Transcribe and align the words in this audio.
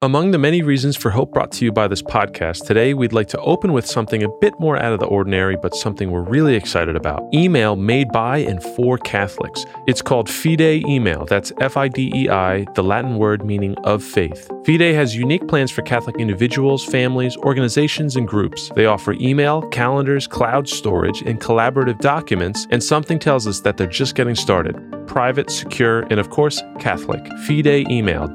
Among 0.00 0.30
the 0.30 0.38
many 0.38 0.62
reasons 0.62 0.96
for 0.96 1.10
hope 1.10 1.32
brought 1.32 1.50
to 1.50 1.64
you 1.64 1.72
by 1.72 1.88
this 1.88 2.02
podcast, 2.02 2.64
today 2.68 2.94
we'd 2.94 3.12
like 3.12 3.26
to 3.30 3.40
open 3.40 3.72
with 3.72 3.84
something 3.84 4.22
a 4.22 4.28
bit 4.40 4.54
more 4.60 4.76
out 4.76 4.92
of 4.92 5.00
the 5.00 5.06
ordinary, 5.06 5.56
but 5.56 5.74
something 5.74 6.12
we're 6.12 6.22
really 6.22 6.54
excited 6.54 6.94
about. 6.94 7.20
Email 7.34 7.74
made 7.74 8.12
by 8.12 8.38
and 8.38 8.62
for 8.62 8.96
Catholics. 8.96 9.66
It's 9.88 10.00
called 10.00 10.28
Fidei 10.28 10.86
Email. 10.86 11.24
That's 11.24 11.50
F 11.60 11.76
I 11.76 11.88
D 11.88 12.12
E 12.14 12.28
I, 12.28 12.64
the 12.76 12.84
Latin 12.84 13.16
word 13.16 13.44
meaning 13.44 13.74
of 13.78 14.04
faith. 14.04 14.48
Fidei 14.62 14.94
has 14.94 15.16
unique 15.16 15.48
plans 15.48 15.72
for 15.72 15.82
Catholic 15.82 16.14
individuals, 16.20 16.84
families, 16.84 17.36
organizations, 17.38 18.14
and 18.14 18.28
groups. 18.28 18.70
They 18.76 18.86
offer 18.86 19.14
email, 19.14 19.62
calendars, 19.70 20.28
cloud 20.28 20.68
storage, 20.68 21.22
and 21.22 21.40
collaborative 21.40 21.98
documents, 21.98 22.68
and 22.70 22.84
something 22.84 23.18
tells 23.18 23.48
us 23.48 23.62
that 23.62 23.76
they're 23.76 23.88
just 23.88 24.14
getting 24.14 24.36
started. 24.36 24.76
Private, 25.08 25.50
secure, 25.50 26.02
and 26.10 26.20
of 26.20 26.30
course, 26.30 26.62
Catholic. 26.78 27.24
FIDEI 27.46 27.86
Email, 27.90 28.28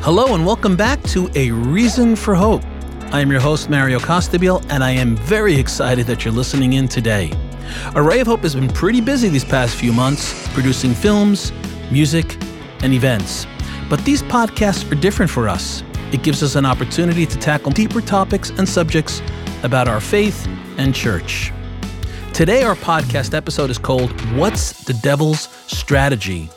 Hello 0.01 0.33
and 0.33 0.45
welcome 0.45 0.77
back 0.77 1.03
to 1.03 1.29
A 1.35 1.51
Reason 1.51 2.15
for 2.15 2.33
Hope. 2.33 2.63
I 3.11 3.19
am 3.19 3.29
your 3.29 3.41
host, 3.41 3.69
Mario 3.69 3.99
Costabile, 3.99 4.65
and 4.69 4.83
I 4.83 4.91
am 4.91 5.17
very 5.17 5.55
excited 5.55 6.07
that 6.07 6.23
you're 6.23 6.33
listening 6.33 6.73
in 6.73 6.87
today. 6.87 7.31
Array 7.95 8.21
of 8.21 8.27
Hope 8.27 8.41
has 8.41 8.55
been 8.55 8.69
pretty 8.69 9.01
busy 9.01 9.27
these 9.27 9.43
past 9.43 9.75
few 9.75 9.91
months, 9.91 10.47
producing 10.53 10.93
films, 10.93 11.51
music, 11.91 12.37
and 12.81 12.93
events. 12.93 13.45
But 13.89 14.05
these 14.05 14.21
podcasts 14.21 14.89
are 14.91 14.95
different 14.95 15.31
for 15.31 15.49
us. 15.49 15.83
It 16.11 16.21
gives 16.21 16.43
us 16.43 16.55
an 16.55 16.65
opportunity 16.65 17.25
to 17.25 17.37
tackle 17.39 17.71
deeper 17.71 18.01
topics 18.01 18.51
and 18.51 18.69
subjects 18.69 19.21
about 19.63 19.87
our 19.87 19.99
faith 19.99 20.47
and 20.77 20.93
church. 20.93 21.51
Today, 22.33 22.63
our 22.63 22.75
podcast 22.75 23.33
episode 23.33 23.69
is 23.69 23.77
called 23.79 24.11
What's 24.35 24.83
the 24.83 24.93
Devil's 24.93 25.49
Strategy? 25.67 26.49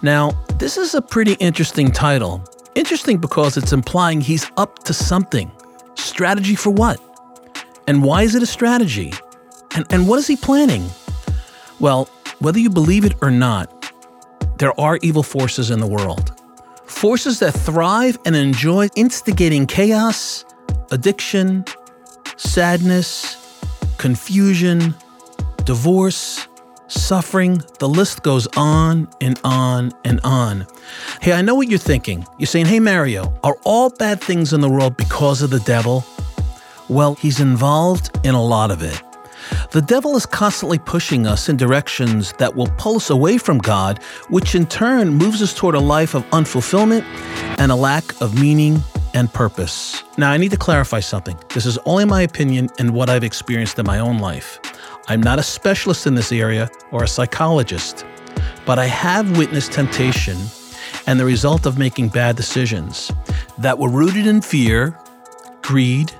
Now, 0.00 0.30
this 0.58 0.76
is 0.76 0.94
a 0.94 1.02
pretty 1.02 1.34
interesting 1.34 1.90
title. 1.90 2.42
Interesting 2.74 3.18
because 3.18 3.56
it's 3.56 3.72
implying 3.72 4.20
he's 4.20 4.50
up 4.56 4.84
to 4.84 4.94
something. 4.94 5.50
Strategy 5.96 6.54
for 6.54 6.70
what? 6.70 7.00
And 7.86 8.02
why 8.02 8.22
is 8.22 8.34
it 8.36 8.42
a 8.42 8.46
strategy? 8.46 9.12
And, 9.74 9.84
and 9.90 10.08
what 10.08 10.18
is 10.20 10.26
he 10.26 10.36
planning? 10.36 10.88
Well, 11.80 12.08
whether 12.38 12.60
you 12.60 12.70
believe 12.70 13.04
it 13.04 13.14
or 13.20 13.30
not, 13.30 13.92
there 14.58 14.78
are 14.80 14.98
evil 15.02 15.22
forces 15.22 15.70
in 15.70 15.80
the 15.80 15.86
world. 15.86 16.39
Forces 16.90 17.38
that 17.38 17.52
thrive 17.52 18.18
and 18.26 18.36
enjoy 18.36 18.88
instigating 18.94 19.64
chaos, 19.64 20.44
addiction, 20.90 21.64
sadness, 22.36 23.38
confusion, 23.96 24.94
divorce, 25.64 26.46
suffering. 26.88 27.62
The 27.78 27.88
list 27.88 28.22
goes 28.22 28.46
on 28.54 29.08
and 29.22 29.40
on 29.44 29.92
and 30.04 30.20
on. 30.24 30.66
Hey, 31.22 31.32
I 31.32 31.40
know 31.40 31.54
what 31.54 31.70
you're 31.70 31.78
thinking. 31.78 32.26
You're 32.38 32.46
saying, 32.46 32.66
hey, 32.66 32.80
Mario, 32.80 33.32
are 33.42 33.56
all 33.64 33.88
bad 33.88 34.20
things 34.20 34.52
in 34.52 34.60
the 34.60 34.68
world 34.68 34.98
because 34.98 35.40
of 35.40 35.48
the 35.48 35.60
devil? 35.60 36.04
Well, 36.90 37.14
he's 37.14 37.40
involved 37.40 38.10
in 38.26 38.34
a 38.34 38.44
lot 38.44 38.70
of 38.70 38.82
it. 38.82 39.00
The 39.72 39.80
devil 39.80 40.16
is 40.16 40.26
constantly 40.26 40.80
pushing 40.80 41.28
us 41.28 41.48
in 41.48 41.56
directions 41.56 42.32
that 42.38 42.56
will 42.56 42.66
pull 42.76 42.96
us 42.96 43.08
away 43.08 43.38
from 43.38 43.58
God, 43.58 44.02
which 44.28 44.56
in 44.56 44.66
turn 44.66 45.10
moves 45.10 45.40
us 45.42 45.54
toward 45.54 45.76
a 45.76 45.80
life 45.80 46.14
of 46.14 46.28
unfulfillment 46.30 47.04
and 47.60 47.70
a 47.70 47.76
lack 47.76 48.20
of 48.20 48.34
meaning 48.34 48.82
and 49.14 49.32
purpose. 49.32 50.02
Now, 50.18 50.32
I 50.32 50.38
need 50.38 50.50
to 50.50 50.56
clarify 50.56 50.98
something. 50.98 51.38
This 51.54 51.66
is 51.66 51.78
only 51.84 52.04
my 52.04 52.22
opinion 52.22 52.68
and 52.80 52.90
what 52.90 53.08
I've 53.08 53.22
experienced 53.22 53.78
in 53.78 53.86
my 53.86 54.00
own 54.00 54.18
life. 54.18 54.58
I'm 55.06 55.22
not 55.22 55.38
a 55.38 55.42
specialist 55.44 56.04
in 56.04 56.16
this 56.16 56.32
area 56.32 56.68
or 56.90 57.04
a 57.04 57.08
psychologist, 57.08 58.04
but 58.66 58.80
I 58.80 58.86
have 58.86 59.38
witnessed 59.38 59.70
temptation 59.70 60.36
and 61.06 61.20
the 61.20 61.24
result 61.24 61.64
of 61.64 61.78
making 61.78 62.08
bad 62.08 62.34
decisions 62.34 63.12
that 63.58 63.78
were 63.78 63.88
rooted 63.88 64.26
in 64.26 64.40
fear, 64.40 64.98
greed, 65.62 66.12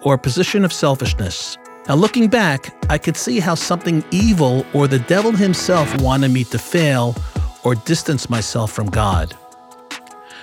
or 0.00 0.14
a 0.14 0.18
position 0.18 0.64
of 0.64 0.72
selfishness. 0.72 1.58
Now, 1.88 1.94
looking 1.94 2.26
back, 2.26 2.74
I 2.90 2.98
could 2.98 3.16
see 3.16 3.38
how 3.38 3.54
something 3.54 4.04
evil 4.10 4.66
or 4.74 4.88
the 4.88 4.98
devil 4.98 5.30
himself 5.30 6.00
wanted 6.00 6.32
me 6.32 6.42
to 6.44 6.58
fail 6.58 7.14
or 7.62 7.76
distance 7.76 8.28
myself 8.28 8.72
from 8.72 8.90
God. 8.90 9.34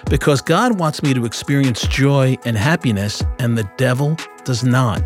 Because 0.10 0.40
God 0.40 0.80
wants 0.80 1.04
me 1.04 1.14
to 1.14 1.26
experience 1.26 1.82
joy 1.88 2.38
and 2.46 2.58
happiness, 2.58 3.24
and 3.40 3.58
the 3.58 3.70
devil 3.76 4.18
does 4.46 4.64
not. 4.64 5.04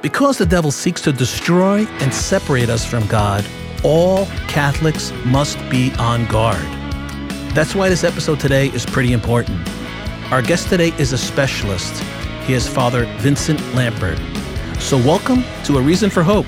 Because 0.00 0.38
the 0.38 0.46
devil 0.46 0.70
seeks 0.70 1.02
to 1.02 1.12
destroy 1.12 1.86
and 2.00 2.14
separate 2.14 2.70
us 2.70 2.86
from 2.86 3.06
God, 3.06 3.44
all 3.84 4.24
Catholics 4.48 5.12
must 5.26 5.58
be 5.68 5.92
on 5.98 6.26
guard. 6.28 6.64
That's 7.54 7.74
why 7.74 7.90
this 7.90 8.04
episode 8.04 8.40
today 8.40 8.68
is 8.68 8.86
pretty 8.86 9.12
important. 9.12 9.68
Our 10.30 10.40
guest 10.40 10.70
today 10.70 10.92
is 10.98 11.12
a 11.12 11.18
specialist. 11.18 12.02
He 12.44 12.54
is 12.54 12.66
Father 12.66 13.04
Vincent 13.18 13.60
Lampert. 13.74 14.18
So, 14.78 14.98
welcome 14.98 15.42
to 15.64 15.78
A 15.78 15.80
Reason 15.80 16.10
for 16.10 16.22
Hope. 16.22 16.46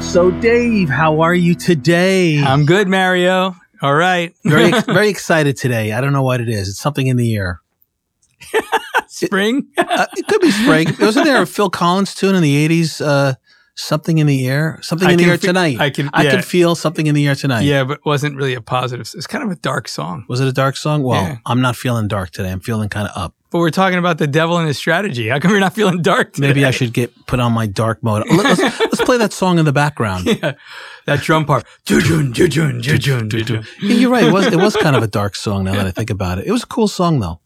So, 0.00 0.30
Dave, 0.30 0.88
how 0.88 1.20
are 1.22 1.34
you 1.34 1.54
today? 1.56 2.40
I'm 2.40 2.66
good, 2.66 2.86
Mario. 2.88 3.56
All 3.82 3.94
right. 3.94 4.32
very, 4.44 4.70
very 4.86 5.08
excited 5.08 5.56
today. 5.56 5.92
I 5.92 6.00
don't 6.00 6.12
know 6.12 6.22
what 6.22 6.40
it 6.40 6.48
is. 6.48 6.68
It's 6.68 6.78
something 6.78 7.08
in 7.08 7.16
the 7.16 7.34
air. 7.34 7.60
Spring. 9.14 9.68
Uh, 9.78 10.06
it 10.16 10.26
could 10.26 10.40
be 10.40 10.50
spring. 10.50 10.88
Wasn't 11.00 11.24
there 11.24 11.40
a 11.42 11.46
Phil 11.46 11.70
Collins 11.70 12.14
tune 12.14 12.34
in 12.34 12.42
the 12.42 12.68
80s? 12.68 13.00
Uh, 13.04 13.34
something 13.76 14.18
in 14.18 14.26
the 14.26 14.46
air? 14.48 14.78
Something 14.82 15.08
I 15.08 15.12
in 15.12 15.18
the 15.18 15.24
air 15.24 15.38
fe- 15.38 15.46
tonight. 15.48 15.78
I 15.80 15.90
can- 15.90 16.10
I 16.12 16.24
can 16.24 16.42
feel 16.42 16.74
something 16.74 17.06
in 17.06 17.14
the 17.14 17.26
air 17.28 17.34
tonight. 17.34 17.62
yeah, 17.62 17.84
but 17.84 18.04
wasn't 18.04 18.36
really 18.36 18.54
a 18.54 18.60
positive. 18.60 19.08
It's 19.14 19.26
kind 19.26 19.44
of 19.44 19.50
a 19.50 19.56
dark 19.56 19.88
song. 19.88 20.24
Was 20.28 20.40
it 20.40 20.48
a 20.48 20.52
dark 20.52 20.76
song? 20.76 21.02
Well, 21.02 21.22
Yeah. 21.22 21.36
I'm 21.46 21.60
not 21.60 21.76
feeling 21.76 22.08
dark 22.08 22.30
today. 22.30 22.50
I'm 22.50 22.60
feeling 22.60 22.88
kind 22.88 23.08
of 23.08 23.16
up. 23.16 23.34
But 23.50 23.60
we're 23.60 23.70
talking 23.70 23.98
about 24.00 24.18
the 24.18 24.26
devil 24.26 24.58
and 24.58 24.66
his 24.66 24.76
strategy. 24.78 25.28
How 25.28 25.38
come 25.38 25.52
you're 25.52 25.60
not 25.60 25.74
feeling 25.74 26.02
dark 26.02 26.32
today? 26.32 26.48
Maybe 26.48 26.64
I 26.64 26.72
should 26.72 26.92
get 26.92 27.12
put 27.26 27.38
on 27.38 27.52
my 27.52 27.66
dark 27.66 28.02
mode. 28.02 28.24
Let- 28.28 28.58
Let's, 28.58 28.80
let's 28.80 29.00
play 29.04 29.18
that 29.18 29.32
song 29.32 29.58
in 29.60 29.64
the 29.64 29.72
background. 29.72 30.26
Yeah. 30.26 30.52
That 31.06 31.20
drum 31.20 31.44
part. 31.44 31.64
Jujun, 31.86 32.32
jujun, 32.32 32.80
jujun, 32.82 33.28
jujun. 33.28 33.64
Yeah, 33.80 33.94
you're 33.94 34.10
right. 34.10 34.24
It 34.24 34.32
was 34.32 34.46
it 34.46 34.56
was 34.56 34.74
kind 34.76 34.96
of 34.96 35.02
a 35.04 35.06
dark 35.06 35.36
song. 35.36 35.64
Now 35.64 35.74
that 35.74 35.86
I 35.86 35.90
think 35.92 36.10
about 36.10 36.38
it, 36.38 36.46
it 36.46 36.52
was 36.52 36.62
a 36.64 36.66
cool 36.66 36.88
song 36.88 37.20
though. 37.20 37.40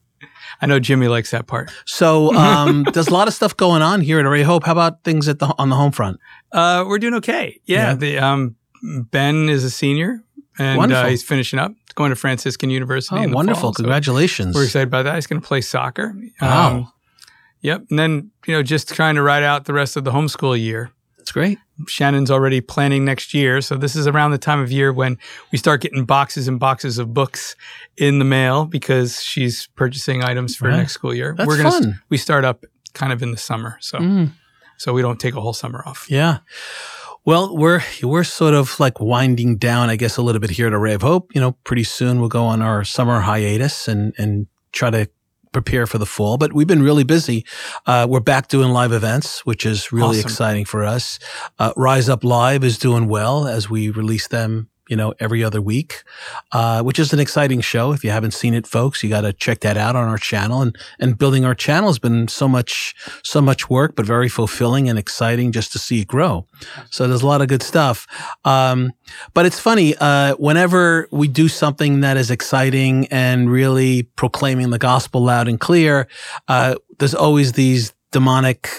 I 0.61 0.67
know 0.67 0.81
Jimmy 0.81 1.09
likes 1.09 1.31
that 1.31 1.47
part. 1.47 1.71
So 1.87 2.35
um, 2.35 2.85
there's 2.93 3.09
a 3.09 3.13
lot 3.13 3.29
of 3.29 3.35
stuff 3.35 3.57
going 3.57 3.83
on 3.83 4.01
here 4.01 4.19
at 4.19 4.27
Array 4.27 4.43
Hope. 4.43 4.65
How 4.65 4.73
about 4.73 5.05
things 5.05 5.29
at 5.29 5.39
the 5.39 5.55
on 5.59 5.69
the 5.69 5.77
home 5.77 5.93
front? 5.93 6.19
Uh, 6.53 6.85
we're 6.87 6.99
doing 6.99 7.15
okay. 7.15 7.61
Yeah. 7.65 7.91
Yeah. 7.91 7.95
The 7.95 8.19
um, 8.19 8.57
Ben 8.83 9.49
is 9.49 9.65
a 9.65 9.71
senior, 9.71 10.25
and 10.59 10.93
uh, 10.93 11.07
he's 11.07 11.23
finishing 11.23 11.59
up, 11.59 11.73
going 11.95 12.11
to 12.11 12.17
Franciscan 12.17 12.71
University. 12.71 13.17
Oh, 13.17 13.29
wonderful! 13.29 13.61
fall, 13.61 13.73
so 13.75 13.83
Congratulations. 13.83 14.55
we're 14.55 14.65
excited 14.65 14.89
about 14.89 15.05
that. 15.05 15.15
He's 15.15 15.27
going 15.27 15.41
to 15.41 15.47
play 15.47 15.61
soccer. 15.61 16.15
Wow. 16.41 16.71
Um, 16.71 16.93
yep. 17.61 17.85
And 17.91 17.99
then 17.99 18.31
you 18.47 18.55
know, 18.55 18.63
just 18.63 18.93
trying 18.93 19.15
to 19.15 19.23
ride 19.23 19.43
out 19.43 19.65
the 19.65 19.73
rest 19.73 19.97
of 19.97 20.05
the 20.05 20.13
homeschool 20.13 20.59
year. 20.59 20.91
Great. 21.33 21.59
Shannon's 21.87 22.31
already 22.31 22.61
planning 22.61 23.05
next 23.05 23.33
year. 23.35 23.61
So 23.61 23.77
this 23.77 23.95
is 23.97 24.07
around 24.07 24.33
the 24.33 24.39
time 24.39 24.61
of 24.61 24.71
year 24.73 24.93
when 24.93 25.17
we 25.53 25.59
start 25.59 25.81
getting 25.81 26.05
boxes 26.05 26.49
and 26.49 26.59
boxes 26.59 26.99
of 26.99 27.15
books 27.15 27.55
in 27.97 28.19
the 28.19 28.25
mail 28.25 28.65
because 28.65 29.23
she's 29.23 29.69
purchasing 29.77 30.23
items 30.25 30.57
for 30.57 30.69
Right. 30.69 30.77
next 30.79 30.93
school 30.95 31.15
year. 31.15 31.35
That's 31.37 31.47
We're 31.47 31.57
gonna 31.57 31.71
fun. 31.71 32.01
we 32.09 32.17
start 32.17 32.45
up 32.45 32.65
kind 32.95 33.13
of 33.13 33.23
in 33.23 33.31
the 33.31 33.37
summer. 33.37 33.77
So 33.81 33.99
Mm, 33.99 34.33
so 34.77 34.93
we 34.93 35.03
don't 35.03 35.21
take 35.21 35.35
a 35.35 35.41
whole 35.41 35.53
summer 35.53 35.83
off. 35.87 36.07
yeah. 36.09 36.39
Well, 37.25 37.55
we're 37.57 37.83
we're 38.03 38.25
sort 38.25 38.55
of 38.55 38.81
like 38.81 39.01
winding 39.01 39.59
down, 39.59 39.91
I 39.91 39.97
guess, 39.97 40.17
a 40.17 40.23
little 40.23 40.41
bit 40.41 40.51
here 40.51 40.67
at 40.67 40.73
Array 40.73 40.95
of 40.95 41.03
Hope. 41.03 41.31
You 41.35 41.41
know, 41.43 41.53
pretty 41.65 41.85
soon 41.85 42.21
we'll 42.21 42.29
go 42.31 42.45
on 42.45 42.63
our 42.63 42.85
summer 42.85 43.21
hiatus 43.21 43.87
and 43.87 44.15
and 44.17 44.47
try 44.73 44.91
to 44.91 45.09
prepare 45.53 45.87
for 45.87 45.99
the 45.99 46.07
fall. 46.07 46.37
But 46.39 46.53
we've 46.53 46.67
been 46.67 46.83
really 46.83 47.05
busy. 47.05 47.45
Uh, 47.87 48.07
we're 48.09 48.21
back 48.21 48.49
doing 48.49 48.71
live 48.71 48.93
events, 48.93 49.45
which 49.47 49.65
is 49.67 49.93
really 49.93 50.19
Awesome. 50.19 50.29
exciting 50.29 50.65
for 50.65 50.85
us. 50.85 51.19
Uh, 51.59 51.73
Rise 51.77 52.09
Up 52.09 52.25
Live 52.25 52.65
is 52.65 52.79
doing 52.79 53.09
well 53.09 53.47
as 53.47 53.69
we 53.71 53.91
release 53.91 54.29
them. 54.29 54.69
You 54.89 54.97
know, 54.97 55.15
every 55.21 55.45
other 55.45 55.61
week, 55.61 56.03
uh, 56.53 56.83
which 56.83 56.99
is 56.99 57.13
an 57.13 57.21
exciting 57.21 57.61
show. 57.61 57.93
If 57.93 58.05
you 58.05 58.11
haven't 58.11 58.33
seen 58.33 58.55
it, 58.55 58.67
folks, 58.67 59.03
you 59.03 59.09
got 59.09 59.23
to 59.23 59.33
check 59.33 59.61
that 59.61 59.77
out 59.77 59.97
on 59.97 60.09
our 60.09 60.19
channel. 60.19 60.63
And 60.63 60.77
and 60.99 61.19
building 61.19 61.45
our 61.45 61.55
channel 61.55 61.89
has 61.89 61.99
been 61.99 62.29
so 62.29 62.49
much 62.49 62.95
so 63.23 63.41
much 63.41 63.71
work, 63.71 63.97
but 63.97 64.07
very 64.07 64.29
fulfilling 64.29 64.89
and 64.89 64.99
exciting 64.99 65.53
just 65.53 65.73
to 65.73 65.79
see 65.79 66.01
it 66.01 66.09
grow. 66.09 66.47
So 66.91 67.07
there's 67.07 67.23
a 67.23 67.27
lot 67.27 67.43
of 67.43 67.49
good 67.49 67.63
stuff. 67.63 68.07
Um, 68.45 68.93
but 69.35 69.47
it's 69.47 69.61
funny, 69.61 69.95
uh, 70.01 70.35
whenever 70.37 71.09
we 71.11 71.29
do 71.29 71.49
something 71.49 72.01
that 72.01 72.17
is 72.17 72.31
exciting 72.31 73.07
and 73.09 73.51
really 73.51 74.03
proclaiming 74.03 74.71
the 74.71 74.79
gospel 74.79 75.23
loud 75.23 75.49
and 75.49 75.61
clear, 75.61 76.09
uh, 76.49 76.75
there's 76.99 77.15
always 77.15 77.53
these 77.53 77.93
demonic 78.11 78.71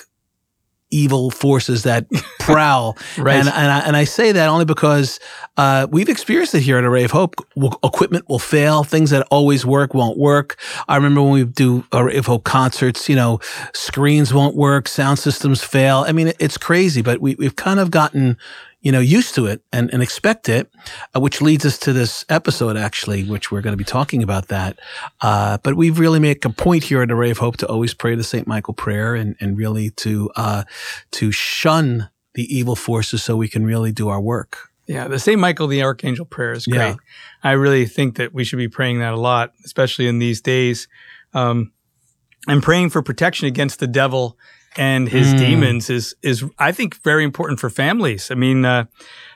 evil 0.92 1.32
forces 1.32 1.84
that 1.84 2.08
prowl. 2.40 2.98
Right. 3.18 3.36
And, 3.36 3.48
and, 3.48 3.72
I, 3.72 3.80
and 3.80 3.96
I 3.96 4.04
say 4.04 4.32
that 4.32 4.50
only 4.50 4.66
because 4.66 5.20
uh, 5.58 5.88
we've 5.90 6.10
experienced 6.10 6.56
it 6.56 6.62
here 6.62 6.78
at 6.78 6.84
Array 6.84 7.04
of 7.04 7.12
Hope. 7.12 7.36
Equipment 7.84 8.28
will 8.30 8.40
fail. 8.40 8.84
Things 8.84 9.10
that 9.12 9.28
always 9.30 9.66
work 9.66 9.94
won't 9.94 10.18
work. 10.18 10.58
I 10.88 10.96
remember 10.96 11.22
when 11.22 11.32
we 11.32 11.46
do 11.46 11.86
Array 11.94 12.18
of 12.18 12.26
Hope 12.26 12.44
concerts, 12.44 13.10
you 13.10 13.16
know, 13.16 13.40
screens 13.74 14.34
won't 14.34 14.56
work, 14.56 14.88
sound 14.88 15.20
systems 15.20 15.64
fail. 15.64 16.06
I 16.08 16.12
mean, 16.12 16.34
it's 16.40 16.58
crazy, 16.58 17.02
but 17.02 17.20
we, 17.20 17.36
we've 17.36 17.56
kind 17.56 17.80
of 17.80 17.92
gotten 17.92 18.38
you 18.82 18.92
know, 18.92 19.00
used 19.00 19.36
to 19.36 19.46
it 19.46 19.62
and, 19.74 19.92
and 19.94 20.02
expect 20.02 20.48
it, 20.48 20.72
uh, 21.16 21.20
which 21.20 21.42
leads 21.42 21.66
us 21.66 21.78
to 21.80 21.92
this 21.92 22.24
episode, 22.30 22.78
actually, 22.78 23.24
which 23.24 23.52
we're 23.52 23.62
going 23.62 23.74
to 23.74 23.78
be 23.78 23.84
talking 23.84 24.24
about 24.24 24.48
that. 24.48 24.80
Uh, 25.22 25.58
but 25.64 25.76
we 25.76 25.90
really 25.90 26.20
make 26.20 26.46
a 26.46 26.50
point 26.50 26.86
here 26.86 27.02
at 27.02 27.12
Array 27.12 27.30
of 27.30 27.40
Hope 27.40 27.58
to 27.58 27.68
always 27.68 27.94
pray 27.94 28.16
the 28.16 28.24
St. 28.24 28.48
Michael 28.48 28.74
prayer 28.74 29.16
and, 29.16 29.36
and 29.40 29.58
really 29.58 29.90
to, 29.92 30.30
uh, 30.36 30.64
to 31.12 31.32
shun 31.32 32.10
the 32.36 32.56
evil 32.56 32.76
forces 32.76 33.22
so 33.22 33.36
we 33.36 33.50
can 33.50 33.66
really 33.66 33.92
do 33.92 34.08
our 34.08 34.22
work. 34.22 34.70
Yeah, 34.88 35.08
the 35.08 35.20
St. 35.20 35.40
Michael 35.40 35.68
the 35.68 35.84
Archangel 35.84 36.26
prayer 36.26 36.54
is 36.54 36.66
great. 36.66 36.78
Yeah. 36.78 36.96
I 37.44 37.52
really 37.52 37.86
think 37.86 38.16
that 38.16 38.34
we 38.34 38.44
should 38.44 38.58
be 38.58 38.70
praying 38.70 39.00
that 39.00 39.14
a 39.14 39.20
lot, 39.20 39.54
especially 39.66 40.08
in 40.08 40.20
these 40.20 40.42
days. 40.42 40.88
Um, 41.34 41.74
and 42.48 42.64
praying 42.64 42.90
for 42.90 43.04
protection 43.04 43.48
against 43.48 43.80
the 43.80 43.88
devil 43.88 44.38
and 44.78 45.10
his 45.10 45.34
Mm. 45.34 45.38
demons 45.40 45.90
is 45.90 46.16
is 46.22 46.44
I 46.60 46.72
think 46.72 47.02
very 47.04 47.24
important 47.24 47.60
for 47.60 47.70
families. 47.70 48.30
I 48.32 48.36
mean, 48.36 48.66
uh, 48.66 48.86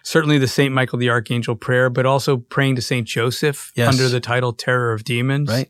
certainly 0.04 0.38
the 0.38 0.48
Saint 0.48 0.74
Michael 0.74 1.00
the 1.00 1.10
Archangel 1.10 1.56
prayer, 1.56 1.90
but 1.90 2.06
also 2.06 2.38
praying 2.38 2.76
to 2.76 2.82
Saint 2.82 3.08
Joseph 3.08 3.72
Yes. 3.76 3.88
under 3.88 4.10
the 4.10 4.20
title 4.20 4.54
Terror 4.54 4.94
of 4.94 5.04
Demons. 5.04 5.50
Right. 5.50 5.70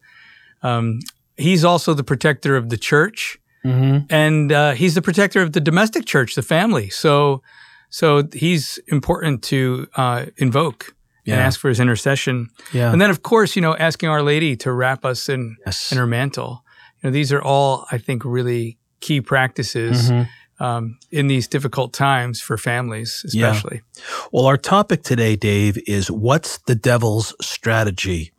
Um, 0.61 0.99
he's 1.37 1.63
also 1.65 1.93
the 1.93 2.03
protector 2.03 2.55
of 2.55 2.69
the 2.69 2.77
church, 2.77 3.37
Mm-hmm. 3.65 4.05
and 4.13 4.51
uh, 4.51 4.71
he's 4.73 4.93
the 4.93 5.01
protector 5.01 5.41
of 5.41 5.53
the 5.53 5.61
domestic 5.61 6.05
church, 6.05 6.35
the 6.35 6.41
family. 6.41 6.89
So, 6.89 7.41
so 7.89 8.23
he's 8.33 8.77
important 8.87 9.41
to 9.43 9.87
uh, 9.95 10.25
invoke 10.37 10.93
and 11.25 11.35
ask 11.39 11.59
for 11.61 11.69
his 11.69 11.79
intercession. 11.79 12.49
Yeah. 12.73 12.91
And 12.91 12.99
then, 12.99 13.09
of 13.09 13.21
course, 13.23 13.55
you 13.55 13.61
know, 13.61 13.73
asking 13.77 14.09
Our 14.09 14.21
Lady 14.21 14.57
to 14.57 14.73
wrap 14.73 15.05
us 15.05 15.29
in 15.29 15.55
yes. 15.65 15.91
in 15.93 15.97
her 15.97 16.05
mantle. 16.07 16.65
You 17.01 17.07
know, 17.09 17.13
these 17.13 17.31
are 17.31 17.41
all, 17.41 17.85
I 17.91 17.97
think, 17.97 18.25
really 18.25 18.77
key 19.03 19.19
practices 19.21 20.09
Mhm. 20.09 20.27
um, 20.59 20.97
in 21.11 21.27
these 21.27 21.47
difficult 21.47 21.91
times 21.93 22.39
for 22.41 22.57
families, 22.57 23.11
Yeah. 23.25 23.51
especially. 23.51 23.81
Well, 24.31 24.45
our 24.45 24.57
topic 24.57 25.03
today, 25.03 25.35
Dave, 25.35 25.77
is 25.87 26.09
what's 26.09 26.59
the 26.67 26.75
devil's 26.75 27.33
strategy? 27.41 28.31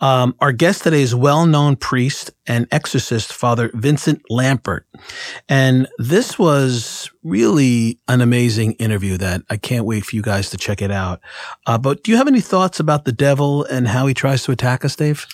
Um, 0.00 0.34
our 0.40 0.50
guest 0.52 0.82
today 0.82 1.00
is 1.02 1.14
well-known 1.14 1.76
priest 1.76 2.32
and 2.46 2.66
exorcist, 2.72 3.32
Father 3.32 3.70
Vincent 3.72 4.20
Lampert. 4.28 4.80
And 5.48 5.86
this 5.96 6.36
was 6.40 7.08
really 7.22 8.00
an 8.08 8.20
amazing 8.20 8.72
interview 8.72 9.16
that 9.18 9.42
I 9.48 9.56
can't 9.56 9.84
wait 9.86 10.04
for 10.04 10.16
you 10.16 10.22
guys 10.22 10.50
to 10.50 10.56
check 10.56 10.82
it 10.82 10.90
out. 10.90 11.20
Uh, 11.68 11.78
but 11.78 12.02
do 12.02 12.10
you 12.10 12.16
have 12.16 12.26
any 12.26 12.40
thoughts 12.40 12.80
about 12.80 13.04
the 13.04 13.12
devil 13.12 13.62
and 13.64 13.86
how 13.88 14.08
he 14.08 14.12
tries 14.14 14.42
to 14.42 14.50
attack 14.50 14.84
us, 14.84 14.96
Dave? 14.96 15.24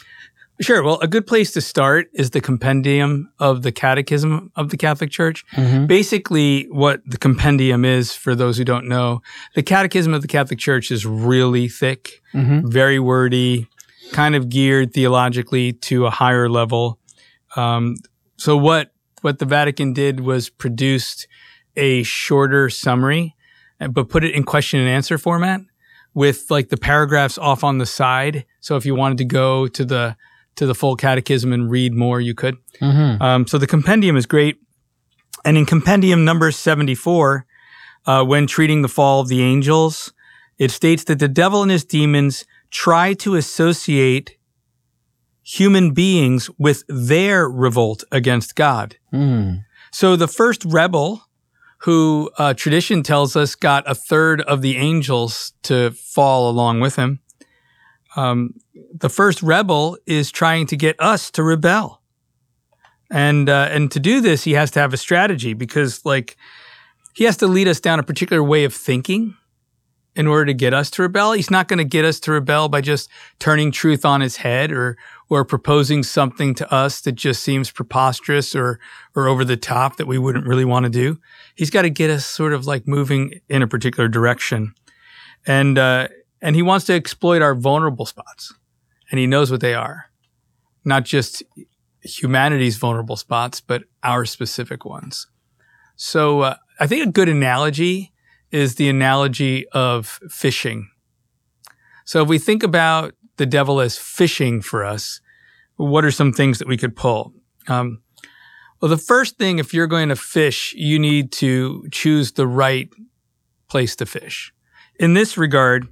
Sure. 0.60 0.82
Well, 0.82 0.98
a 1.00 1.06
good 1.06 1.26
place 1.26 1.52
to 1.52 1.60
start 1.60 2.08
is 2.14 2.30
the 2.30 2.40
compendium 2.40 3.30
of 3.38 3.62
the 3.62 3.70
Catechism 3.70 4.50
of 4.56 4.70
the 4.70 4.76
Catholic 4.76 5.10
Church. 5.10 5.44
Mm-hmm. 5.52 5.86
Basically, 5.86 6.64
what 6.70 7.00
the 7.06 7.16
compendium 7.16 7.84
is, 7.84 8.12
for 8.12 8.34
those 8.34 8.58
who 8.58 8.64
don't 8.64 8.88
know, 8.88 9.22
the 9.54 9.62
Catechism 9.62 10.12
of 10.12 10.22
the 10.22 10.28
Catholic 10.28 10.58
Church 10.58 10.90
is 10.90 11.06
really 11.06 11.68
thick, 11.68 12.20
Mm-hmm. 12.34 12.68
very 12.68 12.98
wordy, 12.98 13.68
kind 14.12 14.34
of 14.34 14.48
geared 14.48 14.92
theologically 14.92 15.72
to 15.72 16.06
a 16.06 16.10
higher 16.10 16.48
level. 16.48 16.98
Um, 17.56 17.96
so 18.36 18.56
what 18.56 18.92
what 19.22 19.38
the 19.38 19.44
Vatican 19.46 19.92
did 19.92 20.20
was 20.20 20.48
produced 20.50 21.26
a 21.76 22.02
shorter 22.02 22.68
summary, 22.68 23.34
but 23.90 24.08
put 24.08 24.24
it 24.24 24.34
in 24.34 24.44
question 24.44 24.78
and 24.80 24.88
answer 24.88 25.18
format 25.18 25.60
with 26.14 26.50
like 26.50 26.68
the 26.68 26.76
paragraphs 26.76 27.38
off 27.38 27.64
on 27.64 27.78
the 27.78 27.86
side. 27.86 28.44
So 28.60 28.76
if 28.76 28.84
you 28.84 28.94
wanted 28.94 29.18
to 29.18 29.24
go 29.24 29.66
to 29.68 29.84
the 29.84 30.16
to 30.58 30.66
the 30.66 30.74
full 30.74 30.96
catechism 30.96 31.52
and 31.52 31.70
read 31.70 31.94
more, 31.94 32.20
you 32.20 32.34
could. 32.34 32.56
Mm-hmm. 32.80 33.22
Um, 33.22 33.46
so 33.46 33.58
the 33.58 33.66
compendium 33.66 34.16
is 34.16 34.26
great. 34.26 34.58
And 35.44 35.56
in 35.56 35.66
compendium 35.66 36.24
number 36.24 36.50
74, 36.50 37.46
uh, 38.06 38.24
when 38.24 38.46
treating 38.46 38.82
the 38.82 38.88
fall 38.88 39.20
of 39.20 39.28
the 39.28 39.42
angels, 39.42 40.12
it 40.58 40.70
states 40.70 41.04
that 41.04 41.20
the 41.20 41.28
devil 41.28 41.62
and 41.62 41.70
his 41.70 41.84
demons 41.84 42.44
try 42.70 43.14
to 43.14 43.36
associate 43.36 44.36
human 45.42 45.94
beings 45.94 46.50
with 46.58 46.82
their 46.88 47.48
revolt 47.48 48.04
against 48.12 48.54
God. 48.54 48.96
Mm. 49.12 49.64
So 49.92 50.16
the 50.16 50.28
first 50.28 50.64
rebel, 50.64 51.22
who 51.82 52.30
uh, 52.38 52.54
tradition 52.54 53.02
tells 53.04 53.36
us 53.36 53.54
got 53.54 53.88
a 53.88 53.94
third 53.94 54.40
of 54.42 54.62
the 54.62 54.76
angels 54.76 55.52
to 55.62 55.92
fall 55.92 56.50
along 56.50 56.80
with 56.80 56.96
him, 56.96 57.20
um, 58.18 58.54
the 58.92 59.08
first 59.08 59.42
rebel 59.42 59.96
is 60.06 60.32
trying 60.32 60.66
to 60.66 60.76
get 60.76 60.96
us 60.98 61.30
to 61.30 61.42
rebel. 61.42 62.02
And 63.10 63.48
uh, 63.48 63.68
and 63.70 63.90
to 63.92 64.00
do 64.00 64.20
this, 64.20 64.44
he 64.44 64.52
has 64.52 64.70
to 64.72 64.80
have 64.80 64.92
a 64.92 64.96
strategy 64.96 65.54
because, 65.54 66.04
like, 66.04 66.36
he 67.14 67.24
has 67.24 67.36
to 67.38 67.46
lead 67.46 67.68
us 67.68 67.80
down 67.80 67.98
a 67.98 68.02
particular 68.02 68.42
way 68.42 68.64
of 68.64 68.74
thinking 68.74 69.36
in 70.14 70.26
order 70.26 70.46
to 70.46 70.52
get 70.52 70.74
us 70.74 70.90
to 70.90 71.02
rebel. 71.02 71.32
He's 71.32 71.50
not 71.50 71.68
going 71.68 71.78
to 71.78 71.84
get 71.84 72.04
us 72.04 72.18
to 72.20 72.32
rebel 72.32 72.68
by 72.68 72.80
just 72.80 73.08
turning 73.38 73.70
truth 73.70 74.04
on 74.04 74.20
its 74.20 74.36
head 74.36 74.72
or 74.72 74.98
or 75.30 75.44
proposing 75.44 76.02
something 76.02 76.54
to 76.56 76.74
us 76.74 77.00
that 77.02 77.12
just 77.12 77.42
seems 77.42 77.70
preposterous 77.70 78.54
or 78.54 78.80
or 79.14 79.28
over 79.28 79.44
the 79.44 79.56
top 79.56 79.96
that 79.96 80.06
we 80.06 80.18
wouldn't 80.18 80.46
really 80.46 80.64
want 80.64 80.84
to 80.84 80.90
do. 80.90 81.18
He's 81.54 81.70
got 81.70 81.82
to 81.82 81.90
get 81.90 82.10
us 82.10 82.26
sort 82.26 82.52
of 82.52 82.66
like 82.66 82.88
moving 82.88 83.40
in 83.48 83.62
a 83.62 83.68
particular 83.68 84.08
direction, 84.08 84.74
and 85.46 85.78
uh, 85.78 86.08
and 86.40 86.56
he 86.56 86.62
wants 86.62 86.86
to 86.86 86.94
exploit 86.94 87.42
our 87.42 87.54
vulnerable 87.54 88.06
spots, 88.06 88.54
and 89.10 89.18
he 89.18 89.26
knows 89.26 89.50
what 89.50 89.60
they 89.60 89.74
are, 89.74 90.10
not 90.84 91.04
just 91.04 91.42
humanity's 92.02 92.76
vulnerable 92.76 93.16
spots, 93.16 93.60
but 93.60 93.84
our 94.02 94.24
specific 94.24 94.84
ones. 94.84 95.26
So 95.96 96.40
uh, 96.40 96.56
I 96.78 96.86
think 96.86 97.06
a 97.06 97.10
good 97.10 97.28
analogy 97.28 98.12
is 98.50 98.76
the 98.76 98.88
analogy 98.88 99.68
of 99.70 100.20
fishing. 100.30 100.88
So 102.04 102.22
if 102.22 102.28
we 102.28 102.38
think 102.38 102.62
about 102.62 103.14
the 103.36 103.46
devil 103.46 103.80
as 103.80 103.98
fishing 103.98 104.62
for 104.62 104.84
us, 104.84 105.20
what 105.76 106.04
are 106.04 106.10
some 106.10 106.32
things 106.32 106.58
that 106.58 106.68
we 106.68 106.76
could 106.76 106.96
pull? 106.96 107.34
Um, 107.68 108.02
well, 108.80 108.88
the 108.88 108.96
first 108.96 109.38
thing, 109.38 109.58
if 109.58 109.74
you're 109.74 109.86
going 109.86 110.08
to 110.08 110.16
fish, 110.16 110.72
you 110.74 110.98
need 110.98 111.32
to 111.32 111.86
choose 111.90 112.32
the 112.32 112.46
right 112.46 112.88
place 113.68 113.96
to 113.96 114.06
fish. 114.06 114.52
In 114.98 115.14
this 115.14 115.36
regard, 115.36 115.88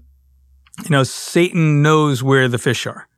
you 0.85 0.91
know, 0.91 1.03
Satan 1.05 1.83
knows 1.83 2.23
where 2.23 2.49
the 2.49 2.59
fish 2.59 2.87
are, 2.87 3.09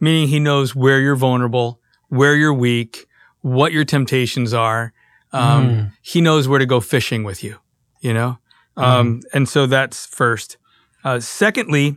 meaning 0.00 0.28
he 0.28 0.40
knows 0.40 0.74
where 0.74 1.00
you're 1.00 1.16
vulnerable, 1.16 1.80
where 2.08 2.34
you're 2.34 2.54
weak, 2.54 3.06
what 3.42 3.72
your 3.72 3.84
temptations 3.84 4.52
are. 4.54 4.92
Um, 5.32 5.68
Mm. 5.68 5.92
He 6.00 6.20
knows 6.20 6.46
where 6.48 6.58
to 6.58 6.66
go 6.66 6.80
fishing 6.80 7.24
with 7.24 7.42
you, 7.42 7.58
you 8.00 8.14
know? 8.14 8.38
Um, 8.76 9.20
and 9.32 9.48
so 9.48 9.66
that's 9.66 10.06
first. 10.06 10.56
Uh, 11.04 11.20
secondly, 11.20 11.96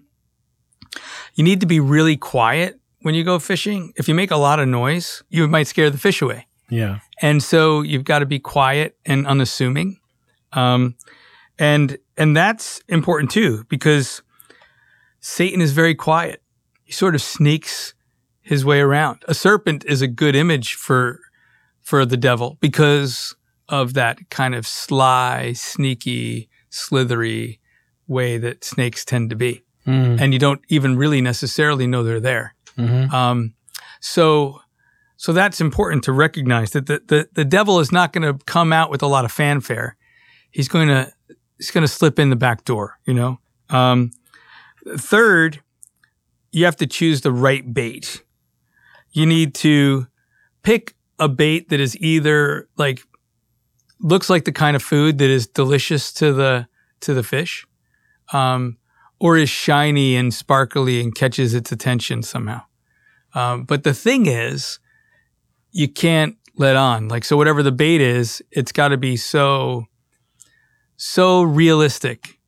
you 1.35 1.43
need 1.43 1.61
to 1.61 1.67
be 1.67 1.79
really 1.79 2.17
quiet 2.17 2.79
when 3.01 3.15
you 3.15 3.23
go 3.23 3.39
fishing. 3.39 3.93
If 3.95 4.07
you 4.07 4.15
make 4.15 4.31
a 4.31 4.37
lot 4.37 4.59
of 4.59 4.67
noise, 4.67 5.23
you 5.29 5.47
might 5.47 5.67
scare 5.67 5.89
the 5.89 5.97
fish 5.97 6.21
away. 6.21 6.47
Yeah. 6.69 6.99
And 7.21 7.41
so 7.41 7.81
you've 7.81 8.03
got 8.03 8.19
to 8.19 8.25
be 8.25 8.39
quiet 8.39 8.97
and 9.05 9.25
unassuming. 9.25 9.99
Um, 10.53 10.95
and, 11.57 11.97
and 12.17 12.35
that's 12.35 12.81
important 12.87 13.31
too, 13.31 13.65
because 13.69 14.21
Satan 15.29 15.59
is 15.59 15.73
very 15.73 15.93
quiet. 15.93 16.41
He 16.85 16.93
sort 16.93 17.13
of 17.13 17.21
sneaks 17.21 17.93
his 18.39 18.63
way 18.63 18.79
around. 18.79 19.23
A 19.27 19.33
serpent 19.33 19.83
is 19.83 20.01
a 20.01 20.07
good 20.07 20.37
image 20.37 20.75
for, 20.75 21.19
for 21.81 22.05
the 22.05 22.15
devil 22.15 22.57
because 22.61 23.35
of 23.67 23.93
that 23.93 24.29
kind 24.29 24.55
of 24.55 24.65
sly, 24.65 25.51
sneaky, 25.51 26.47
slithery 26.69 27.59
way 28.07 28.37
that 28.37 28.63
snakes 28.63 29.03
tend 29.03 29.29
to 29.29 29.35
be. 29.35 29.65
Mm. 29.85 30.21
And 30.21 30.31
you 30.31 30.39
don't 30.39 30.61
even 30.69 30.95
really 30.95 31.19
necessarily 31.19 31.87
know 31.87 32.03
they're 32.03 32.21
there. 32.21 32.55
Mm-hmm. 32.77 33.13
Um, 33.13 33.53
so, 33.99 34.61
so 35.17 35.33
that's 35.33 35.59
important 35.59 36.05
to 36.05 36.13
recognize 36.13 36.71
that 36.71 36.85
the, 36.85 37.01
the, 37.05 37.29
the 37.33 37.45
devil 37.45 37.81
is 37.81 37.91
not 37.91 38.13
going 38.13 38.23
to 38.23 38.43
come 38.45 38.71
out 38.71 38.89
with 38.89 39.03
a 39.03 39.07
lot 39.07 39.25
of 39.25 39.31
fanfare. 39.33 39.97
He's 40.51 40.69
going 40.69 40.87
to, 40.87 41.11
he's 41.57 41.71
going 41.71 41.85
to 41.85 41.91
slip 41.91 42.17
in 42.17 42.29
the 42.29 42.37
back 42.37 42.63
door, 42.63 42.97
you 43.05 43.13
know? 43.13 43.39
Um, 43.69 44.11
third, 44.95 45.61
you 46.51 46.65
have 46.65 46.77
to 46.77 46.87
choose 46.87 47.21
the 47.21 47.31
right 47.31 47.73
bait. 47.73 48.23
You 49.11 49.25
need 49.25 49.53
to 49.55 50.07
pick 50.63 50.95
a 51.19 51.27
bait 51.27 51.69
that 51.69 51.79
is 51.79 51.97
either 51.97 52.67
like, 52.77 53.01
looks 53.99 54.29
like 54.29 54.45
the 54.45 54.51
kind 54.51 54.75
of 54.75 54.83
food 54.83 55.17
that 55.17 55.29
is 55.29 55.47
delicious 55.47 56.13
to 56.13 56.33
the, 56.33 56.67
to 57.01 57.13
the 57.13 57.23
fish. 57.23 57.65
Um, 58.31 58.77
or 59.19 59.37
is 59.37 59.49
shiny 59.49 60.15
and 60.15 60.33
sparkly 60.33 61.01
and 61.01 61.15
catches 61.15 61.53
its 61.53 61.71
attention 61.71 62.21
somehow. 62.23 62.61
Um, 63.33 63.63
but 63.63 63.83
the 63.83 63.93
thing 63.93 64.25
is, 64.25 64.79
you 65.71 65.87
can't 65.87 66.37
let 66.55 66.75
on. 66.75 67.07
Like, 67.07 67.25
so 67.25 67.37
whatever 67.37 67.63
the 67.63 67.71
bait 67.71 68.01
is, 68.01 68.41
it's 68.51 68.71
got 68.71 68.89
to 68.89 68.97
be 68.97 69.17
so 69.17 69.85
so 70.99 71.43
realistic, 71.43 72.39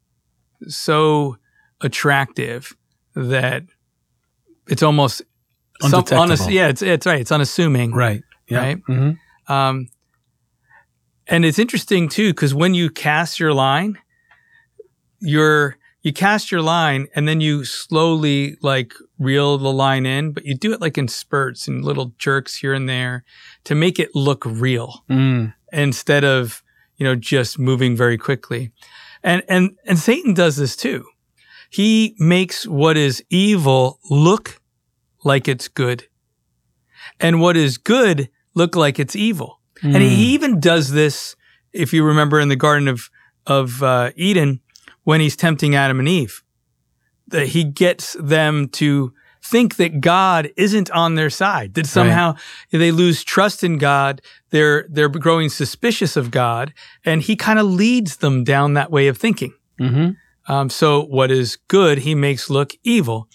so 0.68 1.38
attractive 1.82 2.76
that 3.16 3.64
it's 4.68 4.84
almost 4.84 5.22
some- 5.82 5.94
Undetectable. 5.94 6.24
unass- 6.36 6.52
yeah, 6.54 6.68
it's 6.68 6.82
it's 6.82 7.06
right. 7.06 7.22
It's 7.22 7.32
unassuming, 7.32 7.94
Right. 7.94 8.22
Yeah. 8.48 8.60
Right. 8.60 8.78
hmm 8.86 9.12
Um, 9.48 9.88
and 11.28 11.46
it's 11.46 11.60
interesting 11.60 12.10
too 12.10 12.30
because 12.34 12.54
when 12.54 12.74
you 12.74 12.90
cast 12.90 13.40
your 13.40 13.54
line, 13.54 13.98
you're 15.20 15.78
you 16.02 16.14
cast 16.14 16.50
your 16.52 16.62
line 16.62 17.08
and 17.14 17.28
then 17.28 17.42
you 17.42 17.66
slowly 17.66 18.56
like 18.62 18.94
reel 19.18 19.58
the 19.58 19.72
line 19.72 20.06
in, 20.06 20.32
but 20.32 20.46
you 20.46 20.56
do 20.56 20.72
it 20.72 20.80
like 20.80 20.98
in 20.98 21.08
spurts 21.10 21.68
and 21.68 21.84
little 21.84 22.14
jerks 22.18 22.56
here 22.56 22.74
and 22.74 22.88
there 22.88 23.26
to 23.66 23.76
make 23.76 24.00
it 24.00 24.16
look 24.16 24.44
real 24.46 25.04
Mm. 25.10 25.54
instead 25.74 26.24
of 26.24 26.64
you 26.98 27.04
know 27.06 27.16
just 27.16 27.60
moving 27.60 27.96
very 27.96 28.18
quickly. 28.18 28.72
And 29.24 29.44
and 29.50 29.72
and 29.86 30.00
Satan 30.00 30.34
does 30.34 30.56
this 30.56 30.76
too. 30.76 31.06
He 31.70 32.16
makes 32.18 32.66
what 32.68 32.98
is 32.98 33.24
evil 33.30 34.00
look 34.10 34.60
like 35.24 35.48
it's 35.48 35.68
good, 35.68 36.08
and 37.20 37.40
what 37.42 37.56
is 37.58 37.78
good 37.78 38.30
look 38.56 38.76
like 38.76 39.00
it's 39.00 39.16
evil. 39.16 39.60
And 39.82 39.96
Mm. 39.96 40.10
he 40.10 40.34
even 40.34 40.60
does 40.60 40.92
this, 40.92 41.36
if 41.72 41.94
you 41.94 42.04
remember, 42.04 42.40
in 42.40 42.50
the 42.50 42.56
Garden 42.56 42.88
of 42.88 43.10
of 43.46 43.82
uh, 43.82 44.12
Eden, 44.16 44.60
when 45.04 45.22
he's 45.22 45.36
tempting 45.36 45.74
Adam 45.76 45.98
and 46.00 46.08
Eve, 46.08 46.44
that 47.28 47.48
he 47.48 47.64
gets 47.64 48.16
them 48.20 48.68
to 48.68 49.12
think 49.42 49.78
that 49.78 50.02
God 50.02 50.52
isn't 50.58 50.92
on 50.92 51.16
their 51.16 51.30
side, 51.32 51.74
that 51.76 51.88
somehow 51.88 52.36
they 52.72 52.92
lose 52.92 53.24
trust 53.24 53.64
in 53.64 53.78
God, 53.78 54.22
they're 54.52 54.86
they're 54.90 55.10
growing 55.10 55.50
suspicious 55.50 56.18
of 56.18 56.30
God, 56.32 56.74
and 57.06 57.22
he 57.22 57.36
kind 57.36 57.58
of 57.60 57.66
leads 57.68 58.18
them 58.18 58.44
down 58.44 58.74
that 58.74 58.92
way 58.92 59.08
of 59.08 59.18
thinking. 59.18 59.54
Mhm. 59.80 60.16
Um, 60.48 60.70
so 60.70 61.02
what 61.04 61.30
is 61.32 61.58
good, 61.68 62.00
he 62.00 62.16
makes 62.16 62.50
look 62.50 62.74
evil, 62.84 63.28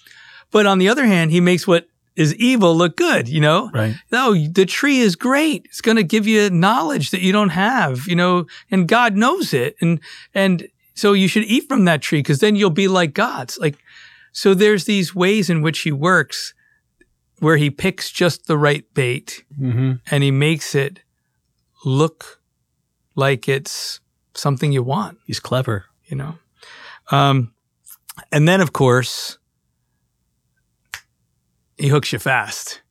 but 0.51 0.65
on 0.65 0.79
the 0.79 0.89
other 0.89 1.05
hand, 1.05 1.31
he 1.31 1.39
makes 1.39 1.65
what 1.67 1.87
is 2.15 2.33
evil 2.35 2.75
look 2.75 2.95
good. 2.97 3.27
You 3.29 3.41
know, 3.41 3.69
Right. 3.73 3.95
no, 4.11 4.33
the 4.33 4.65
tree 4.65 4.99
is 4.99 5.15
great. 5.15 5.63
It's 5.65 5.81
going 5.81 5.97
to 5.97 6.03
give 6.03 6.27
you 6.27 6.49
knowledge 6.49 7.11
that 7.11 7.21
you 7.21 7.31
don't 7.31 7.49
have, 7.49 8.07
you 8.07 8.15
know, 8.15 8.45
and 8.71 8.87
God 8.87 9.15
knows 9.15 9.53
it. 9.53 9.75
And, 9.81 9.99
and 10.33 10.67
so 10.93 11.13
you 11.13 11.27
should 11.27 11.43
eat 11.43 11.67
from 11.67 11.85
that 11.85 12.01
tree 12.01 12.19
because 12.19 12.39
then 12.39 12.55
you'll 12.55 12.69
be 12.69 12.87
like 12.87 13.13
God's. 13.13 13.57
Like, 13.57 13.77
so 14.31 14.53
there's 14.53 14.85
these 14.85 15.13
ways 15.15 15.49
in 15.49 15.61
which 15.61 15.79
he 15.81 15.91
works 15.91 16.53
where 17.39 17.57
he 17.57 17.69
picks 17.69 18.11
just 18.11 18.47
the 18.47 18.57
right 18.57 18.85
bait 18.93 19.43
hmm 19.57 19.93
and 20.09 20.23
he 20.23 20.31
makes 20.31 20.73
it 20.75 20.99
look 21.85 22.39
like 23.15 23.47
it's 23.49 23.99
something 24.33 24.71
you 24.71 24.83
want, 24.83 25.17
He's 25.25 25.39
clever. 25.39 25.85
you 26.05 26.15
know? 26.17 26.35
Um, 27.11 27.53
and 28.31 28.47
then 28.47 28.61
of 28.61 28.73
course, 28.73 29.37
he 31.77 31.89
hooks 31.89 32.13
you 32.13 32.19
fast. 32.19 32.81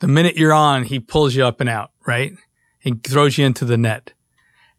The 0.00 0.08
minute 0.08 0.36
you're 0.36 0.52
on, 0.52 0.84
he 0.84 1.00
pulls 1.00 1.34
you 1.34 1.44
up 1.44 1.60
and 1.60 1.68
out, 1.68 1.90
right? 2.06 2.32
He 2.78 2.92
throws 2.92 3.38
you 3.38 3.46
into 3.46 3.64
the 3.64 3.76
net. 3.78 4.12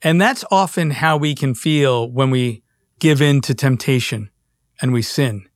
And 0.01 0.21
that's 0.21 0.45
often 0.51 0.91
how 0.91 1.17
we 1.17 1.33
can 1.33 1.55
feel 1.55 2.09
when 2.11 2.29
we 2.29 2.63
give 2.99 3.21
in 3.21 3.41
to 3.41 3.53
temptation 3.55 4.29
and 4.81 4.93
we 4.93 5.01
sin. 5.01 5.47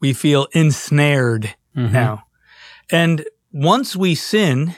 We 0.00 0.12
feel 0.12 0.46
ensnared 0.52 1.56
Mhm. 1.76 1.92
now. 1.92 2.24
And 2.90 3.24
once 3.52 3.96
we 3.96 4.14
sin, 4.14 4.76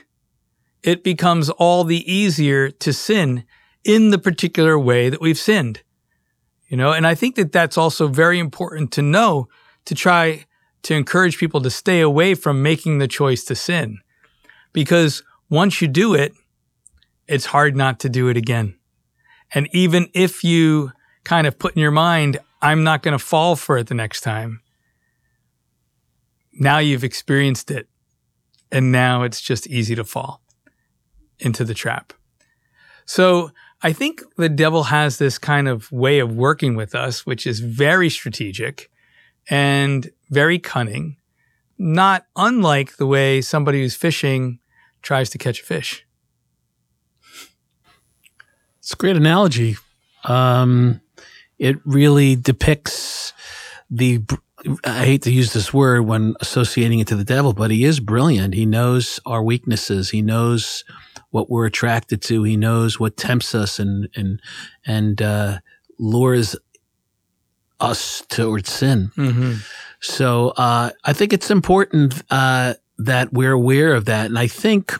it 0.82 1.04
becomes 1.04 1.50
all 1.50 1.84
the 1.84 2.10
easier 2.10 2.70
to 2.70 2.92
sin 2.92 3.44
in 3.84 4.10
the 4.10 4.18
particular 4.18 4.78
way 4.78 5.10
that 5.10 5.20
we've 5.20 5.38
sinned. 5.38 5.82
You 6.70 6.76
know, 6.76 6.92
and 6.92 7.04
I 7.04 7.16
think 7.16 7.34
that 7.34 7.50
that's 7.50 7.76
also 7.76 8.06
very 8.06 8.38
important 8.38 8.92
to 8.92 9.02
know 9.02 9.48
to 9.86 9.94
try 9.94 10.46
to 10.82 10.94
encourage 10.94 11.36
people 11.36 11.60
to 11.62 11.68
stay 11.68 12.00
away 12.00 12.34
from 12.34 12.62
making 12.62 12.98
the 12.98 13.08
choice 13.08 13.44
to 13.44 13.56
sin. 13.56 13.98
Because 14.72 15.24
once 15.50 15.82
you 15.82 15.88
do 15.88 16.14
it, 16.14 16.32
it's 17.26 17.46
hard 17.46 17.76
not 17.76 17.98
to 18.00 18.08
do 18.08 18.28
it 18.28 18.36
again. 18.36 18.78
And 19.52 19.68
even 19.72 20.08
if 20.14 20.44
you 20.44 20.92
kind 21.24 21.48
of 21.48 21.58
put 21.58 21.74
in 21.74 21.82
your 21.82 21.90
mind, 21.90 22.38
I'm 22.62 22.84
not 22.84 23.02
going 23.02 23.18
to 23.18 23.24
fall 23.24 23.56
for 23.56 23.76
it 23.76 23.88
the 23.88 23.94
next 23.94 24.20
time, 24.20 24.60
now 26.52 26.78
you've 26.78 27.04
experienced 27.04 27.70
it. 27.70 27.88
And 28.70 28.92
now 28.92 29.24
it's 29.24 29.40
just 29.40 29.66
easy 29.66 29.96
to 29.96 30.04
fall 30.04 30.40
into 31.40 31.64
the 31.64 31.74
trap. 31.74 32.12
So 33.06 33.50
I 33.82 33.92
think 33.92 34.22
the 34.36 34.48
devil 34.48 34.84
has 34.84 35.18
this 35.18 35.38
kind 35.38 35.66
of 35.66 35.90
way 35.90 36.18
of 36.18 36.36
working 36.36 36.74
with 36.74 36.94
us, 36.94 37.24
which 37.24 37.46
is 37.46 37.60
very 37.60 38.10
strategic 38.10 38.90
and 39.48 40.10
very 40.28 40.58
cunning, 40.58 41.16
not 41.78 42.26
unlike 42.36 42.96
the 42.96 43.06
way 43.06 43.40
somebody 43.40 43.80
who's 43.80 43.94
fishing 43.94 44.58
tries 45.02 45.30
to 45.30 45.38
catch 45.38 45.60
a 45.60 45.64
fish. 45.64 46.06
It's 48.80 48.92
a 48.92 48.96
great 48.96 49.16
analogy. 49.16 49.76
Um, 50.24 51.00
it 51.58 51.76
really 51.84 52.36
depicts 52.36 53.32
the. 53.90 54.22
I 54.84 55.06
hate 55.06 55.22
to 55.22 55.32
use 55.32 55.54
this 55.54 55.72
word 55.72 56.02
when 56.02 56.34
associating 56.40 56.98
it 56.98 57.06
to 57.08 57.16
the 57.16 57.24
devil, 57.24 57.54
but 57.54 57.70
he 57.70 57.84
is 57.84 57.98
brilliant. 57.98 58.52
He 58.52 58.66
knows 58.66 59.18
our 59.24 59.42
weaknesses. 59.42 60.10
He 60.10 60.20
knows 60.20 60.84
what 61.30 61.50
we're 61.50 61.66
attracted 61.66 62.22
to. 62.22 62.42
He 62.42 62.56
knows 62.56 63.00
what 63.00 63.16
tempts 63.16 63.54
us 63.54 63.78
and 63.78 64.08
and 64.14 64.40
and 64.86 65.22
uh, 65.22 65.58
lures 65.98 66.56
us 67.78 68.22
towards 68.28 68.70
sin. 68.70 69.10
Mm-hmm. 69.16 69.54
So 70.00 70.50
uh, 70.56 70.90
I 71.04 71.12
think 71.12 71.32
it's 71.32 71.50
important 71.50 72.22
uh, 72.30 72.74
that 72.98 73.32
we're 73.32 73.52
aware 73.52 73.94
of 73.94 74.04
that, 74.06 74.26
and 74.26 74.38
I 74.38 74.46
think 74.46 74.98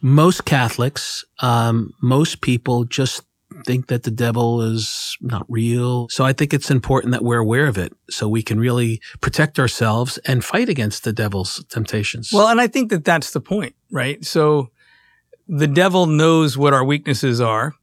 most 0.00 0.44
Catholics, 0.44 1.24
um, 1.40 1.94
most 2.02 2.40
people 2.40 2.84
just 2.84 3.22
think 3.66 3.86
that 3.86 4.02
the 4.02 4.10
devil 4.10 4.62
is 4.62 5.16
not 5.20 5.44
real. 5.48 6.08
So 6.08 6.24
I 6.24 6.32
think 6.32 6.52
it's 6.52 6.70
important 6.70 7.12
that 7.12 7.22
we're 7.22 7.38
aware 7.38 7.66
of 7.66 7.78
it, 7.78 7.92
so 8.10 8.28
we 8.28 8.42
can 8.42 8.58
really 8.58 9.00
protect 9.20 9.58
ourselves 9.58 10.18
and 10.26 10.44
fight 10.44 10.68
against 10.68 11.04
the 11.04 11.12
devil's 11.12 11.64
temptations. 11.68 12.30
Well, 12.32 12.48
and 12.48 12.60
I 12.60 12.66
think 12.66 12.90
that 12.90 13.04
that's 13.04 13.32
the 13.32 13.40
point, 13.40 13.74
right? 13.90 14.24
So 14.24 14.70
the 15.54 15.66
devil 15.68 16.06
knows 16.06 16.56
what 16.56 16.72
our 16.72 16.82
weaknesses 16.82 17.40
are. 17.40 17.74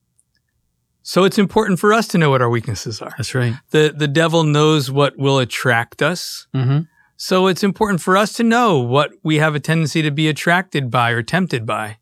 So 1.04 1.24
it's 1.24 1.38
important 1.38 1.80
for 1.80 1.94
us 1.94 2.08
to 2.10 2.18
know 2.18 2.32
what 2.32 2.42
our 2.42 2.50
weaknesses 2.50 3.02
are. 3.02 3.14
that's 3.18 3.34
right. 3.36 3.54
The 3.70 3.94
the 3.96 4.08
devil 4.08 4.44
knows 4.44 4.92
what 4.92 5.18
will 5.18 5.40
attract 5.40 6.02
us. 6.02 6.48
hmm 6.54 6.80
So 7.16 7.48
it's 7.48 7.64
important 7.64 8.02
for 8.02 8.18
us 8.18 8.34
to 8.34 8.44
know 8.44 8.80
what 8.80 9.12
we 9.24 9.38
have 9.38 9.56
a 9.56 9.60
tendency 9.60 10.02
to 10.02 10.12
be 10.12 10.28
attracted 10.28 10.90
by 10.90 11.12
or 11.12 11.24
tempted 11.24 11.66
by. 11.66 11.98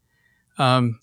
Um, 0.58 1.00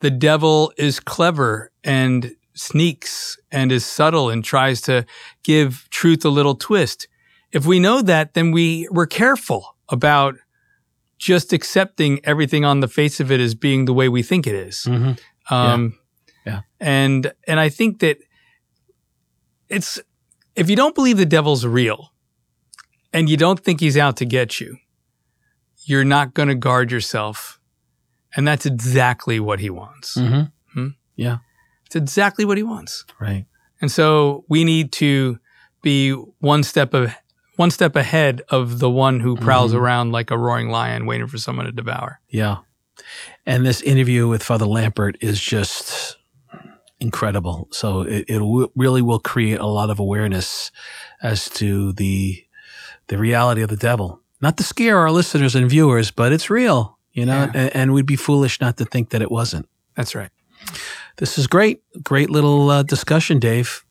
the 0.00 0.10
devil 0.10 0.72
is 0.76 1.00
clever 1.00 1.70
and 1.84 2.34
sneaks 2.54 3.38
and 3.50 3.70
is 3.72 3.86
subtle 3.86 4.30
and 4.30 4.44
tries 4.44 4.80
to 4.82 5.04
give 5.44 5.86
truth 5.90 6.24
a 6.24 6.28
little 6.28 6.54
twist. 6.56 7.08
If 7.52 7.66
we 7.66 7.78
know 7.78 8.02
that, 8.02 8.34
then 8.34 8.50
we, 8.50 8.88
we're 8.90 9.06
careful 9.06 9.76
about 9.88 10.34
just 11.22 11.52
accepting 11.52 12.20
everything 12.24 12.64
on 12.64 12.80
the 12.80 12.88
face 12.88 13.20
of 13.20 13.30
it 13.30 13.40
as 13.40 13.54
being 13.54 13.84
the 13.86 13.94
way 13.94 14.08
we 14.08 14.22
think 14.22 14.46
it 14.46 14.54
is. 14.68 14.84
hmm 14.84 15.12
Um, 15.50 15.98
Yeah. 16.46 16.60
And 16.80 17.32
and 17.46 17.60
I 17.60 17.68
think 17.70 18.00
that 18.00 18.16
it's 19.68 20.00
if 20.56 20.68
you 20.68 20.76
don't 20.76 20.94
believe 20.94 21.16
the 21.16 21.26
devil's 21.26 21.64
real, 21.64 22.12
and 23.12 23.28
you 23.30 23.36
don't 23.36 23.60
think 23.60 23.80
he's 23.80 23.96
out 23.96 24.16
to 24.16 24.24
get 24.26 24.60
you, 24.60 24.76
you're 25.86 26.04
not 26.04 26.34
going 26.34 26.48
to 26.48 26.54
guard 26.54 26.90
yourself, 26.92 27.60
and 28.36 28.46
that's 28.48 28.66
exactly 28.66 29.38
what 29.40 29.60
he 29.60 29.70
wants. 29.70 30.14
hmm 30.14 30.42
It's 31.86 31.96
exactly 31.96 32.44
what 32.44 32.56
he 32.56 32.62
wants. 32.64 33.04
Right. 33.20 33.44
And 33.80 33.90
so 33.92 34.44
we 34.48 34.64
need 34.64 34.92
to 34.92 35.38
be 35.82 36.12
one 36.40 36.62
step 36.62 36.94
of 36.94 37.14
one 37.56 37.70
step 37.70 37.96
ahead 37.96 38.42
of 38.48 38.78
the 38.78 38.90
one 38.90 39.20
who 39.20 39.36
prowls 39.36 39.72
Mhm. 39.72 39.76
around 39.78 40.12
like 40.12 40.30
a 40.30 40.38
roaring 40.38 40.70
lion, 40.70 41.06
waiting 41.06 41.26
for 41.26 41.38
someone 41.38 41.66
to 41.66 41.72
devour. 41.72 42.20
Yeah. 42.28 42.58
And 43.46 43.66
this 43.66 43.80
interview 43.82 44.28
with 44.28 44.42
Father 44.42 44.64
Lampert 44.66 45.16
is 45.20 45.40
just 45.40 46.16
incredible. 47.00 47.68
So 47.72 48.02
it, 48.02 48.24
it 48.28 48.38
w- 48.38 48.70
really 48.76 49.02
will 49.02 49.18
create 49.18 49.58
a 49.60 49.66
lot 49.66 49.90
of 49.90 49.98
awareness 49.98 50.70
as 51.22 51.48
to 51.50 51.92
the 51.92 52.44
the 53.08 53.18
reality 53.18 53.62
of 53.62 53.68
the 53.68 53.76
devil. 53.76 54.20
Not 54.40 54.56
to 54.58 54.62
scare 54.62 54.98
our 54.98 55.10
listeners 55.10 55.54
and 55.54 55.68
viewers, 55.68 56.10
but 56.12 56.32
it's 56.32 56.48
real, 56.48 56.98
you 57.12 57.26
know, 57.26 57.44
Yeah. 57.44 57.50
and, 57.54 57.76
and 57.76 57.92
we'd 57.92 58.06
be 58.06 58.16
foolish 58.16 58.60
not 58.60 58.76
to 58.78 58.84
think 58.84 59.10
that 59.10 59.20
it 59.22 59.30
wasn't. 59.30 59.68
That's 59.96 60.14
right. 60.14 60.30
This 61.16 61.36
is 61.36 61.46
great. 61.48 61.82
Great 62.02 62.30
little 62.30 62.70
uh, 62.70 62.82
discussion, 62.84 63.38
Dave. 63.40 63.84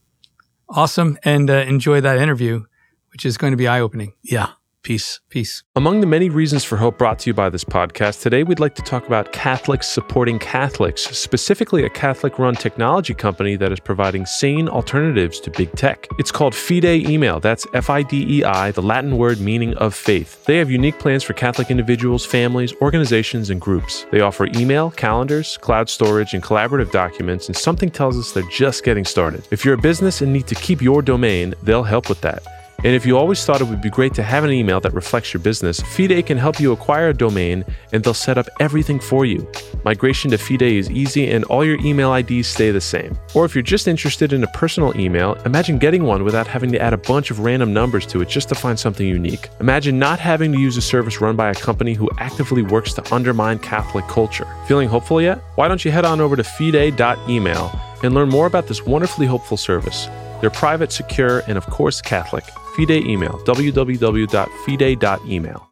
Awesome, 0.69 1.17
and 1.23 1.49
uh, 1.49 1.55
enjoy 1.67 1.99
that 2.01 2.17
interview, 2.17 2.63
which 3.11 3.25
is 3.25 3.37
going 3.37 3.51
to 3.51 3.57
be 3.57 3.67
eye 3.67 3.79
opening. 3.79 4.13
Yeah. 4.23 4.51
Peace. 4.83 5.19
Peace. 5.29 5.61
Among 5.75 6.01
the 6.01 6.07
many 6.07 6.27
reasons 6.27 6.63
for 6.63 6.75
hope 6.75 6.97
brought 6.97 7.19
to 7.19 7.29
you 7.29 7.35
by 7.35 7.49
this 7.49 7.63
podcast, 7.63 8.23
today 8.23 8.41
we'd 8.41 8.59
like 8.59 8.73
to 8.73 8.81
talk 8.81 9.05
about 9.05 9.31
Catholics 9.31 9.87
supporting 9.87 10.39
Catholics, 10.39 11.03
specifically 11.03 11.85
a 11.85 11.89
Catholic 11.89 12.39
run 12.39 12.55
technology 12.55 13.13
company 13.13 13.55
that 13.57 13.71
is 13.71 13.79
providing 13.79 14.25
sane 14.25 14.67
alternatives 14.67 15.39
to 15.41 15.51
big 15.51 15.71
tech. 15.73 16.07
It's 16.17 16.31
called 16.31 16.53
Fidei 16.53 17.07
Email. 17.07 17.39
That's 17.39 17.67
F 17.75 17.91
I 17.91 18.01
D 18.01 18.39
E 18.39 18.43
I, 18.43 18.71
the 18.71 18.81
Latin 18.81 19.17
word 19.17 19.39
meaning 19.39 19.75
of 19.75 19.93
faith. 19.93 20.43
They 20.45 20.57
have 20.57 20.71
unique 20.71 20.97
plans 20.97 21.21
for 21.23 21.33
Catholic 21.33 21.69
individuals, 21.69 22.25
families, 22.25 22.73
organizations, 22.81 23.51
and 23.51 23.61
groups. 23.61 24.07
They 24.11 24.21
offer 24.21 24.47
email, 24.55 24.89
calendars, 24.89 25.57
cloud 25.57 25.91
storage, 25.91 26.33
and 26.33 26.41
collaborative 26.41 26.89
documents, 26.89 27.45
and 27.45 27.55
something 27.55 27.91
tells 27.91 28.17
us 28.17 28.31
they're 28.31 28.49
just 28.49 28.83
getting 28.83 29.05
started. 29.05 29.47
If 29.51 29.63
you're 29.63 29.75
a 29.75 29.77
business 29.77 30.21
and 30.21 30.33
need 30.33 30.47
to 30.47 30.55
keep 30.55 30.81
your 30.81 31.03
domain, 31.03 31.53
they'll 31.61 31.83
help 31.83 32.09
with 32.09 32.21
that. 32.21 32.41
And 32.83 32.95
if 32.95 33.05
you 33.05 33.15
always 33.15 33.45
thought 33.45 33.61
it 33.61 33.67
would 33.67 33.81
be 33.81 33.91
great 33.91 34.15
to 34.15 34.23
have 34.23 34.43
an 34.43 34.51
email 34.51 34.79
that 34.81 34.93
reflects 34.93 35.35
your 35.35 35.41
business, 35.41 35.79
Fidei 35.81 36.25
can 36.25 36.37
help 36.37 36.59
you 36.59 36.71
acquire 36.71 37.09
a 37.09 37.13
domain 37.13 37.63
and 37.91 38.03
they'll 38.03 38.15
set 38.15 38.39
up 38.39 38.47
everything 38.59 38.99
for 38.99 39.23
you. 39.23 39.47
Migration 39.85 40.31
to 40.31 40.37
Fidei 40.37 40.79
is 40.79 40.89
easy 40.89 41.29
and 41.29 41.43
all 41.45 41.63
your 41.63 41.79
email 41.85 42.11
IDs 42.11 42.47
stay 42.47 42.71
the 42.71 42.81
same. 42.81 43.15
Or 43.35 43.45
if 43.45 43.53
you're 43.53 43.61
just 43.61 43.87
interested 43.87 44.33
in 44.33 44.43
a 44.43 44.47
personal 44.47 44.99
email, 44.99 45.35
imagine 45.45 45.77
getting 45.77 46.05
one 46.05 46.23
without 46.23 46.47
having 46.47 46.71
to 46.71 46.81
add 46.81 46.93
a 46.93 46.97
bunch 46.97 47.29
of 47.29 47.39
random 47.41 47.71
numbers 47.71 48.07
to 48.07 48.21
it 48.21 48.29
just 48.29 48.49
to 48.49 48.55
find 48.55 48.79
something 48.79 49.07
unique. 49.07 49.49
Imagine 49.59 49.99
not 49.99 50.19
having 50.19 50.51
to 50.51 50.59
use 50.59 50.75
a 50.75 50.81
service 50.81 51.21
run 51.21 51.35
by 51.35 51.51
a 51.51 51.55
company 51.55 51.93
who 51.93 52.09
actively 52.17 52.63
works 52.63 52.93
to 52.93 53.13
undermine 53.13 53.59
Catholic 53.59 54.07
culture. 54.07 54.47
Feeling 54.67 54.89
hopeful 54.89 55.21
yet? 55.21 55.37
Why 55.53 55.67
don't 55.67 55.85
you 55.85 55.91
head 55.91 56.05
on 56.05 56.19
over 56.19 56.35
to 56.35 56.43
fidei.email 56.43 57.79
and 58.01 58.15
learn 58.15 58.29
more 58.29 58.47
about 58.47 58.67
this 58.67 58.83
wonderfully 58.83 59.27
hopeful 59.27 59.57
service? 59.57 60.07
They're 60.41 60.49
private, 60.49 60.91
secure, 60.91 61.43
and 61.47 61.57
of 61.57 61.65
course 61.67 62.01
Catholic. 62.01 62.43
Fidei 62.75 63.05
email, 63.05 63.39
www.fidei.email. 63.45 65.67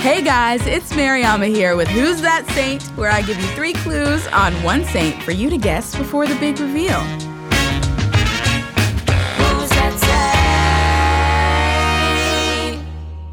Hey 0.00 0.22
guys, 0.22 0.66
it's 0.66 0.94
Mariama 0.94 1.46
here 1.46 1.76
with 1.76 1.88
Who's 1.88 2.22
That 2.22 2.46
Saint, 2.54 2.82
where 2.96 3.10
I 3.10 3.20
give 3.20 3.38
you 3.38 3.46
three 3.48 3.74
clues 3.74 4.26
on 4.28 4.54
one 4.62 4.82
saint 4.86 5.22
for 5.22 5.32
you 5.32 5.50
to 5.50 5.58
guess 5.58 5.94
before 5.94 6.26
the 6.26 6.36
big 6.36 6.58
reveal. 6.58 7.04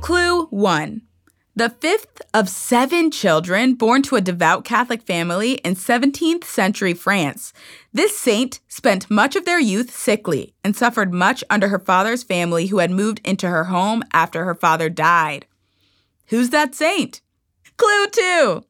Clue 0.01 0.47
1. 0.47 1.06
The 1.57 1.69
fifth 1.71 2.21
of 2.35 2.49
seven 2.49 3.09
children 3.09 3.73
born 3.73 4.03
to 4.03 4.15
a 4.15 4.21
devout 4.21 4.63
Catholic 4.63 5.01
family 5.01 5.53
in 5.53 5.73
17th 5.73 6.43
century 6.43 6.93
France. 6.93 7.51
This 7.91 8.15
saint 8.15 8.59
spent 8.67 9.09
much 9.09 9.35
of 9.35 9.45
their 9.45 9.59
youth 9.59 9.89
sickly 9.89 10.53
and 10.63 10.75
suffered 10.75 11.11
much 11.11 11.43
under 11.49 11.69
her 11.69 11.79
father's 11.79 12.21
family 12.21 12.67
who 12.67 12.77
had 12.77 12.91
moved 12.91 13.21
into 13.25 13.49
her 13.49 13.63
home 13.63 14.03
after 14.13 14.45
her 14.45 14.53
father 14.53 14.87
died. 14.87 15.47
Who's 16.27 16.51
that 16.51 16.75
saint? 16.75 17.21
Clue 17.75 18.05
2. 18.11 18.63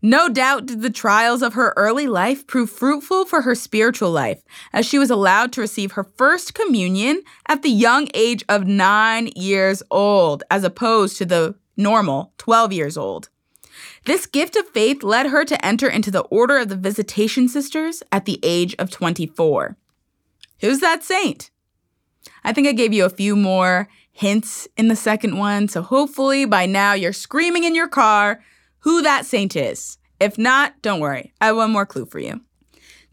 No 0.00 0.30
doubt 0.30 0.64
did 0.64 0.80
the 0.80 0.88
trials 0.88 1.42
of 1.42 1.52
her 1.52 1.74
early 1.76 2.06
life 2.06 2.46
prove 2.46 2.70
fruitful 2.70 3.26
for 3.26 3.42
her 3.42 3.54
spiritual 3.54 4.12
life, 4.12 4.42
as 4.72 4.86
she 4.86 4.98
was 4.98 5.10
allowed 5.10 5.52
to 5.52 5.60
receive 5.60 5.92
her 5.92 6.04
first 6.04 6.54
communion 6.54 7.20
at 7.50 7.60
the 7.60 7.68
young 7.68 8.08
age 8.14 8.42
of 8.48 8.66
nine 8.66 9.28
years 9.36 9.82
old, 9.90 10.42
as 10.50 10.64
opposed 10.64 11.18
to 11.18 11.26
the 11.26 11.54
normal 11.80 12.32
12 12.38 12.72
years 12.72 12.96
old. 12.96 13.28
This 14.04 14.26
gift 14.26 14.56
of 14.56 14.68
faith 14.68 15.02
led 15.02 15.26
her 15.26 15.44
to 15.44 15.64
enter 15.64 15.88
into 15.88 16.10
the 16.10 16.22
Order 16.22 16.58
of 16.58 16.68
the 16.68 16.76
Visitation 16.76 17.48
Sisters 17.48 18.02
at 18.12 18.24
the 18.24 18.38
age 18.42 18.74
of 18.78 18.90
24. 18.90 19.76
Who's 20.60 20.80
that 20.80 21.02
saint? 21.02 21.50
I 22.44 22.52
think 22.52 22.68
I 22.68 22.72
gave 22.72 22.92
you 22.92 23.04
a 23.04 23.10
few 23.10 23.36
more 23.36 23.88
hints 24.12 24.68
in 24.76 24.88
the 24.88 24.96
second 24.96 25.38
one, 25.38 25.68
so 25.68 25.82
hopefully 25.82 26.44
by 26.44 26.66
now 26.66 26.92
you're 26.92 27.12
screaming 27.12 27.64
in 27.64 27.74
your 27.74 27.88
car 27.88 28.42
who 28.80 29.02
that 29.02 29.26
saint 29.26 29.56
is. 29.56 29.98
If 30.18 30.36
not, 30.36 30.80
don't 30.82 31.00
worry, 31.00 31.32
I 31.40 31.46
have 31.46 31.56
one 31.56 31.70
more 31.70 31.86
clue 31.86 32.06
for 32.06 32.18
you. 32.18 32.40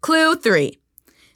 Clue 0.01 0.35
three. 0.35 0.79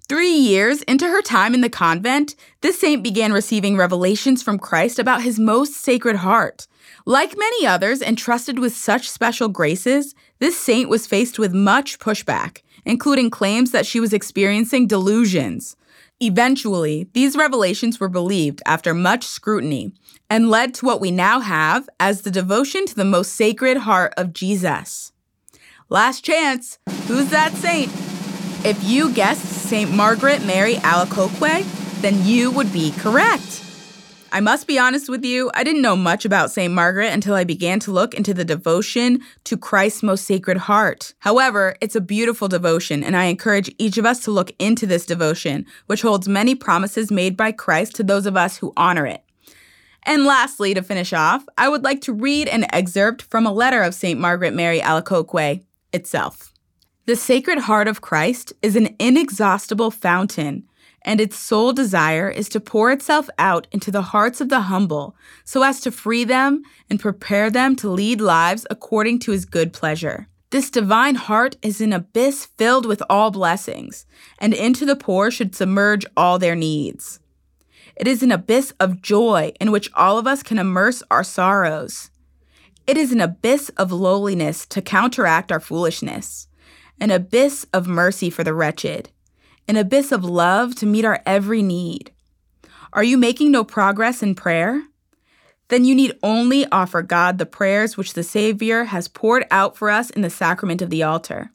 Three 0.10 0.34
years 0.34 0.82
into 0.84 1.08
her 1.08 1.22
time 1.22 1.54
in 1.54 1.62
the 1.62 1.70
convent, 1.70 2.36
this 2.60 2.80
saint 2.80 3.02
began 3.02 3.32
receiving 3.32 3.78
revelations 3.78 4.44
from 4.44 4.60
Christ 4.60 5.00
about 5.00 5.22
his 5.22 5.40
most 5.40 5.76
sacred 5.76 6.18
heart. 6.18 6.68
Like 7.06 7.38
many 7.38 7.66
others 7.66 8.02
entrusted 8.02 8.60
with 8.60 8.76
such 8.76 9.10
special 9.10 9.50
graces, 9.50 10.14
this 10.40 10.60
saint 10.60 10.90
was 10.90 11.08
faced 11.08 11.40
with 11.40 11.54
much 11.54 11.98
pushback, 11.98 12.62
including 12.86 13.30
claims 13.30 13.72
that 13.72 13.86
she 13.86 14.00
was 14.00 14.14
experiencing 14.14 14.88
delusions. 14.88 15.76
Eventually, 16.20 17.08
these 17.14 17.36
revelations 17.36 18.00
were 18.00 18.10
believed 18.10 18.62
after 18.68 18.94
much 18.94 19.26
scrutiny 19.26 19.92
and 20.30 20.52
led 20.52 20.76
to 20.76 20.86
what 20.86 21.02
we 21.02 21.10
now 21.10 21.40
have 21.40 21.90
as 22.00 22.22
the 22.22 22.30
devotion 22.30 22.86
to 22.86 22.96
the 22.96 23.04
most 23.04 23.34
sacred 23.34 23.78
heart 23.78 24.14
of 24.18 24.32
Jesus. 24.32 25.12
Last 25.90 26.24
chance. 26.24 26.78
Who's 27.08 27.32
that 27.32 27.54
saint? 27.54 27.92
If 28.64 28.78
you 28.84 29.12
guessed 29.12 29.44
St. 29.44 29.92
Margaret 29.92 30.46
Mary 30.46 30.76
Alacoque, 30.76 31.66
then 32.02 32.24
you 32.24 32.52
would 32.52 32.72
be 32.72 32.92
correct. 32.92 33.71
I 34.34 34.40
must 34.40 34.66
be 34.66 34.80
honest 34.80 35.10
with 35.10 35.26
you, 35.26 35.52
I 35.54 35.66
didn't 35.66 35.82
know 35.82 35.98
much 35.98 36.24
about 36.24 36.52
St. 36.52 36.74
Margaret 36.74 37.12
until 37.12 37.36
I 37.36 37.44
began 37.44 37.82
to 37.82 37.92
look 37.92 38.14
into 38.14 38.34
the 38.34 38.46
devotion 38.46 39.20
to 39.44 39.58
Christ's 39.58 40.04
most 40.04 40.24
sacred 40.24 40.56
heart. 40.56 41.14
However, 41.20 41.76
it's 41.82 41.98
a 41.98 42.02
beautiful 42.02 42.48
devotion, 42.48 43.04
and 43.04 43.18
I 43.18 43.26
encourage 43.26 43.76
each 43.78 43.98
of 43.98 44.06
us 44.06 44.24
to 44.24 44.32
look 44.32 44.54
into 44.58 44.88
this 44.88 45.06
devotion, 45.06 45.66
which 45.88 46.02
holds 46.02 46.30
many 46.30 46.56
promises 46.56 47.12
made 47.12 47.36
by 47.36 47.52
Christ 47.52 47.96
to 47.96 48.04
those 48.04 48.26
of 48.26 48.38
us 48.38 48.56
who 48.56 48.72
honor 48.78 49.06
it. 49.06 49.22
And 50.04 50.26
lastly, 50.26 50.74
to 50.76 50.82
finish 50.82 51.12
off, 51.12 51.44
I 51.58 51.68
would 51.68 51.84
like 51.84 52.00
to 52.02 52.14
read 52.14 52.48
an 52.48 52.74
excerpt 52.74 53.24
from 53.24 53.46
a 53.46 53.52
letter 53.52 53.84
of 53.84 53.94
St. 53.94 54.18
Margaret 54.18 54.54
Mary 54.54 54.80
Alacoque 54.80 55.66
itself. 55.92 56.54
The 57.06 57.18
Sacred 57.18 57.60
Heart 57.60 57.90
of 57.90 58.00
Christ 58.00 58.54
is 58.62 58.78
an 58.78 58.96
inexhaustible 58.98 59.92
fountain, 59.92 60.64
and 61.04 61.20
its 61.20 61.38
sole 61.38 61.74
desire 61.74 62.30
is 62.30 62.48
to 62.50 62.60
pour 62.60 62.92
itself 62.92 63.30
out 63.38 63.68
into 63.72 63.92
the 63.92 64.02
hearts 64.02 64.40
of 64.42 64.50
the 64.50 64.62
humble 64.62 65.16
so 65.44 65.64
as 65.64 65.80
to 65.82 65.92
free 65.92 66.24
them 66.24 66.64
and 66.90 67.00
prepare 67.00 67.50
them 67.50 67.76
to 67.76 67.90
lead 67.90 68.22
lives 68.22 68.66
according 68.70 69.20
to 69.20 69.32
his 69.32 69.46
good 69.46 69.74
pleasure. 69.74 70.28
This 70.52 70.70
divine 70.70 71.16
heart 71.16 71.56
is 71.62 71.80
an 71.80 71.94
abyss 71.94 72.46
filled 72.46 72.86
with 72.86 73.02
all 73.10 73.32
blessings, 73.32 74.06
and 74.38 74.54
into 74.54 74.86
the 74.86 74.98
poor 74.98 75.32
should 75.32 75.56
submerge 75.56 76.06
all 76.18 76.40
their 76.40 76.58
needs. 76.58 77.22
It 77.96 78.06
is 78.06 78.22
an 78.22 78.32
abyss 78.32 78.74
of 78.80 79.02
joy 79.02 79.54
in 79.62 79.72
which 79.72 79.90
all 79.94 80.18
of 80.18 80.28
us 80.28 80.44
can 80.44 80.60
immerse 80.60 81.04
our 81.10 81.24
sorrows. 81.24 82.10
It 82.86 82.98
is 82.98 83.14
an 83.14 83.22
abyss 83.22 83.70
of 83.78 83.94
lowliness 83.94 84.66
to 84.68 84.82
counteract 84.82 85.52
our 85.54 85.60
foolishness, 85.62 86.48
an 87.00 87.12
abyss 87.12 87.66
of 87.74 87.88
mercy 87.88 88.30
for 88.30 88.44
the 88.44 88.54
wretched, 88.54 89.10
an 89.68 89.78
abyss 89.78 90.12
of 90.12 90.24
love 90.24 90.76
to 90.76 90.86
meet 90.86 91.06
our 91.06 91.22
every 91.26 91.62
need. 91.62 92.12
Are 92.94 93.04
you 93.04 93.18
making 93.18 93.52
no 93.52 93.64
progress 93.64 94.22
in 94.22 94.36
prayer? 94.36 94.84
Then 95.70 95.86
you 95.86 95.96
need 95.96 96.18
only 96.22 96.66
offer 96.72 97.02
God 97.02 97.38
the 97.38 97.46
prayers 97.46 97.96
which 97.96 98.14
the 98.14 98.24
Savior 98.24 98.84
has 98.86 99.08
poured 99.08 99.46
out 99.50 99.78
for 99.78 99.90
us 99.90 100.10
in 100.10 100.22
the 100.22 100.30
sacrament 100.30 100.82
of 100.82 100.90
the 100.90 101.04
altar. 101.04 101.52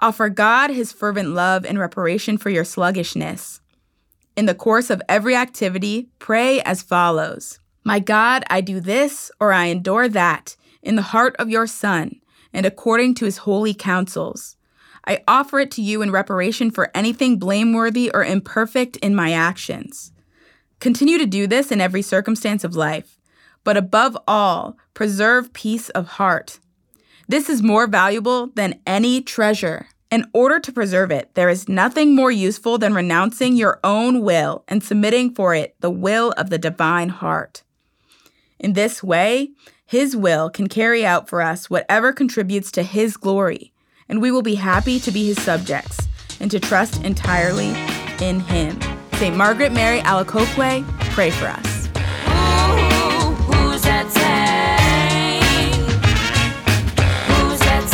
Offer 0.00 0.30
God 0.30 0.70
his 0.70 0.90
fervent 0.90 1.28
love 1.28 1.64
in 1.64 1.78
reparation 1.78 2.36
for 2.36 2.50
your 2.50 2.64
sluggishness. 2.64 3.60
In 4.34 4.46
the 4.46 4.54
course 4.54 4.90
of 4.90 5.00
every 5.08 5.36
activity, 5.36 6.08
pray 6.18 6.60
as 6.62 6.82
follows 6.82 7.60
My 7.84 8.00
God, 8.00 8.42
I 8.50 8.60
do 8.60 8.80
this 8.80 9.30
or 9.38 9.52
I 9.52 9.66
endure 9.66 10.08
that 10.08 10.56
in 10.82 10.96
the 10.96 11.02
heart 11.02 11.36
of 11.38 11.48
your 11.48 11.68
Son 11.68 12.20
and 12.52 12.66
according 12.66 13.14
to 13.14 13.24
his 13.24 13.38
holy 13.38 13.74
counsels. 13.74 14.56
I 15.04 15.22
offer 15.26 15.58
it 15.58 15.70
to 15.72 15.82
you 15.82 16.02
in 16.02 16.10
reparation 16.10 16.70
for 16.70 16.90
anything 16.94 17.38
blameworthy 17.38 18.10
or 18.12 18.24
imperfect 18.24 18.96
in 18.98 19.14
my 19.14 19.32
actions. 19.32 20.12
Continue 20.78 21.18
to 21.18 21.26
do 21.26 21.46
this 21.46 21.72
in 21.72 21.80
every 21.80 22.02
circumstance 22.02 22.64
of 22.64 22.76
life, 22.76 23.18
but 23.64 23.76
above 23.76 24.16
all, 24.26 24.76
preserve 24.94 25.52
peace 25.52 25.88
of 25.90 26.06
heart. 26.06 26.58
This 27.28 27.48
is 27.48 27.62
more 27.62 27.86
valuable 27.86 28.48
than 28.48 28.80
any 28.86 29.22
treasure. 29.22 29.88
In 30.10 30.26
order 30.34 30.60
to 30.60 30.72
preserve 30.72 31.10
it, 31.10 31.34
there 31.34 31.48
is 31.48 31.68
nothing 31.68 32.14
more 32.14 32.30
useful 32.30 32.76
than 32.78 32.94
renouncing 32.94 33.56
your 33.56 33.80
own 33.82 34.22
will 34.22 34.64
and 34.68 34.84
submitting 34.84 35.34
for 35.34 35.54
it 35.54 35.74
the 35.80 35.90
will 35.90 36.32
of 36.36 36.50
the 36.50 36.58
divine 36.58 37.08
heart. 37.08 37.62
In 38.58 38.74
this 38.74 39.02
way, 39.02 39.50
His 39.86 40.14
will 40.14 40.50
can 40.50 40.68
carry 40.68 41.04
out 41.06 41.28
for 41.28 41.40
us 41.40 41.70
whatever 41.70 42.12
contributes 42.12 42.70
to 42.72 42.82
His 42.82 43.16
glory, 43.16 43.71
and 44.12 44.20
we 44.20 44.30
will 44.30 44.42
be 44.42 44.54
happy 44.56 45.00
to 45.00 45.10
be 45.10 45.24
His 45.24 45.40
subjects 45.40 46.06
and 46.38 46.50
to 46.50 46.60
trust 46.60 47.02
entirely 47.02 47.68
in 48.20 48.40
Him. 48.40 48.78
St. 49.14 49.34
Margaret 49.34 49.72
Mary 49.72 50.00
Alacoque, 50.00 50.84
pray 51.12 51.30
for 51.30 51.46
us. 51.46 51.86
Ooh, 52.28 53.32
who's 53.46 53.80
that 53.84 54.12
say? 54.12 55.40
Who's 57.32 57.58
that 57.60 57.88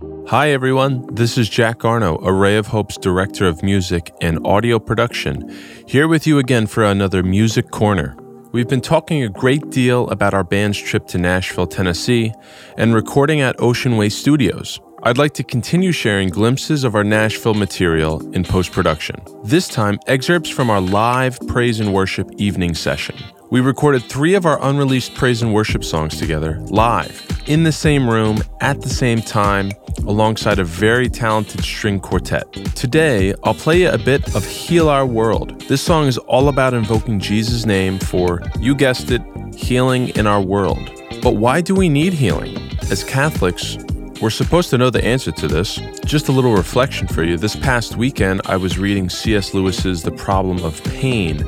say? 0.00 0.26
Hi, 0.28 0.48
everyone. 0.48 1.06
This 1.14 1.36
is 1.36 1.50
Jack 1.50 1.84
Arno, 1.84 2.18
Array 2.22 2.56
of 2.56 2.68
Hope's 2.68 2.96
Director 2.96 3.46
of 3.46 3.62
Music 3.62 4.10
and 4.22 4.38
Audio 4.46 4.78
Production, 4.78 5.54
here 5.86 6.08
with 6.08 6.26
you 6.26 6.38
again 6.38 6.66
for 6.66 6.82
another 6.82 7.22
Music 7.22 7.70
Corner. 7.70 8.16
We've 8.52 8.66
been 8.66 8.80
talking 8.80 9.22
a 9.22 9.28
great 9.28 9.70
deal 9.70 10.08
about 10.08 10.34
our 10.34 10.42
band's 10.42 10.76
trip 10.76 11.06
to 11.08 11.18
Nashville, 11.18 11.68
Tennessee, 11.68 12.32
and 12.76 12.92
recording 12.92 13.40
at 13.40 13.54
Ocean 13.60 13.96
Way 13.96 14.08
Studios. 14.08 14.80
I'd 15.04 15.18
like 15.18 15.34
to 15.34 15.44
continue 15.44 15.92
sharing 15.92 16.30
glimpses 16.30 16.82
of 16.82 16.96
our 16.96 17.04
Nashville 17.04 17.54
material 17.54 18.28
in 18.34 18.42
post 18.42 18.72
production. 18.72 19.22
This 19.44 19.68
time, 19.68 20.00
excerpts 20.08 20.50
from 20.50 20.68
our 20.68 20.80
live 20.80 21.38
praise 21.46 21.78
and 21.78 21.94
worship 21.94 22.28
evening 22.38 22.74
session. 22.74 23.16
We 23.50 23.60
recorded 23.60 24.04
three 24.04 24.34
of 24.34 24.46
our 24.46 24.62
unreleased 24.62 25.16
praise 25.16 25.42
and 25.42 25.52
worship 25.52 25.82
songs 25.82 26.16
together, 26.16 26.60
live, 26.68 27.26
in 27.46 27.64
the 27.64 27.72
same 27.72 28.08
room, 28.08 28.44
at 28.60 28.80
the 28.80 28.88
same 28.88 29.20
time, 29.20 29.72
alongside 30.06 30.60
a 30.60 30.64
very 30.64 31.08
talented 31.08 31.64
string 31.64 31.98
quartet. 31.98 32.52
Today, 32.76 33.34
I'll 33.42 33.54
play 33.54 33.80
you 33.80 33.90
a 33.90 33.98
bit 33.98 34.36
of 34.36 34.46
Heal 34.46 34.88
Our 34.88 35.04
World. 35.04 35.62
This 35.62 35.82
song 35.82 36.06
is 36.06 36.16
all 36.16 36.48
about 36.48 36.74
invoking 36.74 37.18
Jesus' 37.18 37.66
name 37.66 37.98
for, 37.98 38.40
you 38.60 38.72
guessed 38.72 39.10
it, 39.10 39.20
healing 39.56 40.10
in 40.10 40.28
our 40.28 40.40
world. 40.40 40.88
But 41.20 41.34
why 41.34 41.60
do 41.60 41.74
we 41.74 41.88
need 41.88 42.12
healing? 42.12 42.56
As 42.88 43.02
Catholics, 43.02 43.78
we're 44.22 44.30
supposed 44.30 44.70
to 44.70 44.78
know 44.78 44.90
the 44.90 45.04
answer 45.04 45.32
to 45.32 45.48
this. 45.48 45.80
Just 46.04 46.28
a 46.28 46.32
little 46.32 46.54
reflection 46.54 47.08
for 47.08 47.24
you. 47.24 47.36
This 47.36 47.56
past 47.56 47.96
weekend, 47.96 48.42
I 48.44 48.56
was 48.56 48.78
reading 48.78 49.08
C.S. 49.08 49.54
Lewis's 49.54 50.04
The 50.04 50.12
Problem 50.12 50.62
of 50.64 50.80
Pain, 50.84 51.38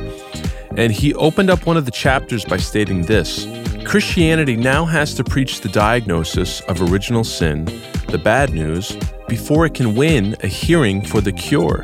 and 0.77 0.93
he 0.93 1.15
opened 1.15 1.51
up 1.51 1.67
one 1.67 1.77
of 1.77 1.85
the 1.85 1.91
chapters 1.91 2.45
by 2.45 2.57
stating 2.57 3.03
this 3.03 3.47
Christianity 3.85 4.57
now 4.57 4.85
has 4.85 5.15
to 5.15 5.25
preach 5.25 5.61
the 5.61 5.69
diagnosis 5.69 6.61
of 6.63 6.81
original 6.81 7.25
sin, 7.25 7.65
the 8.09 8.21
bad 8.23 8.51
news, 8.51 8.97
before 9.29 9.67
it 9.67 9.75
can 9.75 9.95
win 9.95 10.37
a 10.43 10.47
hearing 10.47 11.05
for 11.05 11.21
the 11.21 11.33
cure, 11.33 11.83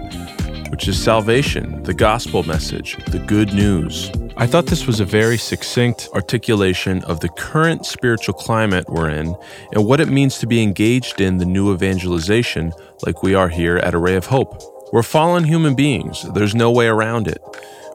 which 0.71 0.87
is 0.87 1.03
salvation, 1.03 1.83
the 1.83 1.95
gospel 1.95 2.43
message, 2.45 2.97
the 3.07 3.19
good 3.19 3.53
news. 3.53 4.11
I 4.37 4.47
thought 4.47 4.67
this 4.67 4.87
was 4.87 5.01
a 5.01 5.05
very 5.05 5.37
succinct 5.37 6.09
articulation 6.15 7.03
of 7.05 7.19
the 7.19 7.29
current 7.31 7.85
spiritual 7.85 8.35
climate 8.35 8.89
we're 8.89 9.11
in 9.11 9.35
and 9.73 9.85
what 9.85 10.01
it 10.01 10.09
means 10.09 10.39
to 10.39 10.47
be 10.47 10.63
engaged 10.63 11.21
in 11.21 11.39
the 11.39 11.45
new 11.45 11.75
evangelization 11.75 12.73
like 13.05 13.23
we 13.23 13.35
are 13.35 13.49
here 13.49 13.79
at 13.79 13.97
Array 13.97 14.15
of 14.15 14.27
Hope. 14.27 14.63
We're 14.93 15.03
fallen 15.03 15.43
human 15.43 15.75
beings, 15.75 16.23
there's 16.35 16.55
no 16.55 16.71
way 16.71 16.87
around 16.87 17.27
it. 17.27 17.43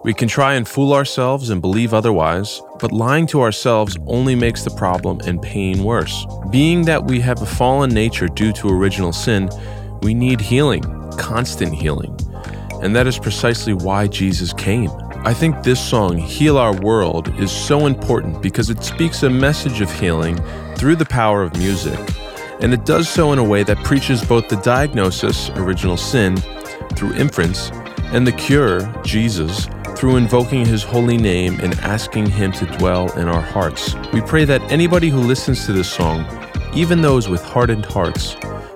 We 0.04 0.14
can 0.14 0.28
try 0.28 0.56
and 0.56 0.68
fool 0.68 0.92
ourselves 0.92 1.50
and 1.50 1.62
believe 1.62 1.94
otherwise, 1.94 2.62
but 2.82 2.92
lying 2.92 3.26
to 3.28 3.42
ourselves 3.42 3.98
only 4.06 4.36
makes 4.36 4.64
the 4.64 4.70
problem 4.72 5.22
and 5.22 5.42
pain 5.42 5.82
worse. 5.82 6.28
Being 6.50 6.84
that 6.84 7.06
we 7.06 7.22
have 7.22 7.42
a 7.42 7.46
fallen 7.46 7.90
nature 7.90 8.28
due 8.28 8.52
to 8.52 8.68
original 8.68 9.14
sin, 9.14 9.50
we 10.02 10.14
need 10.14 10.42
healing, 10.42 10.84
constant 11.18 11.74
healing. 11.74 12.20
And 12.82 12.94
that 12.98 13.08
is 13.08 13.18
precisely 13.18 13.74
why 13.74 14.08
Jesus 14.08 14.52
came. 14.52 14.92
I 15.26 15.34
think 15.34 15.64
this 15.64 15.80
song, 15.80 16.18
Heal 16.18 16.58
Our 16.58 16.76
World, 16.82 17.34
is 17.40 17.50
so 17.50 17.86
important 17.86 18.42
because 18.42 18.70
it 18.70 18.84
speaks 18.84 19.24
a 19.24 19.30
message 19.30 19.80
of 19.80 19.90
healing 19.90 20.38
through 20.76 20.98
the 20.98 21.06
power 21.06 21.44
of 21.44 21.56
music. 21.56 21.98
And 22.60 22.74
it 22.74 22.86
does 22.86 23.08
so 23.08 23.32
in 23.32 23.40
a 23.40 23.44
way 23.44 23.64
that 23.64 23.78
preaches 23.86 24.22
both 24.22 24.50
the 24.50 24.58
diagnosis, 24.58 25.50
original 25.52 25.96
sin, 25.96 26.36
through 26.98 27.14
inference, 27.14 27.72
and 28.12 28.28
the 28.28 28.34
cure, 28.34 28.82
Jesus, 29.06 29.70
through 29.96 30.18
invoking 30.18 30.66
his 30.66 30.84
holy 30.84 31.18
name 31.18 31.60
and 31.62 31.74
asking 31.80 32.30
him 32.30 32.52
to 32.54 32.66
dwell 32.78 33.12
in 33.18 33.28
our 33.28 33.42
hearts. 33.42 33.96
We 34.12 34.22
pray 34.22 34.46
that 34.46 34.62
anybody 34.72 35.10
who 35.10 35.20
listens 35.20 35.66
to 35.66 35.74
this 35.74 35.92
song, 35.92 36.26
even 36.74 37.02
those 37.02 37.30
with 37.30 37.44
hardened 37.44 37.86
hearts, 37.86 38.36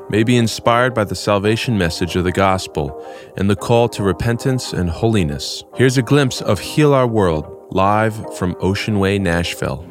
may 0.09 0.23
be 0.23 0.37
inspired 0.37 0.93
by 0.93 1.03
the 1.03 1.15
salvation 1.15 1.77
message 1.77 2.15
of 2.15 2.23
the 2.23 2.31
gospel 2.31 3.05
and 3.35 3.49
the 3.49 3.55
call 3.55 3.89
to 3.89 4.03
repentance 4.03 4.73
and 4.73 4.89
holiness. 4.89 5.63
Here's 5.75 5.97
a 5.97 6.01
glimpse 6.01 6.41
of 6.41 6.59
Heal 6.59 6.93
Our 6.93 7.07
World 7.07 7.53
live 7.71 8.37
from 8.37 8.55
Ocean 8.59 8.99
Way, 8.99 9.19
Nashville. 9.19 9.85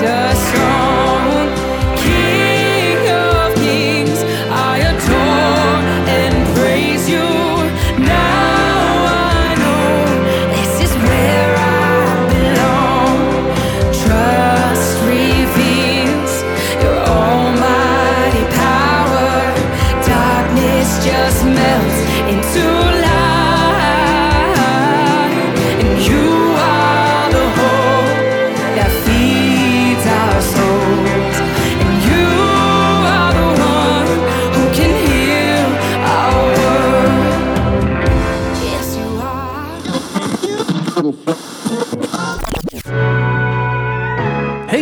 Keeps 0.00 0.77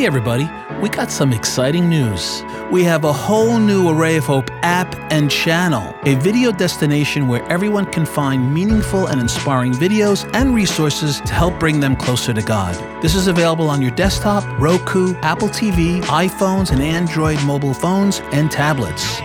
Hey, 0.07 0.11
everybody, 0.11 0.49
we 0.81 0.89
got 0.89 1.11
some 1.11 1.33
exciting 1.33 1.89
news. 1.89 2.45
We 2.71 2.85
have 2.85 3.03
a 3.03 3.13
whole 3.13 3.59
new 3.59 3.91
Array 3.91 4.15
of 4.15 4.25
Hope 4.25 4.49
app 4.63 4.95
and 5.11 5.29
channel, 5.29 5.97
a 6.05 6.15
video 6.15 6.53
destination 6.53 7.27
where 7.27 7.43
everyone 7.51 7.87
can 7.87 8.07
find 8.07 8.55
meaningful 8.55 9.09
and 9.09 9.21
inspiring 9.21 9.73
videos 9.73 10.31
and 10.33 10.55
resources 10.55 11.21
to 11.23 11.35
help 11.35 11.59
bring 11.59 11.81
them 11.81 11.97
closer 11.97 12.33
to 12.33 12.41
God. 12.41 12.77
This 13.03 13.17
is 13.17 13.27
available 13.27 13.69
on 13.69 13.83
your 13.83 13.91
desktop, 13.91 14.45
Roku, 14.61 15.17
Apple 15.23 15.49
TV, 15.49 16.01
iPhones, 16.03 16.71
and 16.71 16.81
Android 16.81 17.43
mobile 17.45 17.75
phones 17.75 18.21
and 18.31 18.49
tablets. 18.49 19.21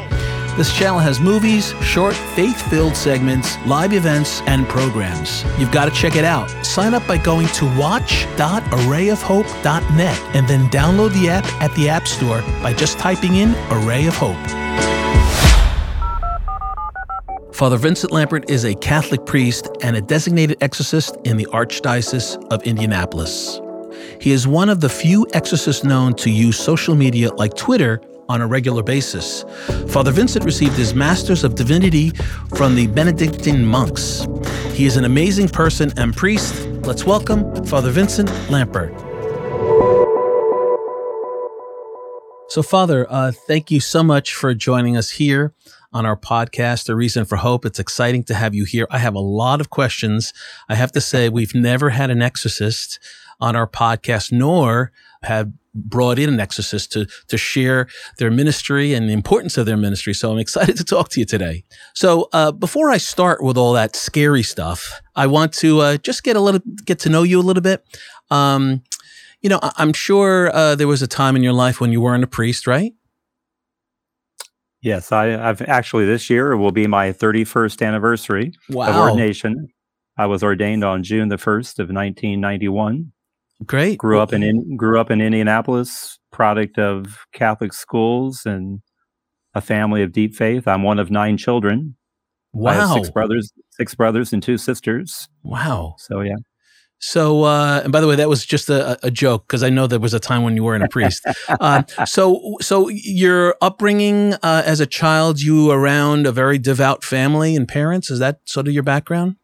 This 0.58 0.74
channel 0.74 1.00
has 1.00 1.22
movies, 1.22 1.74
short, 1.82 2.14
faith 2.14 2.62
filled 2.70 2.94
segments, 2.96 3.58
live 3.66 3.94
events, 3.94 4.42
and 4.42 4.68
programs. 4.68 5.46
You've 5.58 5.72
got 5.72 5.86
to 5.86 5.92
check 5.92 6.18
it 6.18 6.26
out. 6.26 6.50
Sign 6.66 6.94
up 6.94 7.08
by 7.08 7.18
going 7.18 7.48
to 7.48 7.66
watch.arrayofhope.net 7.78 10.36
and 10.36 10.46
then 10.48 10.70
download 10.70 11.14
the 11.14 11.30
app 11.30 11.46
at 11.62 11.74
the 11.76 11.88
App 11.88 12.06
Store 12.08 12.42
by 12.62 12.74
just 12.74 13.00
typing 13.00 13.38
in 13.38 13.56
Array 13.72 14.08
of 14.08 14.16
Hope. 14.16 14.36
Father 17.54 17.78
Vincent 17.78 18.12
Lampert 18.12 18.50
is 18.50 18.66
a 18.66 18.76
Catholic 18.76 19.26
priest 19.26 19.70
and 19.82 19.96
a 19.96 20.02
designated 20.02 20.58
exorcist 20.62 21.16
in 21.24 21.38
the 21.38 21.46
Archdiocese 21.54 22.36
of 22.52 22.62
Indianapolis. 22.64 23.62
He 24.20 24.32
is 24.32 24.48
one 24.48 24.70
of 24.70 24.82
the 24.82 24.90
few 24.90 25.28
exorcists 25.34 25.84
known 25.84 26.16
to 26.16 26.30
use 26.30 26.60
social 26.60 26.96
media 26.96 27.34
like 27.36 27.56
Twitter 27.56 28.02
on 28.30 28.42
a 28.42 28.48
regular 28.48 28.84
basis. 28.84 29.44
Father 29.90 30.12
Vincent 30.12 30.46
received 30.46 30.74
his 30.74 30.94
Master's 30.94 31.44
of 31.44 31.56
Divinity 31.56 32.12
from 32.56 32.76
the 32.76 32.88
Benedictine 32.88 33.66
monks. 33.66 34.26
He 34.74 34.86
is 34.86 34.98
an 34.98 35.06
amazing 35.06 35.50
person 35.50 35.92
and 35.98 36.16
priest. 36.16 36.66
Let's 36.86 37.06
welcome 37.06 37.66
Father 37.66 37.92
Vincent 37.92 38.30
Lampert. 38.50 38.98
So, 42.50 42.62
Father, 42.62 43.08
uh, 43.10 43.32
thank 43.32 43.72
you 43.72 43.80
so 43.80 44.04
much 44.04 44.34
for 44.34 44.54
joining 44.54 44.98
us 44.98 45.12
here 45.12 45.54
on 45.94 46.06
our 46.06 46.18
podcast, 46.18 46.90
A 46.90 46.96
Reason 46.96 47.24
for 47.24 47.38
Hope. 47.38 47.66
It's 47.66 47.80
exciting 47.80 48.24
to 48.26 48.34
have 48.34 48.54
you 48.54 48.66
here. 48.66 48.88
I 48.90 48.98
have 48.98 49.16
a 49.16 49.20
lot 49.20 49.62
of 49.62 49.70
questions. 49.70 50.34
I 50.68 50.76
have 50.76 50.92
to 50.94 51.02
say, 51.02 51.30
we've 51.30 51.56
never 51.56 51.92
had 51.92 52.10
an 52.10 52.22
exorcist 52.22 53.00
on 53.40 53.56
our 53.56 53.68
podcast, 53.68 54.32
nor 54.32 54.92
have 55.24 55.52
brought 55.74 56.20
in 56.20 56.30
an 56.30 56.40
exorcist 56.40 56.92
to, 56.92 57.06
to 57.28 57.38
share 57.38 57.88
their 58.18 58.30
ministry 58.32 58.94
and 58.94 59.08
the 59.08 59.14
importance 59.14 59.58
of 59.58 59.66
their 59.66 59.78
ministry. 59.78 60.14
So 60.14 60.32
I'm 60.32 60.38
excited 60.40 60.76
to 60.78 60.84
talk 60.84 61.10
to 61.10 61.20
you 61.20 61.26
today. 61.26 61.64
So, 61.94 62.28
uh, 62.34 62.52
before 62.52 62.90
I 62.90 62.98
start 62.98 63.42
with 63.44 63.58
all 63.58 63.74
that 63.74 63.96
scary 63.96 64.44
stuff, 64.44 65.02
I 65.16 65.28
want 65.28 65.54
to 65.56 65.80
uh, 65.80 65.98
just 65.98 66.24
get 66.24 66.36
a 66.36 66.42
little, 66.42 66.62
get 66.86 67.00
to 67.00 67.10
know 67.10 67.24
you 67.24 67.40
a 67.40 67.42
little 67.44 67.62
bit. 67.64 67.86
Um, 68.30 68.84
you 69.42 69.50
know, 69.50 69.60
I- 69.62 69.72
I'm 69.78 69.94
sure 69.94 70.54
uh, 70.56 70.76
there 70.76 70.88
was 70.88 71.02
a 71.02 71.08
time 71.08 71.36
in 71.36 71.44
your 71.44 71.54
life 71.54 71.80
when 71.80 71.92
you 71.92 72.02
weren't 72.02 72.24
a 72.24 72.28
priest, 72.28 72.68
right? 72.68 72.94
Yes, 74.82 75.12
I, 75.12 75.48
I've 75.50 75.62
actually 75.62 76.06
this 76.06 76.30
year 76.30 76.58
will 76.58 76.72
be 76.72 76.88
my 76.88 77.12
31st 77.14 77.86
anniversary 77.86 78.54
of 78.90 78.96
ordination. 79.02 79.68
I 80.18 80.26
was 80.26 80.44
ordained 80.44 80.84
on 80.84 81.04
June 81.04 81.30
the 81.30 81.38
1st 81.38 81.78
of 81.80 81.90
1991. 81.92 83.12
Great. 83.66 83.98
Grew 83.98 84.20
up 84.20 84.34
in, 84.34 84.44
in 84.44 84.76
grew 84.76 85.00
up 85.00 85.12
in 85.12 85.22
Indianapolis, 85.22 86.20
product 86.32 86.78
of 86.80 87.20
Catholic 87.34 87.74
schools 87.74 88.42
and 88.46 88.82
a 89.54 89.62
family 89.62 90.02
of 90.04 90.12
deep 90.12 90.36
faith. 90.36 90.68
I'm 90.68 90.84
one 90.84 91.00
of 91.00 91.12
nine 91.12 91.38
children. 91.38 91.96
I 92.66 92.74
have 92.74 92.90
Wow. 92.90 92.96
six 92.96 93.10
brothers, 93.10 93.52
six 93.70 93.96
brothers 93.96 94.34
and 94.34 94.42
two 94.42 94.58
sisters. 94.58 95.28
Wow. 95.44 95.96
So 96.00 96.22
yeah. 96.22 96.36
So, 97.04 97.44
uh, 97.46 97.82
and 97.84 97.92
by 97.92 98.00
the 98.00 98.06
way, 98.08 98.16
that 98.16 98.30
was 98.30 98.46
just 98.46 98.70
a, 98.70 98.96
a 99.04 99.10
joke 99.10 99.48
because 99.48 99.64
I 99.64 99.70
know 99.72 99.88
there 99.88 100.00
was 100.00 100.14
a 100.14 100.20
time 100.20 100.44
when 100.44 100.56
you 100.56 100.64
weren't 100.64 100.84
a 100.84 100.88
priest. 100.88 101.26
uh, 101.50 101.82
so, 102.06 102.58
so 102.62 102.90
your 102.90 103.56
upbringing 103.60 104.34
uh, 104.44 104.62
as 104.68 104.80
a 104.80 104.86
child, 104.86 105.42
you 105.42 105.72
around 105.72 106.28
a 106.28 106.32
very 106.32 106.60
devout 106.60 107.04
family 107.04 107.56
and 107.56 107.68
parents. 107.68 108.12
Is 108.12 108.20
that 108.20 108.42
sort 108.46 108.68
of 108.68 108.74
your 108.76 108.84
background? 108.84 109.38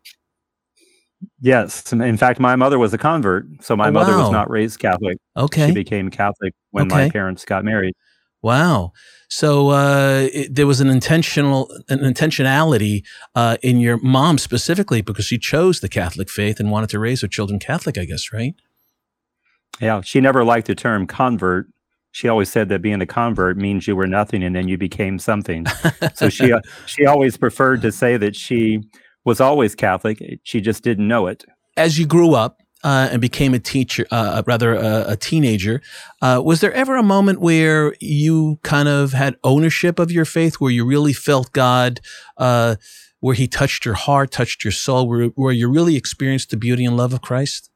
Yes. 1.39 1.91
In 1.93 2.17
fact, 2.17 2.39
my 2.39 2.55
mother 2.55 2.79
was 2.79 2.93
a 2.93 2.97
convert. 2.97 3.45
So 3.61 3.75
my 3.75 3.89
Oh, 3.89 3.91
mother 3.91 4.17
was 4.17 4.31
not 4.31 4.49
raised 4.49 4.79
Catholic. 4.79 5.17
Okay. 5.35 5.67
She 5.67 5.73
became 5.73 6.09
Catholic 6.09 6.53
when 6.71 6.87
my 6.87 7.09
parents 7.09 7.45
got 7.45 7.63
married. 7.63 7.93
Wow. 8.41 8.93
So 9.29 9.69
uh, 9.69 10.27
it, 10.31 10.55
there 10.55 10.67
was 10.67 10.79
an 10.79 10.89
intentional 10.89 11.69
an 11.89 11.99
intentionality 11.99 13.03
uh, 13.35 13.57
in 13.61 13.79
your 13.79 13.97
mom 13.97 14.37
specifically 14.37 15.01
because 15.01 15.25
she 15.25 15.37
chose 15.37 15.79
the 15.79 15.89
Catholic 15.89 16.29
faith 16.29 16.59
and 16.59 16.71
wanted 16.71 16.89
to 16.91 16.99
raise 16.99 17.21
her 17.21 17.27
children 17.27 17.59
Catholic. 17.59 17.97
I 17.97 18.05
guess, 18.05 18.31
right? 18.31 18.53
Yeah. 19.81 20.01
She 20.01 20.21
never 20.21 20.43
liked 20.43 20.67
the 20.67 20.75
term 20.75 21.07
convert. 21.07 21.67
She 22.11 22.27
always 22.27 22.49
said 22.49 22.69
that 22.69 22.81
being 22.81 23.01
a 23.01 23.05
convert 23.05 23.57
means 23.57 23.85
you 23.87 23.95
were 23.95 24.07
nothing 24.07 24.43
and 24.43 24.55
then 24.55 24.67
you 24.67 24.77
became 24.77 25.19
something. 25.19 25.65
so 26.15 26.29
she 26.29 26.51
uh, 26.51 26.61
she 26.85 27.05
always 27.05 27.37
preferred 27.37 27.81
to 27.83 27.91
say 27.91 28.17
that 28.17 28.35
she 28.35 28.81
was 29.27 29.41
always 29.41 29.75
Catholic. 29.75 30.39
She 30.43 30.61
just 30.61 30.83
didn't 30.83 31.05
know 31.05 31.27
it. 31.27 31.43
As 31.75 31.99
you 31.99 32.07
grew 32.07 32.33
up 32.33 32.61
uh, 32.81 33.09
and 33.11 33.19
became 33.19 33.53
a 33.53 33.59
teacher, 33.59 34.07
uh, 34.09 34.41
rather 34.47 34.73
a, 34.73 35.03
a 35.09 35.15
teenager, 35.17 35.81
uh, 36.21 36.41
was 36.43 36.61
there 36.61 36.71
ever 36.71 36.95
a 36.95 37.03
moment 37.03 37.41
where 37.41 37.93
you 37.99 38.57
kind 38.63 38.87
of 38.87 39.11
had 39.11 39.35
ownership 39.43 39.99
of 39.99 40.13
your 40.13 40.23
faith, 40.23 40.55
where 40.55 40.71
you 40.71 40.85
really 40.85 41.11
felt 41.11 41.51
God, 41.51 41.99
uh, 42.37 42.77
where 43.19 43.35
He 43.35 43.49
touched 43.49 43.83
your 43.83 43.95
heart, 43.95 44.31
touched 44.31 44.63
your 44.63 44.71
soul, 44.71 45.09
where, 45.09 45.25
where 45.35 45.51
you 45.51 45.69
really 45.69 45.97
experienced 45.97 46.49
the 46.51 46.57
beauty 46.57 46.85
and 46.85 46.95
love 46.95 47.11
of 47.11 47.21
Christ? 47.21 47.69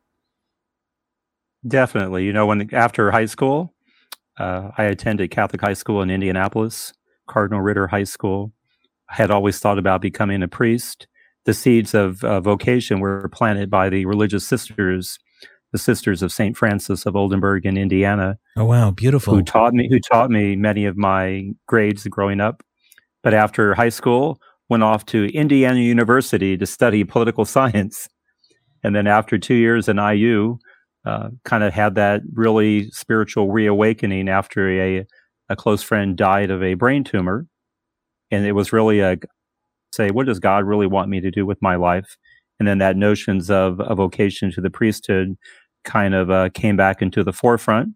Definitely. 1.67 2.23
You 2.23 2.31
know, 2.31 2.45
when 2.45 2.73
after 2.73 3.11
high 3.11 3.25
school, 3.25 3.73
uh, 4.39 4.71
I 4.77 4.85
attended 4.85 5.31
Catholic 5.31 5.59
high 5.59 5.73
school 5.73 6.01
in 6.01 6.09
Indianapolis, 6.09 6.93
Cardinal 7.27 7.59
Ritter 7.59 7.87
High 7.87 8.05
School. 8.05 8.53
I 9.09 9.15
had 9.15 9.31
always 9.31 9.59
thought 9.59 9.77
about 9.77 10.01
becoming 10.01 10.41
a 10.43 10.47
priest. 10.47 11.07
The 11.45 11.53
seeds 11.53 11.93
of 11.93 12.23
uh, 12.23 12.39
vocation 12.41 12.99
were 12.99 13.27
planted 13.29 13.69
by 13.69 13.89
the 13.89 14.05
religious 14.05 14.45
sisters, 14.45 15.17
the 15.71 15.79
sisters 15.79 16.21
of 16.21 16.31
St. 16.31 16.55
Francis 16.55 17.05
of 17.05 17.15
Oldenburg 17.15 17.65
in 17.65 17.77
Indiana, 17.77 18.37
Oh 18.57 18.65
wow, 18.65 18.91
beautiful. 18.91 19.35
who 19.35 19.41
taught 19.43 19.73
me 19.73 19.87
who 19.89 19.99
taught 19.99 20.29
me 20.29 20.55
many 20.55 20.85
of 20.85 20.97
my 20.97 21.49
grades 21.67 22.05
growing 22.07 22.39
up. 22.41 22.63
But 23.23 23.33
after 23.33 23.73
high 23.73 23.89
school, 23.89 24.39
went 24.69 24.83
off 24.83 25.05
to 25.07 25.25
Indiana 25.33 25.79
University 25.79 26.57
to 26.57 26.65
study 26.65 27.03
political 27.03 27.45
science, 27.45 28.07
and 28.83 28.95
then 28.95 29.07
after 29.07 29.37
two 29.37 29.55
years 29.55 29.87
in 29.89 29.97
IU, 29.97 30.57
uh, 31.05 31.29
kind 31.45 31.63
of 31.63 31.73
had 31.73 31.95
that 31.95 32.21
really 32.33 32.89
spiritual 32.91 33.51
reawakening 33.51 34.29
after 34.29 34.69
a 34.69 35.05
a 35.49 35.55
close 35.55 35.81
friend 35.83 36.15
died 36.15 36.49
of 36.51 36.61
a 36.63 36.75
brain 36.75 37.03
tumor, 37.03 37.47
and 38.29 38.45
it 38.45 38.51
was 38.53 38.71
really 38.71 38.99
a 38.99 39.17
say, 39.91 40.09
what 40.11 40.25
does 40.25 40.39
God 40.39 40.65
really 40.65 40.87
want 40.87 41.09
me 41.09 41.19
to 41.21 41.31
do 41.31 41.45
with 41.45 41.61
my 41.61 41.75
life? 41.75 42.17
And 42.59 42.67
then 42.67 42.77
that 42.77 42.95
notions 42.97 43.49
of 43.49 43.79
a 43.79 43.95
vocation 43.95 44.51
to 44.51 44.61
the 44.61 44.69
priesthood 44.69 45.35
kind 45.83 46.13
of 46.13 46.29
uh, 46.29 46.49
came 46.53 46.77
back 46.77 47.01
into 47.01 47.23
the 47.23 47.33
forefront. 47.33 47.89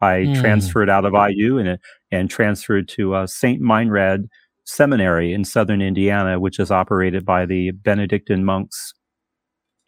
I 0.00 0.24
Hmm. 0.24 0.34
transferred 0.34 0.90
out 0.90 1.04
of 1.04 1.14
IU 1.14 1.58
and 1.58 1.78
and 2.10 2.30
transferred 2.30 2.88
to 2.88 3.14
uh, 3.14 3.26
Saint 3.26 3.60
Meinrad 3.62 4.28
Seminary 4.64 5.32
in 5.32 5.44
southern 5.44 5.80
Indiana, 5.80 6.38
which 6.40 6.58
is 6.58 6.70
operated 6.70 7.24
by 7.24 7.46
the 7.46 7.70
Benedictine 7.72 8.44
monks. 8.44 8.92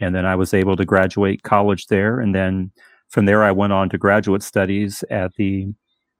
And 0.00 0.14
then 0.14 0.24
I 0.26 0.36
was 0.36 0.54
able 0.54 0.76
to 0.76 0.84
graduate 0.84 1.42
college 1.42 1.86
there, 1.86 2.20
and 2.20 2.34
then 2.34 2.70
from 3.08 3.24
there 3.26 3.42
I 3.42 3.50
went 3.50 3.72
on 3.72 3.88
to 3.90 3.98
graduate 3.98 4.42
studies 4.42 5.02
at 5.10 5.34
the 5.36 5.68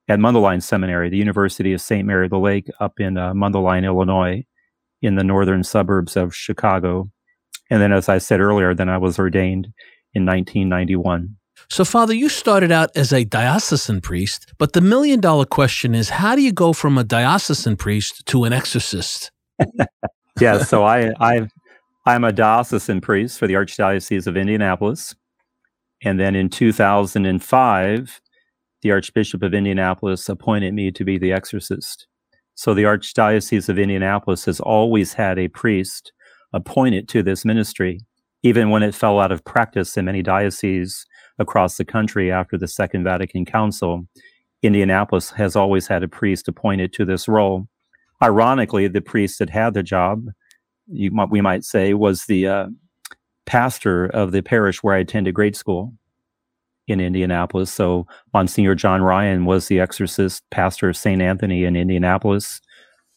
at 0.09 0.19
Mundelein 0.19 0.63
Seminary, 0.63 1.11
the 1.11 1.19
University 1.19 1.73
of 1.75 1.81
Saint 1.83 2.07
Mary 2.07 2.25
of 2.27 2.31
the 2.31 2.39
Lake, 2.39 2.69
up 2.81 2.99
in 2.99 3.17
uh, 3.19 3.33
Mundelein, 3.35 3.85
Illinois, 3.85 4.43
in 5.03 5.15
the 5.15 5.25
northern 5.25 5.63
suburbs 5.63 6.17
of 6.17 6.35
Chicago. 6.35 7.11
And 7.71 7.81
then, 7.81 7.93
as 7.93 8.09
I 8.09 8.19
said 8.19 8.41
earlier, 8.41 8.75
then 8.75 8.89
I 8.89 8.99
was 8.99 9.19
ordained 9.19 9.69
in 10.15 10.25
1991. 10.25 11.37
So, 11.69 11.85
Father, 11.85 12.15
you 12.15 12.29
started 12.29 12.73
out 12.73 12.91
as 12.97 13.13
a 13.13 13.25
diocesan 13.25 14.01
priest, 14.01 14.53
but 14.59 14.73
the 14.73 14.81
million 14.81 15.21
dollar 15.21 15.45
question 15.45 15.95
is 15.95 16.09
how 16.09 16.35
do 16.35 16.43
you 16.43 16.53
go 16.53 16.73
from 16.73 16.97
a 16.97 17.05
diocesan 17.05 17.77
priest 17.77 18.25
to 18.27 18.45
an 18.45 18.53
exorcist? 18.53 19.31
yeah, 20.41 20.63
so 20.63 20.85
I, 20.85 21.13
I, 21.21 21.49
I'm 22.07 22.25
a 22.25 22.33
diocesan 22.33 23.01
priest 23.01 23.39
for 23.39 23.47
the 23.47 23.55
Archdiocese 23.55 24.27
of 24.27 24.37
Indianapolis, 24.37 25.15
and 26.03 26.19
then 26.19 26.35
in 26.35 26.49
2005, 26.49 28.21
the 28.83 28.91
Archbishop 28.93 29.43
of 29.43 29.53
Indianapolis 29.53 30.29
appointed 30.29 30.73
me 30.73 30.91
to 30.93 31.05
be 31.05 31.19
the 31.19 31.33
exorcist. 31.33 32.07
So 32.59 32.75
the 32.75 32.83
Archdiocese 32.83 33.69
of 33.69 33.79
Indianapolis 33.79 34.47
has 34.47 34.59
always 34.59 35.13
had 35.13 35.39
a 35.39 35.47
priest 35.47 36.11
appointed 36.53 37.09
to 37.11 37.23
this 37.23 37.45
ministry, 37.45 38.01
even 38.43 38.71
when 38.71 38.83
it 38.83 38.97
fell 38.97 39.21
out 39.21 39.31
of 39.31 39.45
practice 39.45 39.97
in 39.97 40.07
many 40.07 40.25
dioceses 40.25 41.07
across 41.39 41.77
the 41.77 41.85
country 41.85 42.33
after 42.33 42.59
the 42.59 42.67
Second 42.67 43.05
Vatican 43.05 43.45
Council. 43.45 44.09
Indianapolis 44.61 45.31
has 45.31 45.55
always 45.55 45.87
had 45.87 46.03
a 46.03 46.09
priest 46.09 46.49
appointed 46.49 46.93
to 46.95 47.05
this 47.05 47.29
role. 47.29 47.69
Ironically, 48.21 48.89
the 48.89 49.01
priest 49.01 49.39
that 49.39 49.51
had 49.51 49.75
the 49.75 49.85
job, 49.85 50.27
might, 50.89 51.31
we 51.31 51.41
might 51.41 51.63
say, 51.63 51.95
was 51.95 52.25
the 52.25 52.49
uh, 52.49 52.67
pastor 53.47 54.07
of 54.07 54.33
the 54.33 54.43
parish 54.43 54.83
where 54.83 54.97
I 54.97 54.99
attended 54.99 55.33
grade 55.33 55.55
school 55.55 55.93
in 56.89 57.01
Indianapolis. 57.01 57.73
So 57.73 58.07
Monsignor 58.33 58.75
John 58.75 59.03
Ryan 59.03 59.45
was 59.45 59.69
the 59.69 59.81
exorcist 59.81 60.43
pastor 60.51 60.89
of 60.89 60.97
St. 60.97 61.23
Anthony 61.23 61.65
in 61.65 61.77
Indianapolis. 61.77 62.61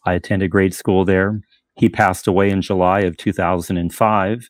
I 0.06 0.14
attended 0.14 0.52
grade 0.52 0.74
school 0.74 1.06
there. 1.06 1.42
He 1.76 1.90
passed 1.90 2.28
away 2.28 2.50
in 2.50 2.62
July 2.62 3.02
of 3.02 3.18
2005. 3.18 4.50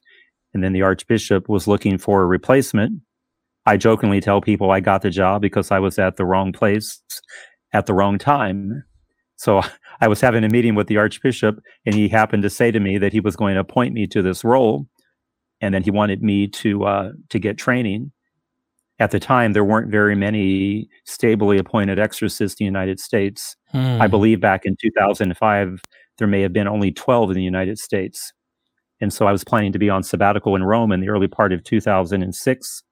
And 0.54 0.64
then 0.64 0.74
the 0.74 0.82
Archbishop 0.82 1.48
was 1.48 1.68
looking 1.68 1.98
for 1.98 2.22
a 2.22 2.26
replacement. 2.26 3.02
I 3.66 3.78
jokingly 3.78 4.22
tell 4.22 4.42
people 4.42 4.72
I 4.72 4.80
got 4.80 5.02
the 5.02 5.10
job 5.10 5.42
because 5.42 5.72
I 5.72 5.80
was 5.80 6.00
at 6.00 6.18
the 6.18 6.26
wrong 6.26 6.52
place 6.52 7.02
at 7.74 7.86
the 7.86 7.94
wrong 7.94 8.18
time. 8.18 8.84
So 9.36 9.62
I 10.02 10.08
was 10.08 10.22
having 10.22 10.44
a 10.44 10.50
meeting 10.50 10.76
with 10.76 10.88
the 10.88 10.98
Archbishop, 10.98 11.60
and 11.86 11.94
he 11.94 12.08
happened 12.08 12.44
to 12.44 12.50
say 12.50 12.72
to 12.72 12.80
me 12.80 12.98
that 12.98 13.14
he 13.14 13.20
was 13.20 13.36
going 13.36 13.54
to 13.54 13.60
appoint 13.60 13.94
me 13.94 14.08
to 14.08 14.22
this 14.22 14.44
role, 14.44 14.88
and 15.62 15.74
then 15.74 15.84
he 15.84 15.92
wanted 15.92 16.24
me 16.24 16.48
to 16.48 16.86
uh, 16.86 17.12
to 17.30 17.40
get 17.40 17.58
training. 17.58 18.12
At 19.02 19.10
the 19.10 19.20
time, 19.20 19.54
there 19.54 19.64
weren't 19.64 19.90
very 19.90 20.14
many 20.14 20.88
stably 21.06 21.58
appointed 21.58 21.98
exorcists 21.98 22.62
in 22.62 22.66
the 22.66 22.68
United 22.68 23.00
States. 23.00 23.56
Hmm. 23.72 24.00
I 24.00 24.06
believe 24.06 24.40
back 24.40 24.64
in 24.64 24.76
2005, 24.80 25.82
there 26.20 26.28
may 26.28 26.42
have 26.42 26.54
been 26.54 26.68
only 26.68 26.92
12 26.92 27.32
in 27.32 27.36
the 27.36 27.42
United 27.42 27.80
States. 27.80 28.32
And 29.02 29.12
so 29.12 29.26
I 29.26 29.32
was 29.32 29.44
planning 29.44 29.72
to 29.72 29.80
be 29.80 29.90
on 29.90 30.04
sabbatical 30.04 30.56
in 30.56 30.64
Rome 30.64 30.92
in 30.92 31.00
the 31.00 31.10
early 31.10 31.28
part 31.28 31.52
of 31.52 31.64
2006. 31.64 32.84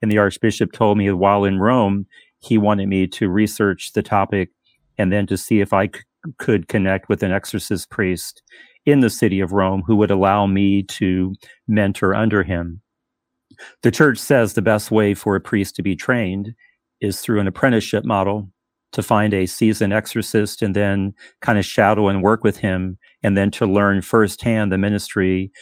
And 0.00 0.10
the 0.10 0.16
Archbishop 0.16 0.72
told 0.72 0.96
me 0.96 1.12
while 1.12 1.44
in 1.44 1.58
Rome, 1.58 2.06
he 2.38 2.56
wanted 2.56 2.88
me 2.88 3.06
to 3.08 3.28
research 3.28 3.92
the 3.92 4.02
topic 4.02 4.48
and 4.96 5.12
then 5.12 5.26
to 5.26 5.36
see 5.36 5.60
if 5.60 5.74
I 5.74 5.88
c- 5.88 6.00
could 6.38 6.68
connect 6.68 7.10
with 7.10 7.22
an 7.22 7.32
exorcist 7.32 7.90
priest 7.90 8.42
in 8.86 9.00
the 9.00 9.10
city 9.10 9.40
of 9.40 9.52
Rome 9.52 9.82
who 9.86 9.96
would 9.96 10.10
allow 10.10 10.46
me 10.46 10.84
to 10.84 11.34
mentor 11.68 12.14
under 12.14 12.44
him. 12.44 12.80
The 13.82 13.90
church 13.90 14.18
says 14.18 14.52
the 14.52 14.62
best 14.62 14.90
way 14.90 15.14
for 15.14 15.36
a 15.36 15.40
priest 15.40 15.76
to 15.76 15.82
be 15.82 15.96
trained 15.96 16.54
is 17.00 17.20
through 17.20 17.40
an 17.40 17.46
apprenticeship 17.46 18.04
model 18.04 18.50
to 18.92 19.02
find 19.02 19.32
a 19.32 19.46
seasoned 19.46 19.92
exorcist 19.92 20.62
and 20.62 20.74
then 20.74 21.14
kind 21.40 21.58
of 21.58 21.64
shadow 21.64 22.08
and 22.08 22.22
work 22.22 22.42
with 22.42 22.58
him, 22.58 22.98
and 23.22 23.36
then 23.36 23.50
to 23.52 23.66
learn 23.66 24.02
firsthand 24.02 24.72
the 24.72 24.78
ministry 24.78 25.52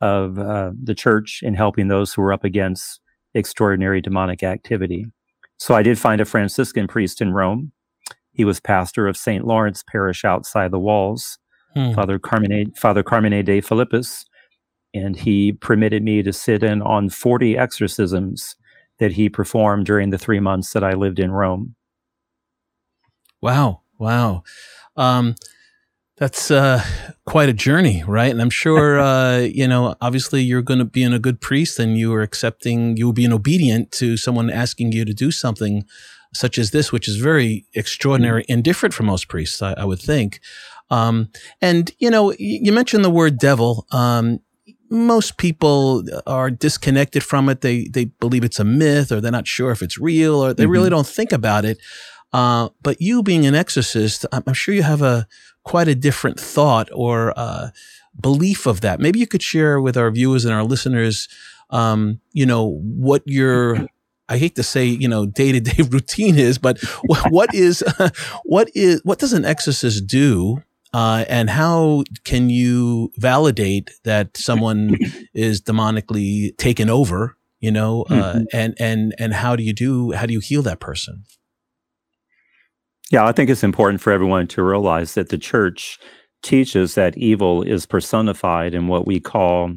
of 0.00 0.38
uh, 0.38 0.70
the 0.82 0.94
church 0.94 1.40
in 1.42 1.54
helping 1.54 1.88
those 1.88 2.12
who 2.12 2.22
are 2.22 2.32
up 2.32 2.44
against 2.44 3.00
extraordinary 3.34 4.00
demonic 4.00 4.42
activity. 4.42 5.06
So 5.58 5.74
I 5.74 5.82
did 5.82 5.98
find 5.98 6.20
a 6.20 6.26
Franciscan 6.26 6.86
priest 6.86 7.22
in 7.22 7.32
Rome. 7.32 7.72
He 8.32 8.44
was 8.44 8.60
pastor 8.60 9.08
of 9.08 9.16
St. 9.16 9.46
Lawrence 9.46 9.82
Parish 9.90 10.24
outside 10.24 10.70
the 10.70 10.78
walls, 10.78 11.38
Hmm. 11.74 11.92
Father 11.92 12.18
Carmine, 12.18 12.72
Father 12.76 13.02
Carmine 13.02 13.44
de 13.44 13.60
Filippis, 13.60 14.24
and 14.94 15.16
he 15.16 15.52
permitted 15.52 16.02
me 16.02 16.22
to 16.22 16.32
sit 16.32 16.62
in 16.62 16.80
on 16.80 17.10
40 17.10 17.58
exorcisms 17.58 18.56
that 18.98 19.12
he 19.12 19.28
performed 19.28 19.86
during 19.86 20.10
the 20.10 20.18
three 20.18 20.40
months 20.40 20.72
that 20.72 20.84
I 20.84 20.92
lived 20.92 21.18
in 21.18 21.32
Rome. 21.32 21.74
Wow. 23.42 23.82
Wow. 23.98 24.44
Um, 24.96 25.34
that's 26.16 26.50
uh, 26.50 26.82
quite 27.26 27.48
a 27.48 27.52
journey, 27.52 28.04
right? 28.06 28.30
And 28.30 28.40
I'm 28.40 28.50
sure, 28.50 29.00
uh, 29.00 29.38
you 29.38 29.66
know, 29.66 29.96
obviously 30.00 30.42
you're 30.42 30.62
going 30.62 30.78
to 30.78 30.84
be 30.84 31.02
in 31.02 31.12
a 31.12 31.18
good 31.18 31.40
priest 31.40 31.78
and 31.78 31.98
you 31.98 32.14
are 32.14 32.22
accepting, 32.22 32.96
you 32.96 33.06
will 33.06 33.12
be 33.12 33.30
obedient 33.30 33.90
to 33.92 34.16
someone 34.16 34.48
asking 34.48 34.92
you 34.92 35.04
to 35.04 35.12
do 35.12 35.30
something 35.30 35.84
such 36.32 36.58
as 36.58 36.70
this, 36.70 36.92
which 36.92 37.08
is 37.08 37.16
very 37.16 37.66
extraordinary 37.74 38.44
and 38.48 38.64
different 38.64 38.94
from 38.94 39.06
most 39.06 39.28
priests, 39.28 39.60
I, 39.62 39.72
I 39.74 39.84
would 39.84 40.00
think. 40.00 40.40
Um, 40.90 41.30
and, 41.60 41.90
you 41.98 42.10
know, 42.10 42.32
you 42.38 42.72
mentioned 42.72 43.04
the 43.04 43.10
word 43.10 43.38
devil. 43.38 43.86
Um, 43.90 44.40
most 44.94 45.36
people 45.36 46.04
are 46.26 46.50
disconnected 46.50 47.22
from 47.22 47.48
it. 47.48 47.60
They 47.60 47.88
they 47.92 48.06
believe 48.06 48.44
it's 48.44 48.60
a 48.60 48.64
myth, 48.64 49.10
or 49.12 49.20
they're 49.20 49.30
not 49.32 49.46
sure 49.48 49.70
if 49.72 49.82
it's 49.82 49.98
real, 49.98 50.36
or 50.44 50.54
they 50.54 50.66
really 50.66 50.88
Mhm. 50.88 50.96
don't 50.96 51.06
think 51.06 51.32
about 51.32 51.64
it. 51.64 51.78
Uh, 52.32 52.68
but 52.82 53.00
you 53.00 53.22
being 53.22 53.46
an 53.46 53.54
exorcist, 53.54 54.26
I'm, 54.32 54.42
I'm 54.46 54.54
sure 54.54 54.74
you 54.74 54.82
have 54.82 55.02
a 55.02 55.26
quite 55.64 55.88
a 55.88 55.94
different 55.94 56.38
thought 56.40 56.88
or 56.92 57.32
uh, 57.36 57.68
belief 58.20 58.66
of 58.66 58.80
that. 58.80 59.00
Maybe 59.00 59.18
you 59.18 59.26
could 59.26 59.42
share 59.42 59.80
with 59.80 59.96
our 59.96 60.10
viewers 60.10 60.44
and 60.44 60.52
our 60.54 60.64
listeners, 60.64 61.28
um, 61.70 62.20
you 62.32 62.46
know, 62.46 62.80
what 62.82 63.22
your 63.26 63.86
I 64.28 64.38
hate 64.38 64.54
to 64.56 64.62
say, 64.62 64.86
you 64.86 65.06
know, 65.08 65.26
day 65.26 65.52
to 65.52 65.60
day 65.60 65.82
routine 65.88 66.38
is, 66.38 66.58
but 66.58 66.78
what, 67.06 67.30
what 67.30 67.54
is 67.54 67.84
what 68.44 68.68
is 68.74 69.00
what 69.04 69.18
does 69.18 69.32
an 69.32 69.44
exorcist 69.44 70.06
do? 70.06 70.62
Uh, 70.94 71.24
and 71.28 71.50
how 71.50 72.04
can 72.24 72.48
you 72.50 73.10
validate 73.18 73.90
that 74.04 74.36
someone 74.48 74.96
is 75.34 75.60
demonically 75.60 76.56
taken 76.56 76.88
over? 76.88 77.36
You 77.60 77.72
know, 77.72 78.02
uh, 78.10 78.34
Mhm. 78.34 78.44
and 78.52 78.74
and 78.78 79.14
and 79.18 79.34
how 79.34 79.56
do 79.56 79.62
you 79.64 79.72
do? 79.72 80.12
How 80.12 80.26
do 80.26 80.32
you 80.32 80.40
heal 80.40 80.62
that 80.62 80.80
person? 80.80 81.24
Yeah, 83.10 83.26
I 83.26 83.32
think 83.32 83.50
it's 83.50 83.62
important 83.64 84.00
for 84.00 84.12
everyone 84.12 84.46
to 84.48 84.62
realize 84.62 85.14
that 85.14 85.28
the 85.28 85.38
church 85.38 85.98
teaches 86.42 86.94
that 86.94 87.16
evil 87.16 87.62
is 87.62 87.86
personified 87.86 88.74
in 88.74 88.88
what 88.88 89.06
we 89.06 89.20
call 89.20 89.72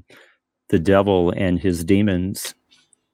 the 0.69 0.79
devil 0.79 1.33
and 1.35 1.59
his 1.59 1.83
demons. 1.83 2.53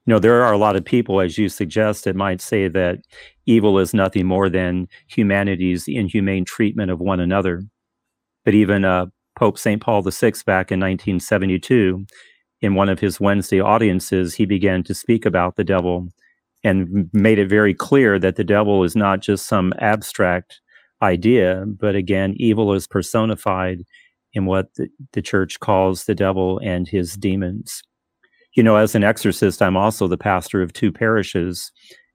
You 0.06 0.12
know, 0.14 0.18
there 0.18 0.42
are 0.42 0.52
a 0.52 0.58
lot 0.58 0.76
of 0.76 0.84
people, 0.84 1.20
as 1.20 1.38
you 1.38 1.48
suggest, 1.48 2.04
that 2.04 2.16
might 2.16 2.40
say 2.40 2.68
that 2.68 2.98
evil 3.46 3.78
is 3.78 3.94
nothing 3.94 4.26
more 4.26 4.48
than 4.48 4.88
humanity's 5.08 5.84
inhumane 5.88 6.44
treatment 6.44 6.90
of 6.90 7.00
one 7.00 7.20
another. 7.20 7.62
But 8.44 8.54
even 8.54 8.84
uh, 8.84 9.06
Pope 9.36 9.58
St. 9.58 9.80
Paul 9.80 10.02
VI 10.02 10.32
back 10.46 10.70
in 10.70 10.80
1972, 10.80 12.06
in 12.60 12.74
one 12.74 12.88
of 12.88 13.00
his 13.00 13.20
Wednesday 13.20 13.60
audiences, 13.60 14.34
he 14.34 14.46
began 14.46 14.82
to 14.84 14.94
speak 14.94 15.26
about 15.26 15.56
the 15.56 15.64
devil 15.64 16.08
and 16.62 17.10
made 17.12 17.38
it 17.38 17.48
very 17.48 17.74
clear 17.74 18.18
that 18.18 18.36
the 18.36 18.44
devil 18.44 18.84
is 18.84 18.96
not 18.96 19.20
just 19.20 19.46
some 19.46 19.74
abstract 19.78 20.60
idea, 21.02 21.64
but 21.66 21.94
again, 21.94 22.34
evil 22.38 22.72
is 22.72 22.86
personified 22.86 23.82
in 24.32 24.46
what 24.46 24.74
the, 24.76 24.88
the 25.12 25.22
church 25.22 25.60
calls 25.60 26.04
the 26.04 26.14
devil 26.14 26.58
and 26.64 26.88
his 26.88 27.14
demons. 27.14 27.82
You 28.54 28.62
know, 28.62 28.76
as 28.76 28.94
an 28.94 29.04
exorcist, 29.04 29.60
I'm 29.60 29.76
also 29.76 30.08
the 30.08 30.16
pastor 30.16 30.62
of 30.62 30.72
two 30.72 30.90
parishes 30.90 31.70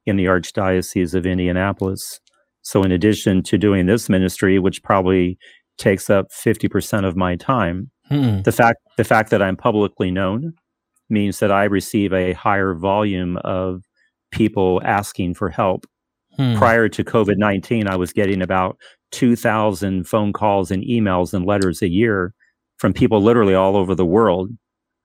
in 0.05 0.15
the 0.15 0.25
Archdiocese 0.25 1.13
of 1.13 1.25
Indianapolis. 1.25 2.19
So, 2.61 2.83
in 2.83 2.91
addition 2.91 3.43
to 3.43 3.57
doing 3.57 3.85
this 3.85 4.09
ministry, 4.09 4.59
which 4.59 4.83
probably 4.83 5.37
takes 5.79 6.09
up 6.09 6.27
50% 6.31 7.05
of 7.05 7.15
my 7.15 7.35
time, 7.35 7.89
Hmm. 8.09 8.41
the 8.41 8.51
fact 8.51 8.79
the 8.97 9.03
fact 9.03 9.29
that 9.31 9.41
I'm 9.41 9.55
publicly 9.57 10.11
known 10.11 10.53
means 11.09 11.39
that 11.39 11.51
I 11.51 11.65
receive 11.65 12.11
a 12.13 12.33
higher 12.33 12.73
volume 12.75 13.37
of 13.45 13.83
people 14.31 14.81
asking 14.85 15.35
for 15.35 15.49
help. 15.49 15.85
Hmm. 16.37 16.55
Prior 16.57 16.89
to 16.89 17.03
COVID 17.03 17.37
19, 17.37 17.87
I 17.87 17.95
was 17.95 18.13
getting 18.13 18.41
about 18.41 18.77
2,000 19.11 20.07
phone 20.07 20.33
calls 20.33 20.71
and 20.71 20.83
emails 20.83 21.33
and 21.33 21.45
letters 21.45 21.81
a 21.81 21.87
year 21.89 22.33
from 22.77 22.93
people 22.93 23.21
literally 23.21 23.53
all 23.55 23.75
over 23.77 23.93
the 23.95 24.05
world 24.05 24.49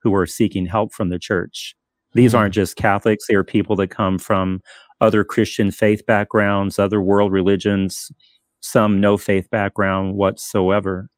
who 0.01 0.11
were 0.11 0.25
seeking 0.27 0.65
help 0.65 0.93
from 0.93 1.09
the 1.09 1.19
church. 1.19 1.75
These 2.13 2.31
Hmm. 2.31 2.37
aren't 2.39 2.53
just 2.55 2.75
Catholics, 2.77 3.25
they 3.27 3.35
are 3.35 3.43
people 3.43 3.75
that 3.77 3.89
come 3.89 4.17
from 4.17 4.61
other 5.01 5.23
Christian 5.23 5.69
faith 5.71 6.05
backgrounds, 6.07 6.79
other 6.79 7.01
world 7.01 7.31
religions, 7.31 8.11
some 8.65 8.99
no 8.99 9.17
faith 9.17 9.49
background 9.49 10.15
whatsoever. 10.15 11.09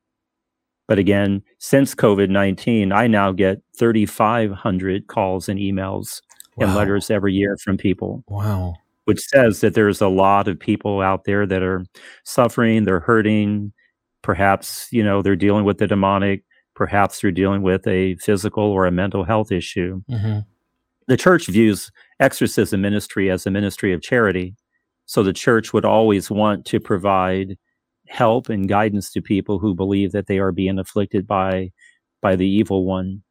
But 0.87 0.99
again, 0.99 1.41
since 1.59 1.93
COVID 1.95 2.29
19, 2.29 2.91
I 2.91 3.07
now 3.07 3.31
get 3.31 3.61
3,500 3.77 5.07
calls 5.07 5.49
and 5.49 5.59
emails 5.59 6.21
and 6.59 6.73
letters 6.75 7.11
every 7.11 7.33
year 7.33 7.57
from 7.57 7.77
people, 7.77 8.23
Wow. 8.29 8.75
which 9.05 9.19
says 9.19 9.61
that 9.61 9.73
there's 9.75 10.01
a 10.01 10.07
lot 10.07 10.47
of 10.47 10.59
people 10.59 11.01
out 11.01 11.25
there 11.25 11.45
that 11.45 11.61
are 11.61 11.85
suffering, 12.23 12.83
they're 12.85 12.99
hurting. 13.01 13.73
Perhaps, 14.23 14.87
you 14.91 15.03
know, 15.03 15.21
they're 15.21 15.35
dealing 15.35 15.65
with 15.65 15.77
the 15.77 15.87
demonic. 15.87 16.43
Perhaps 16.75 17.21
they're 17.21 17.31
dealing 17.31 17.61
with 17.61 17.85
a 17.87 18.15
physical 18.15 18.63
or 18.63 18.85
a 18.85 18.91
mental 18.91 19.23
health 19.23 19.51
issue. 19.51 20.01
hmm 20.09 20.39
The 21.07 21.17
church 21.17 21.47
views 21.47 21.91
exorcism 22.19 22.81
ministry 22.81 23.29
as 23.29 23.45
a 23.45 23.51
ministry 23.51 23.93
of 23.93 24.01
charity. 24.01 24.55
So 25.07 25.23
the 25.23 25.33
church 25.33 25.73
would 25.73 25.85
always 25.85 26.29
want 26.29 26.65
to 26.65 26.79
provide 26.79 27.57
help 28.07 28.49
and 28.49 28.69
guidance 28.69 29.11
to 29.11 29.21
people 29.21 29.57
who 29.57 29.73
believe 29.73 30.11
that 30.11 30.27
they 30.27 30.37
are 30.37 30.51
being 30.51 30.77
afflicted 30.77 31.25
by 31.25 31.71
by 32.21 32.35
the 32.35 32.47
evil 32.47 32.85
one. 32.85 33.23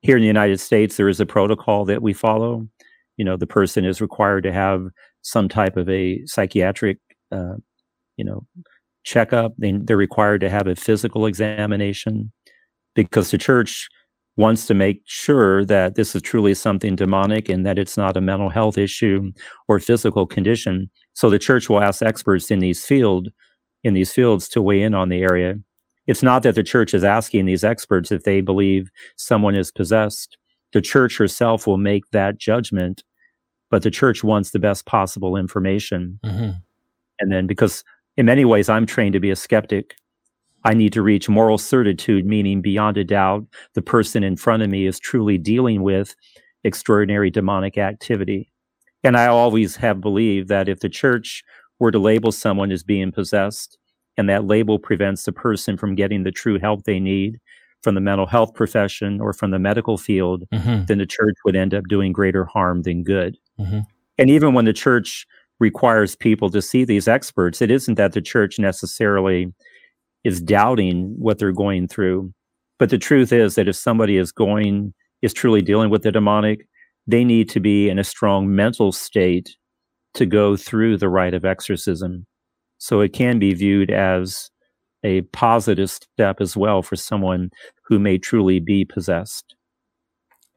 Here 0.00 0.16
in 0.16 0.22
the 0.22 0.26
United 0.28 0.60
States, 0.60 0.96
there 0.96 1.08
is 1.08 1.20
a 1.20 1.26
protocol 1.26 1.84
that 1.86 2.02
we 2.02 2.12
follow. 2.12 2.68
You 3.16 3.24
know, 3.24 3.36
the 3.36 3.46
person 3.46 3.84
is 3.84 4.00
required 4.00 4.44
to 4.44 4.52
have 4.52 4.86
some 5.22 5.48
type 5.48 5.76
of 5.76 5.88
a 5.88 6.24
psychiatric, 6.26 6.98
uh, 7.32 7.54
you 8.16 8.24
know, 8.24 8.46
checkup. 9.02 9.54
They, 9.58 9.72
they're 9.72 9.96
required 9.96 10.40
to 10.42 10.50
have 10.50 10.68
a 10.68 10.76
physical 10.76 11.26
examination 11.26 12.32
because 12.94 13.30
the 13.30 13.38
church 13.38 13.88
wants 14.36 14.66
to 14.66 14.74
make 14.74 15.02
sure 15.04 15.64
that 15.64 15.96
this 15.96 16.14
is 16.14 16.22
truly 16.22 16.54
something 16.54 16.94
demonic 16.94 17.48
and 17.48 17.66
that 17.66 17.76
it's 17.76 17.96
not 17.96 18.16
a 18.16 18.20
mental 18.20 18.48
health 18.48 18.78
issue 18.78 19.32
or 19.66 19.80
physical 19.80 20.26
condition. 20.26 20.88
So 21.18 21.28
the 21.28 21.38
church 21.40 21.68
will 21.68 21.82
ask 21.82 22.00
experts 22.00 22.48
in 22.48 22.60
these 22.60 22.84
field 22.84 23.30
in 23.82 23.92
these 23.92 24.12
fields 24.12 24.48
to 24.50 24.62
weigh 24.62 24.82
in 24.82 24.94
on 24.94 25.08
the 25.08 25.20
area. 25.20 25.56
It's 26.06 26.22
not 26.22 26.44
that 26.44 26.54
the 26.54 26.62
church 26.62 26.94
is 26.94 27.02
asking 27.02 27.44
these 27.44 27.64
experts 27.64 28.12
if 28.12 28.22
they 28.22 28.40
believe 28.40 28.88
someone 29.16 29.56
is 29.56 29.72
possessed. 29.72 30.38
The 30.72 30.80
church 30.80 31.18
herself 31.18 31.66
will 31.66 31.76
make 31.76 32.04
that 32.12 32.38
judgment, 32.38 33.02
but 33.68 33.82
the 33.82 33.90
church 33.90 34.22
wants 34.22 34.52
the 34.52 34.60
best 34.60 34.86
possible 34.86 35.36
information. 35.36 36.20
hmm 36.24 36.50
And 37.18 37.32
then 37.32 37.48
because 37.48 37.82
in 38.16 38.26
many 38.26 38.44
ways 38.44 38.68
I'm 38.68 38.86
trained 38.86 39.14
to 39.14 39.20
be 39.20 39.30
a 39.30 39.36
skeptic, 39.36 39.96
I 40.62 40.72
need 40.72 40.92
to 40.92 41.02
reach 41.02 41.28
moral 41.28 41.58
certitude, 41.58 42.26
meaning 42.26 42.62
beyond 42.62 42.96
a 42.96 43.02
doubt, 43.02 43.44
the 43.74 43.82
person 43.82 44.22
in 44.22 44.36
front 44.36 44.62
of 44.62 44.70
me 44.70 44.86
is 44.86 45.00
truly 45.00 45.36
dealing 45.36 45.82
with 45.82 46.14
extraordinary 46.62 47.28
demonic 47.28 47.76
activity. 47.76 48.52
And 49.04 49.16
I 49.16 49.26
always 49.26 49.76
have 49.76 50.00
believed 50.00 50.48
that 50.48 50.68
if 50.68 50.80
the 50.80 50.88
church 50.88 51.42
were 51.78 51.90
to 51.90 51.98
label 51.98 52.32
someone 52.32 52.72
as 52.72 52.82
being 52.82 53.12
possessed, 53.12 53.78
and 54.16 54.28
that 54.28 54.44
label 54.46 54.78
prevents 54.78 55.22
the 55.24 55.32
person 55.32 55.76
from 55.76 55.94
getting 55.94 56.24
the 56.24 56.32
true 56.32 56.58
help 56.58 56.84
they 56.84 56.98
need 56.98 57.38
from 57.82 57.94
the 57.94 58.00
mental 58.00 58.26
health 58.26 58.52
profession 58.54 59.20
or 59.20 59.32
from 59.32 59.52
the 59.52 59.58
medical 59.60 59.96
field, 59.96 60.42
hmm 60.52 60.82
then 60.86 60.98
the 60.98 61.06
church 61.06 61.36
would 61.44 61.54
end 61.54 61.72
up 61.72 61.84
doing 61.88 62.12
greater 62.12 62.44
harm 62.44 62.82
than 62.82 63.04
good. 63.04 63.36
Mhm. 63.60 63.86
And 64.18 64.30
even 64.30 64.52
when 64.54 64.64
the 64.64 64.72
church 64.72 65.24
requires 65.60 66.16
people 66.16 66.50
to 66.50 66.60
see 66.60 66.84
these 66.84 67.06
experts, 67.06 67.62
it 67.62 67.70
isn't 67.70 67.94
that 67.94 68.12
the 68.12 68.20
church 68.20 68.58
necessarily 68.58 69.52
is 70.24 70.40
doubting 70.40 71.14
what 71.18 71.38
they're 71.38 71.52
going 71.52 71.86
through. 71.86 72.32
But 72.78 72.90
the 72.90 72.98
truth 72.98 73.32
is 73.32 73.54
that 73.54 73.68
if 73.68 73.76
somebody 73.76 74.16
is 74.16 74.32
going, 74.32 74.92
is 75.22 75.32
truly 75.32 75.62
dealing 75.62 75.90
with 75.90 76.02
the 76.02 76.10
demonic, 76.12 76.66
they 77.08 77.24
need 77.24 77.48
to 77.50 77.60
be 77.60 77.88
in 77.88 77.98
a 77.98 78.04
strong 78.04 78.54
mental 78.54 78.92
state 78.92 79.56
to 80.14 80.26
go 80.26 80.56
through 80.56 80.98
the 80.98 81.08
rite 81.08 81.34
of 81.34 81.44
exorcism. 81.44 82.26
So 82.78 83.00
it 83.00 83.12
can 83.12 83.40
be 83.40 83.54
viewed 83.54 83.90
as 83.90 84.50
a 85.04 85.22
positive 85.32 85.90
step 85.90 86.40
as 86.40 86.56
well 86.56 86.82
for 86.82 86.96
someone 86.96 87.50
who 87.86 87.98
may 87.98 88.18
truly 88.18 88.60
be 88.60 88.84
possessed. 88.84 89.56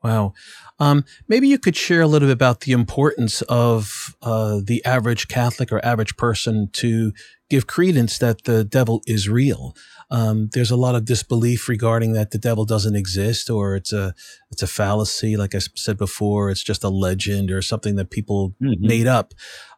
Wow. 0.03 0.33
Um, 0.79 1.05
maybe 1.27 1.47
you 1.47 1.59
could 1.59 1.75
share 1.75 2.01
a 2.01 2.07
little 2.07 2.27
bit 2.27 2.33
about 2.33 2.61
the 2.61 2.71
importance 2.71 3.41
of 3.43 4.15
uh, 4.23 4.59
the 4.63 4.83
average 4.83 5.27
Catholic 5.27 5.71
or 5.71 5.83
average 5.85 6.17
person 6.17 6.69
to 6.73 7.13
give 7.49 7.67
credence 7.67 8.17
that 8.17 8.45
the 8.45 8.63
devil 8.63 9.01
is 9.05 9.29
real. 9.29 9.75
Um, 10.09 10.49
there's 10.53 10.71
a 10.71 10.75
lot 10.75 10.95
of 10.95 11.05
disbelief 11.05 11.69
regarding 11.69 12.11
that 12.13 12.31
the 12.31 12.37
devil 12.37 12.65
doesn't 12.65 12.95
exist 12.97 13.49
or 13.49 13.75
it's 13.75 13.93
a 13.93 14.13
it's 14.51 14.61
a 14.63 14.67
fallacy. 14.67 15.37
Like 15.37 15.55
I 15.55 15.59
said 15.59 15.97
before, 15.97 16.49
it's 16.49 16.63
just 16.63 16.83
a 16.83 16.89
legend 16.89 17.49
or 17.49 17.61
something 17.61 17.95
that 17.95 18.09
people 18.09 18.53
Mhm. 18.61 18.79
made 18.81 19.07
up. 19.07 19.33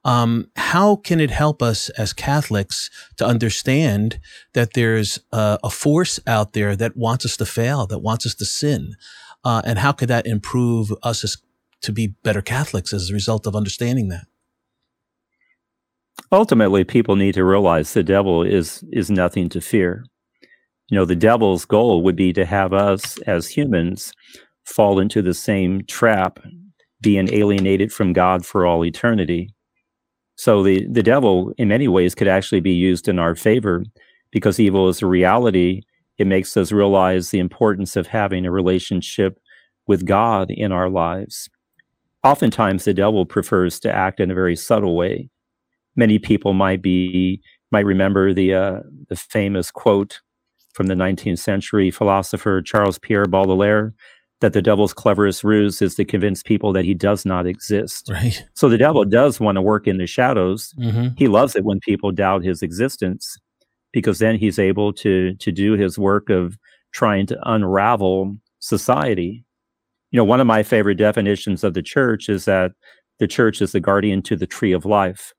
Um, 0.06 0.50
how 0.56 0.96
can 0.96 1.20
it 1.20 1.30
help 1.30 1.62
us 1.62 1.90
as 1.90 2.14
Catholics 2.14 2.90
to 3.18 3.26
understand 3.26 4.20
that 4.54 4.74
there's 4.74 5.20
uh, 5.32 5.58
a 5.64 5.70
force 5.70 6.20
out 6.26 6.54
there 6.54 6.76
that 6.76 6.98
wants 6.98 7.26
us 7.26 7.38
to 7.38 7.46
fail, 7.46 7.86
that 7.88 8.00
wants 8.00 8.26
us 8.26 8.34
to 8.36 8.46
sin? 8.46 8.96
Uh, 9.44 9.62
and 9.66 9.80
how 9.80 9.92
could 9.92 10.08
that 10.08 10.26
improve 10.26 10.94
us 11.04 11.24
as, 11.24 11.38
to 11.82 11.92
be 11.92 12.16
better 12.24 12.42
Catholics 12.42 12.94
as 12.94 13.10
a 13.10 13.14
result 13.14 13.46
of 13.46 13.56
understanding 13.56 14.08
that? 14.10 14.26
ultimately 16.32 16.84
people 16.84 17.16
need 17.16 17.34
to 17.34 17.44
realize 17.44 17.94
the 17.94 18.04
devil 18.04 18.44
is 18.44 18.84
is 18.92 19.10
nothing 19.10 19.50
to 19.50 19.62
fear 19.62 20.04
you 20.90 20.98
know 20.98 21.06
the 21.06 21.16
devil's 21.16 21.66
goal 21.66 22.02
would 22.02 22.16
be 22.16 22.34
to 22.34 22.46
have 22.46 22.74
us 22.74 23.18
as 23.22 23.48
humans 23.48 24.14
fall 24.66 25.00
into 25.00 25.22
the 25.22 25.34
same 25.34 25.84
trap 25.86 26.40
being 27.02 27.32
alienated 27.34 27.92
from 27.92 28.14
god 28.14 28.46
for 28.46 28.66
all 28.66 28.84
eternity 28.84 29.50
so 30.36 30.64
the 30.64 30.88
the 30.88 31.04
devil 31.04 31.54
in 31.58 31.68
many 31.68 31.88
ways 31.88 32.16
could 32.16 32.28
actually 32.28 32.62
be 32.62 32.74
used 32.74 33.08
in 33.08 33.20
our 33.20 33.36
favor 33.36 33.84
because 34.32 34.60
evil 34.60 34.90
is 34.90 35.02
a 35.02 35.08
reality 35.08 35.82
It 36.24 36.28
makes 36.28 36.56
us 36.56 36.72
realize 36.72 37.32
the 37.32 37.40
importance 37.40 37.98
of 37.98 38.08
having 38.08 38.46
a 38.46 38.52
relationship 38.52 39.42
with 39.88 40.06
God 40.06 40.50
in 40.50 40.72
our 40.72 40.90
lives. 40.90 41.50
Oftentimes, 42.24 42.86
the 42.86 42.94
devil 42.94 43.26
prefers 43.26 43.78
to 43.82 43.94
act 43.94 44.22
in 44.22 44.32
a 44.32 44.34
very 44.34 44.56
subtle 44.56 44.96
way. 44.96 45.30
Many 45.98 46.20
people 46.20 46.54
might 46.54 46.82
be 46.82 47.42
might 47.74 47.86
remember 47.86 48.34
the 48.34 48.54
uh, 48.54 48.80
the 49.10 49.18
famous 49.18 49.70
quote 49.70 50.22
from 50.74 50.88
the 50.88 50.94
19th 50.94 51.40
century 51.40 51.92
philosopher 51.92 52.62
Charles 52.62 52.98
Pierre 53.00 53.26
Baudelaire 53.26 53.94
that 54.40 54.54
the 54.54 54.62
devil's 54.62 54.94
cleverest 54.94 55.44
ruse 55.44 55.82
is 55.82 55.94
to 55.96 56.06
convince 56.06 56.42
people 56.42 56.72
that 56.72 56.86
he 56.86 56.94
does 56.94 57.26
not 57.26 57.46
exist. 57.46 58.10
Right. 58.10 58.46
So 58.54 58.70
the 58.70 58.78
devil 58.78 59.04
does 59.04 59.42
want 59.42 59.58
to 59.58 59.62
work 59.62 59.88
in 59.88 59.98
the 59.98 60.08
shadows. 60.08 60.74
Mm-hmm. 60.80 61.16
He 61.18 61.28
loves 61.28 61.58
it 61.58 61.66
when 61.66 61.82
people 61.82 62.14
doubt 62.14 62.46
his 62.46 62.62
existence 62.62 63.38
because 63.94 64.20
then 64.20 64.36
he's 64.38 64.60
able 64.60 64.92
to 64.94 65.34
to 65.36 65.52
do 65.52 65.74
his 65.74 65.98
work 65.98 66.30
of 66.30 66.58
trying 66.92 67.26
to 67.28 67.40
unravel 67.46 68.36
society. 68.60 69.46
You 70.12 70.18
know, 70.18 70.24
one 70.26 70.42
of 70.42 70.48
my 70.48 70.64
favorite 70.64 70.96
definitions 70.98 71.64
of 71.64 71.74
the 71.74 71.82
church 71.82 72.28
is 72.30 72.46
that 72.46 72.72
the 73.20 73.28
church 73.28 73.62
is 73.62 73.72
the 73.72 73.80
guardian 73.80 74.22
to 74.24 74.36
the 74.36 74.46
tree 74.48 74.72
of 74.74 74.86
life. 74.86 75.34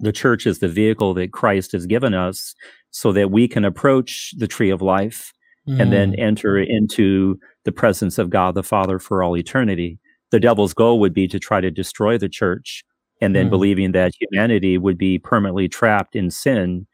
The 0.00 0.12
church 0.12 0.46
is 0.46 0.58
the 0.58 0.68
vehicle 0.68 1.14
that 1.14 1.32
Christ 1.32 1.72
has 1.72 1.86
given 1.86 2.14
us 2.14 2.54
so 2.90 3.12
that 3.12 3.30
we 3.30 3.46
can 3.46 3.64
approach 3.64 4.32
the 4.38 4.48
tree 4.48 4.70
of 4.70 4.82
life 4.82 5.32
and 5.68 5.92
then 5.92 6.14
enter 6.16 6.58
into 6.58 7.38
the 7.64 7.70
presence 7.70 8.18
of 8.18 8.30
God 8.30 8.56
the 8.56 8.64
Father 8.64 8.98
for 8.98 9.22
all 9.22 9.36
eternity. 9.36 10.00
The 10.32 10.40
devil's 10.40 10.74
goal 10.74 10.98
would 10.98 11.14
be 11.14 11.28
to 11.28 11.38
try 11.38 11.60
to 11.60 11.70
destroy 11.70 12.18
the 12.18 12.28
church 12.28 12.82
and 13.20 13.36
then 13.36 13.46
Mm. 13.46 13.50
believing 13.50 13.92
that 13.92 14.12
humanity 14.20 14.76
would 14.76 14.98
be 14.98 15.20
permanently 15.20 15.68
trapped 15.68 16.16
in 16.16 16.30
sin, 16.32 16.88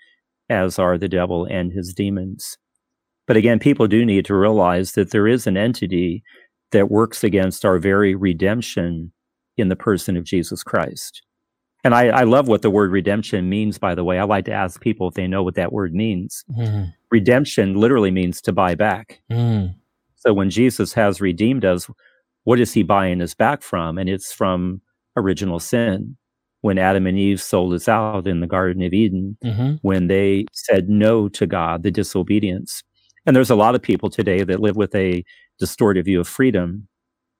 as 0.49 0.79
are 0.79 0.99
the 0.99 1.09
devil 1.09 1.45
and 1.45 1.73
his 1.73 1.93
demons. 1.95 2.59
But 3.27 3.37
again, 3.37 3.59
people 3.59 3.87
do 3.87 4.05
need 4.05 4.25
to 4.27 4.35
realize 4.35 4.93
that 4.93 5.11
there 5.11 5.29
is 5.29 5.47
an 5.47 5.57
entity 5.57 6.23
that 6.73 6.91
works 6.91 7.23
against 7.23 7.65
our 7.65 7.79
very 7.79 8.15
redemption 8.15 9.13
in 9.57 9.69
the 9.69 9.77
person 9.77 10.17
of 10.17 10.25
Jesus 10.25 10.63
Christ. 10.63 11.23
And 11.85 11.95
I, 11.95 12.09
I 12.09 12.23
love 12.25 12.49
what 12.49 12.63
the 12.63 12.71
word 12.71 12.91
redemption 12.91 13.49
means, 13.49 13.79
by 13.79 13.95
the 13.95 14.05
way. 14.05 14.19
I 14.19 14.25
like 14.25 14.47
to 14.47 14.53
ask 14.53 14.81
people 14.81 15.09
if 15.09 15.15
they 15.15 15.27
know 15.27 15.43
what 15.43 15.55
that 15.55 15.73
word 15.73 15.95
means. 15.95 16.45
Mhm. 16.51 16.93
Redemption 17.11 17.75
literally 17.75 18.11
means 18.11 18.41
to 18.43 18.53
buy 18.53 18.75
back. 18.75 19.21
Mm. 19.31 19.75
So 20.17 20.35
when 20.35 20.51
Jesus 20.51 20.93
has 20.95 21.21
redeemed 21.21 21.65
us, 21.65 21.89
what 22.45 22.61
is 22.61 22.73
he 22.73 22.83
buying 22.83 23.23
us 23.23 23.35
back 23.35 23.63
from? 23.63 23.99
And 23.99 24.09
it's 24.09 24.33
from 24.33 24.81
original 25.17 25.61
sin. 25.61 26.17
When 26.63 26.79
Adam 26.79 27.07
and 27.07 27.19
Eve 27.19 27.41
sold 27.41 27.73
us 27.75 27.89
out 27.89 28.27
in 28.27 28.41
the 28.41 28.47
Garden 28.47 28.83
of 28.83 28.93
Eden, 28.93 29.37
Mhm. 29.45 29.79
when 29.83 30.09
they 30.09 30.45
said 30.53 30.89
no 30.89 31.29
to 31.31 31.47
God, 31.47 31.83
the 31.85 31.91
disobedience. 31.91 32.83
And 33.27 33.37
there's 33.37 33.51
a 33.51 33.55
lot 33.57 33.75
of 33.75 33.83
people 33.83 34.11
today 34.11 34.43
that 34.45 34.61
live 34.61 34.77
with 34.77 34.95
a 34.95 35.25
distorted 35.59 36.05
view 36.07 36.21
of 36.21 36.29
freedom, 36.29 36.89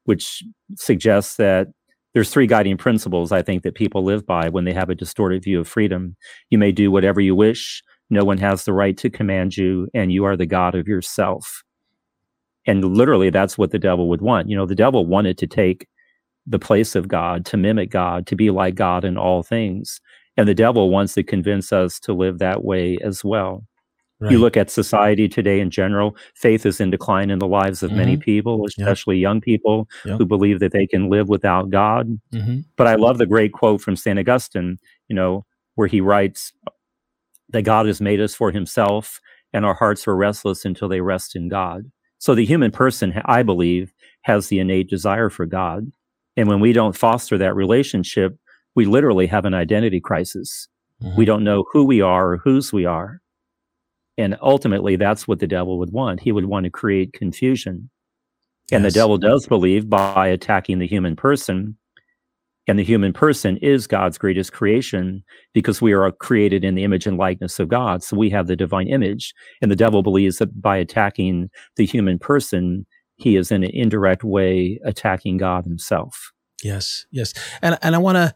which 0.05 0.45
suggests 0.77 1.37
that 1.37 1.69
there's 2.15 2.31
three 2.31 2.47
guiding 2.47 2.77
principles 2.77 3.33
I 3.33 3.43
think 3.43 3.63
that 3.65 3.75
people 3.75 4.05
live 4.05 4.27
by 4.27 4.49
when 4.49 4.65
they 4.65 4.73
have 4.73 4.91
a 4.91 4.95
distorted 4.95 5.45
view 5.45 5.61
of 5.61 5.69
freedom. 5.69 6.17
You 6.51 6.59
may 6.59 6.73
do 6.73 6.91
whatever 6.91 7.21
you 7.21 7.35
wish. 7.37 7.83
No 8.11 8.25
one 8.25 8.39
has 8.39 8.65
the 8.65 8.73
right 8.73 8.97
to 8.99 9.11
command 9.11 9.57
you, 9.57 9.89
and 9.95 10.13
you 10.13 10.25
are 10.25 10.37
the 10.37 10.47
God 10.47 10.75
of 10.75 10.89
yourself. 10.89 11.63
And 12.67 12.85
literally, 12.97 13.31
that's 13.31 13.57
what 13.57 13.71
the 13.71 13.79
devil 13.79 14.09
would 14.09 14.21
want. 14.23 14.49
You 14.49 14.57
know, 14.57 14.67
the 14.67 14.75
devil 14.75 15.07
wanted 15.07 15.39
to 15.39 15.47
take 15.47 15.87
the 16.49 16.59
place 16.59 16.95
of 16.95 17.09
God, 17.09 17.45
to 17.47 17.57
mimic 17.57 17.91
God, 17.91 18.27
to 18.27 18.37
be 18.37 18.51
like 18.51 18.75
God 18.75 19.05
in 19.05 19.19
all 19.19 19.43
things. 19.43 20.01
And 20.37 20.49
the 20.49 20.55
devil 20.55 20.91
wants 20.91 21.15
to 21.15 21.23
convince 21.23 21.73
us 21.73 21.99
to 22.01 22.13
live 22.13 22.39
that 22.39 22.65
way 22.65 22.97
as 23.03 23.25
well. 23.25 23.65
Right. 24.21 24.33
You 24.33 24.39
look 24.39 24.57
at 24.57 24.71
society 24.71 25.29
today 25.29 25.61
in 25.61 25.71
general, 25.71 26.17
faith 26.35 26.67
is 26.67 26.81
in 26.81 26.91
decline 26.91 27.31
in 27.31 27.39
the 27.39 27.47
lives 27.47 27.83
of 27.85 27.93
many 27.93 28.17
people, 28.17 28.65
especially 28.67 29.19
young 29.19 29.41
people 29.41 29.89
Yeah. 30.05 30.17
who 30.17 30.25
believe 30.27 30.59
that 30.61 30.73
they 30.73 30.87
can 30.89 31.09
live 31.09 31.29
without 31.29 31.71
God. 31.71 32.19
Mhm. 32.33 32.65
But 32.77 32.89
I 32.89 32.97
love 32.97 33.19
the 33.19 33.27
great 33.27 33.53
quote 33.53 33.81
from 33.81 33.95
St. 33.95 34.19
Augustine, 34.19 34.79
you 35.09 35.15
know, 35.15 35.45
where 35.77 35.87
he 35.87 36.01
writes 36.01 36.53
that 37.51 37.63
God 37.63 37.87
has 37.87 38.01
made 38.01 38.21
us 38.21 38.35
for 38.35 38.51
himself 38.51 39.21
and 39.53 39.65
our 39.65 39.75
hearts 39.75 40.09
are 40.09 40.17
restless 40.17 40.65
until 40.65 40.89
they 40.89 41.01
rest 41.01 41.37
in 41.37 41.49
God. 41.49 41.85
So 42.19 42.35
the 42.35 42.45
human 42.45 42.73
person, 42.73 43.21
I 43.25 43.45
believe, 43.45 43.93
has 44.23 44.49
the 44.49 44.59
innate 44.59 44.91
desire 44.91 45.31
for 45.31 45.47
God. 45.47 45.93
And 46.39 46.49
when 46.49 46.61
we 46.61 46.73
don't 46.73 46.97
foster 46.97 47.37
that 47.37 47.57
relationship, 47.57 48.39
we 48.77 48.87
literally 48.87 49.27
have 49.27 49.45
an 49.45 49.55
identity 49.55 50.01
crisis. 50.01 50.69
Mhm. 51.03 51.17
We 51.17 51.25
don't 51.25 51.43
know 51.43 51.65
who 51.73 51.85
we 51.85 52.01
are 52.01 52.33
or 52.33 52.37
whose 52.39 52.73
we 52.73 52.85
are. 52.85 53.21
And 54.17 54.37
ultimately, 54.41 54.95
that's 54.95 55.27
what 55.27 55.41
the 55.41 55.49
devil 55.49 55.79
would 55.79 55.93
want. 55.93 56.21
He 56.21 56.31
would 56.31 56.45
want 56.47 56.65
to 56.65 56.71
create 56.71 57.13
confusion. 57.13 57.91
And 58.71 58.85
Yes. 58.85 58.93
the 58.93 59.01
devil 59.01 59.19
does 59.19 59.47
believe 59.47 59.91
by 59.91 60.29
attacking 60.29 60.79
the 60.79 60.87
human 60.87 61.17
person. 61.17 61.77
And 62.69 62.79
the 62.79 62.85
human 62.85 63.13
person 63.13 63.57
is 63.57 63.87
God's 63.89 64.19
greatest 64.19 64.53
creation 64.53 65.25
because 65.55 65.81
we 65.81 65.93
are 65.93 66.13
created 66.13 66.63
in 66.65 66.77
the 66.77 66.85
image 66.85 67.07
and 67.07 67.17
likeness 67.17 67.59
of 67.59 67.69
God. 67.69 68.05
So 68.05 68.17
we 68.17 68.31
have 68.31 68.47
the 68.47 68.57
divine 68.57 68.87
image. 68.89 69.35
And 69.61 69.71
the 69.71 69.77
devil 69.77 70.03
believes 70.03 70.39
that 70.39 70.61
by 70.61 70.77
attacking 70.77 71.51
the 71.77 71.87
human 71.87 72.19
person, 72.19 72.87
he 73.19 73.37
is 73.37 73.51
in 73.51 73.63
an 73.65 73.71
indirect 73.73 74.25
way 74.25 74.81
attacking 74.85 75.37
God 75.37 75.65
himself. 75.65 76.33
Yes, 76.63 77.07
yes, 77.11 77.35
and 77.63 77.79
and 77.83 77.95
I 77.95 77.99
want 77.99 78.17
to 78.17 78.35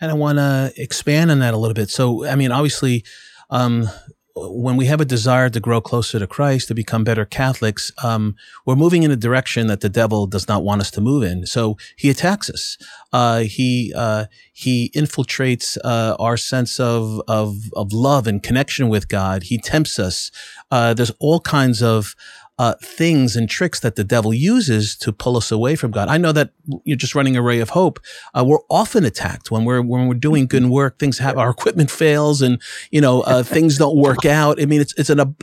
and 0.00 0.10
I 0.10 0.14
want 0.14 0.38
to 0.38 0.72
expand 0.76 1.30
on 1.30 1.40
that 1.40 1.54
a 1.54 1.56
little 1.56 1.74
bit. 1.74 1.90
So, 1.90 2.26
I 2.26 2.34
mean, 2.34 2.52
obviously, 2.52 3.04
um, 3.50 3.88
when 4.34 4.76
we 4.76 4.86
have 4.86 5.00
a 5.00 5.04
desire 5.04 5.50
to 5.50 5.60
grow 5.60 5.80
closer 5.80 6.18
to 6.18 6.26
Christ, 6.26 6.68
to 6.68 6.74
become 6.74 7.04
better 7.04 7.24
Catholics, 7.24 7.92
um, 8.02 8.36
we're 8.64 8.76
moving 8.76 9.02
in 9.02 9.10
a 9.10 9.16
direction 9.16 9.66
that 9.66 9.80
the 9.80 9.88
devil 9.88 10.26
does 10.26 10.48
not 10.48 10.62
want 10.62 10.80
us 10.80 10.90
to 10.92 11.00
move 11.00 11.22
in. 11.22 11.46
So 11.46 11.76
he 11.96 12.08
attacks 12.10 12.48
us. 12.48 12.78
Uh, 13.12 13.40
he 13.40 13.92
uh, 13.94 14.26
he 14.52 14.90
infiltrates 14.94 15.76
uh, 15.84 16.16
our 16.18 16.36
sense 16.36 16.80
of 16.80 17.20
of 17.28 17.56
of 17.74 17.92
love 17.92 18.26
and 18.26 18.42
connection 18.42 18.88
with 18.88 19.08
God. 19.08 19.44
He 19.44 19.58
tempts 19.58 19.98
us. 19.98 20.30
Uh, 20.70 20.94
there's 20.94 21.12
all 21.18 21.40
kinds 21.40 21.82
of 21.82 22.14
uh, 22.60 22.74
things 22.82 23.36
and 23.36 23.48
tricks 23.48 23.80
that 23.80 23.96
the 23.96 24.04
devil 24.04 24.34
uses 24.34 24.94
to 24.94 25.14
pull 25.14 25.38
us 25.38 25.50
away 25.50 25.74
from 25.74 25.90
God. 25.90 26.10
I 26.10 26.18
know 26.18 26.30
that 26.32 26.50
you're 26.84 26.94
just 26.94 27.14
running 27.14 27.34
Array 27.34 27.58
of 27.60 27.70
Hope. 27.70 27.98
Uh, 28.34 28.44
we're 28.46 28.60
often 28.68 29.02
attacked 29.06 29.50
when 29.50 29.64
we're 29.64 29.80
when 29.80 30.08
we're 30.08 30.12
doing 30.12 30.46
good 30.46 30.66
work. 30.66 30.98
Things 30.98 31.16
have 31.20 31.38
our 31.38 31.48
equipment 31.48 31.90
fails, 31.90 32.42
and 32.42 32.60
you 32.90 33.00
know 33.00 33.22
uh, 33.22 33.42
things 33.42 33.78
don't 33.78 33.96
work 33.96 34.26
out. 34.26 34.60
I 34.60 34.66
mean, 34.66 34.82
it's 34.82 34.92
it's 34.98 35.08
in 35.08 35.20
a 35.20 35.34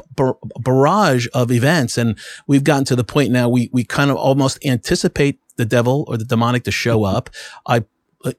barrage 0.60 1.26
of 1.34 1.52
events, 1.52 1.98
and 1.98 2.20
we've 2.46 2.64
gotten 2.64 2.86
to 2.86 2.96
the 2.96 3.04
point 3.04 3.32
now 3.32 3.50
we 3.50 3.72
we 3.74 3.84
kind 3.84 4.12
of 4.12 4.18
almost 4.18 4.64
anticipate 4.64 5.40
the 5.56 5.66
devil 5.66 6.06
or 6.08 6.18
the 6.18 6.26
demonic 6.26 6.66
to 6.66 6.72
show 6.72 7.04
up. 7.04 7.32
I 7.66 7.86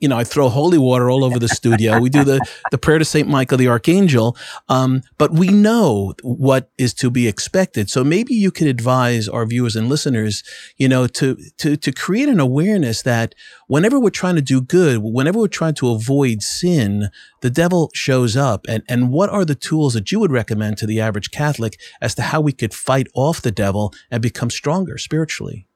you 0.01 0.09
know, 0.09 0.19
I 0.19 0.25
throw 0.25 0.49
holy 0.49 0.79
water 0.79 1.11
all 1.11 1.25
over 1.25 1.39
the 1.39 1.49
studio. 1.49 1.99
We 2.01 2.11
do 2.11 2.25
the, 2.25 2.41
the 2.71 2.79
prayer 2.79 2.99
to 2.99 3.05
Saint 3.05 3.29
Michael 3.29 3.59
the 3.59 3.69
Archangel. 3.69 4.37
Um, 4.69 5.03
but 5.19 5.33
we 5.33 5.49
know 5.49 6.15
what 6.23 6.71
is 6.79 6.95
to 6.95 7.11
be 7.11 7.29
expected. 7.29 7.91
So 7.91 8.05
maybe 8.05 8.35
you 8.35 8.51
could 8.51 8.67
advise 8.67 9.29
our 9.29 9.47
viewers 9.47 9.77
and 9.77 9.89
listeners, 9.89 10.43
you 10.77 10.89
know, 10.89 11.07
to, 11.07 11.37
to, 11.59 11.77
to 11.77 11.93
create 11.93 12.29
an 12.29 12.41
awareness 12.41 13.03
that 13.03 13.35
whenever 13.67 14.01
we're 14.01 14.11
trying 14.11 14.37
to 14.37 14.43
do 14.43 14.61
good, 14.61 14.99
whenever 15.03 15.39
we're 15.39 15.49
trying 15.49 15.75
to 15.75 15.91
avoid 15.91 16.43
sin, 16.43 17.11
the 17.41 17.51
devil 17.51 17.91
shows 17.95 18.37
up. 18.37 18.67
And, 18.69 18.83
and 18.89 19.13
what 19.13 19.31
are 19.31 19.45
the 19.45 19.55
tools 19.55 19.95
that 19.95 20.11
you 20.11 20.19
would 20.21 20.33
recommend 20.33 20.79
to 20.79 20.87
the 20.87 21.01
average 21.01 21.31
Catholic 21.31 21.79
as 22.01 22.15
to 22.17 22.23
how 22.23 22.41
we 22.41 22.53
could 22.53 22.75
fight 22.75 23.07
off 23.15 23.43
the 23.43 23.53
devil 23.53 23.95
and 24.11 24.21
become 24.21 24.51
stronger 24.51 24.99
spiritually? 24.99 25.68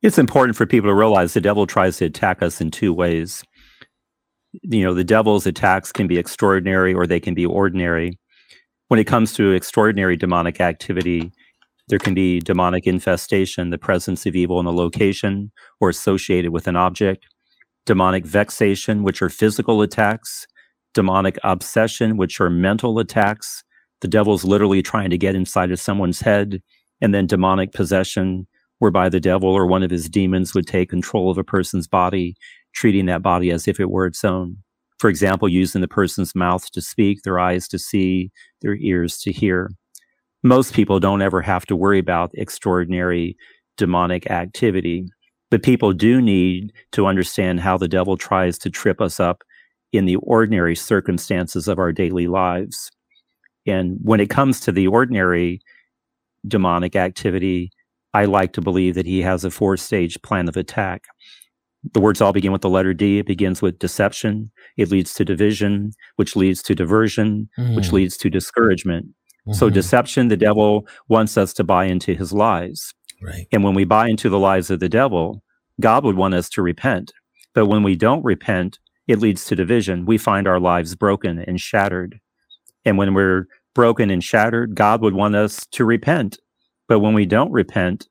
It's 0.00 0.18
important 0.18 0.56
for 0.56 0.64
people 0.64 0.90
to 0.90 0.94
realize 0.94 1.34
the 1.34 1.40
devil 1.40 1.66
tries 1.66 1.96
to 1.96 2.04
attack 2.04 2.40
us 2.40 2.60
in 2.60 2.70
two 2.70 2.92
ways. 2.92 3.42
You 4.62 4.84
know, 4.84 4.94
the 4.94 5.04
devil's 5.04 5.46
attacks 5.46 5.90
can 5.90 6.06
be 6.06 6.18
extraordinary 6.18 6.94
or 6.94 7.06
they 7.06 7.18
can 7.18 7.34
be 7.34 7.44
ordinary. 7.44 8.18
When 8.86 9.00
it 9.00 9.08
comes 9.08 9.32
to 9.34 9.52
extraordinary 9.52 10.16
demonic 10.16 10.60
activity, 10.60 11.32
there 11.88 11.98
can 11.98 12.14
be 12.14 12.38
demonic 12.38 12.86
infestation, 12.86 13.70
the 13.70 13.78
presence 13.78 14.24
of 14.24 14.36
evil 14.36 14.60
in 14.60 14.66
a 14.66 14.70
location 14.70 15.50
or 15.80 15.88
associated 15.88 16.52
with 16.52 16.68
an 16.68 16.76
object, 16.76 17.26
demonic 17.84 18.24
vexation, 18.24 19.02
which 19.02 19.20
are 19.20 19.28
physical 19.28 19.82
attacks, 19.82 20.46
demonic 20.94 21.38
obsession, 21.42 22.16
which 22.16 22.40
are 22.40 22.50
mental 22.50 22.98
attacks. 23.00 23.64
The 24.00 24.08
devil's 24.08 24.44
literally 24.44 24.80
trying 24.80 25.10
to 25.10 25.18
get 25.18 25.34
inside 25.34 25.72
of 25.72 25.80
someone's 25.80 26.20
head, 26.20 26.62
and 27.00 27.12
then 27.12 27.26
demonic 27.26 27.72
possession, 27.72 28.46
whereby 28.78 29.08
the 29.08 29.20
devil 29.20 29.50
or 29.50 29.66
one 29.66 29.82
of 29.82 29.90
his 29.90 30.08
demons 30.08 30.54
would 30.54 30.66
take 30.66 30.90
control 30.90 31.30
of 31.30 31.38
a 31.38 31.44
person's 31.44 31.86
body, 31.86 32.36
treating 32.72 33.06
that 33.06 33.22
body 33.22 33.50
as 33.50 33.66
if 33.66 33.80
it 33.80 33.90
were 33.90 34.06
its 34.06 34.24
own. 34.24 34.56
For 34.98 35.08
example, 35.08 35.48
using 35.48 35.80
the 35.80 35.88
person's 35.88 36.34
mouth 36.34 36.70
to 36.72 36.80
speak, 36.80 37.22
their 37.22 37.38
eyes 37.38 37.68
to 37.68 37.78
see, 37.78 38.30
their 38.62 38.76
ears 38.76 39.18
to 39.18 39.32
hear. 39.32 39.70
Most 40.42 40.72
people 40.72 41.00
don't 41.00 41.22
ever 41.22 41.40
have 41.42 41.66
to 41.66 41.76
worry 41.76 41.98
about 41.98 42.30
extraordinary 42.34 43.36
demonic 43.76 44.30
activity, 44.30 45.06
but 45.50 45.62
people 45.62 45.92
do 45.92 46.20
need 46.20 46.72
to 46.92 47.06
understand 47.06 47.60
how 47.60 47.76
the 47.78 47.88
devil 47.88 48.16
tries 48.16 48.58
to 48.58 48.70
trip 48.70 49.00
us 49.00 49.18
up 49.18 49.42
in 49.92 50.04
the 50.04 50.16
ordinary 50.16 50.76
circumstances 50.76 51.68
of 51.68 51.78
our 51.78 51.92
daily 51.92 52.26
lives. 52.26 52.90
And 53.66 53.98
when 54.02 54.20
it 54.20 54.30
comes 54.30 54.60
to 54.60 54.72
the 54.72 54.86
ordinary 54.86 55.60
demonic 56.46 56.96
activity, 56.96 57.70
I 58.14 58.24
like 58.24 58.52
to 58.54 58.60
believe 58.60 58.94
that 58.94 59.06
he 59.06 59.22
has 59.22 59.44
a 59.44 59.50
four 59.50 59.76
stage 59.76 60.20
plan 60.22 60.48
of 60.48 60.56
attack. 60.56 61.04
The 61.92 62.00
words 62.00 62.20
all 62.20 62.32
begin 62.32 62.52
with 62.52 62.62
the 62.62 62.70
letter 62.70 62.92
D. 62.92 63.18
It 63.18 63.26
begins 63.26 63.62
with 63.62 63.78
deception. 63.78 64.50
It 64.76 64.90
leads 64.90 65.14
to 65.14 65.24
division, 65.24 65.92
which 66.16 66.34
leads 66.34 66.62
to 66.64 66.74
diversion, 66.74 67.48
mm. 67.58 67.76
which 67.76 67.92
leads 67.92 68.16
to 68.18 68.30
discouragement. 68.30 69.06
Mm-hmm. 69.06 69.52
So, 69.52 69.70
deception, 69.70 70.28
the 70.28 70.36
devil 70.36 70.86
wants 71.08 71.38
us 71.38 71.52
to 71.54 71.64
buy 71.64 71.84
into 71.84 72.14
his 72.14 72.32
lies. 72.32 72.92
Right. 73.22 73.46
And 73.52 73.64
when 73.64 73.74
we 73.74 73.84
buy 73.84 74.08
into 74.08 74.28
the 74.28 74.38
lies 74.38 74.70
of 74.70 74.80
the 74.80 74.88
devil, 74.88 75.42
God 75.80 76.04
would 76.04 76.16
want 76.16 76.34
us 76.34 76.48
to 76.50 76.62
repent. 76.62 77.12
But 77.54 77.66
when 77.66 77.82
we 77.82 77.96
don't 77.96 78.24
repent, 78.24 78.78
it 79.06 79.20
leads 79.20 79.44
to 79.46 79.56
division. 79.56 80.04
We 80.04 80.18
find 80.18 80.46
our 80.46 80.60
lives 80.60 80.94
broken 80.94 81.38
and 81.38 81.60
shattered. 81.60 82.20
And 82.84 82.98
when 82.98 83.14
we're 83.14 83.46
broken 83.74 84.10
and 84.10 84.22
shattered, 84.22 84.74
God 84.74 85.00
would 85.02 85.14
want 85.14 85.36
us 85.36 85.66
to 85.72 85.84
repent. 85.84 86.38
But 86.88 87.00
when 87.00 87.14
we 87.14 87.26
don't 87.26 87.52
repent, 87.52 88.08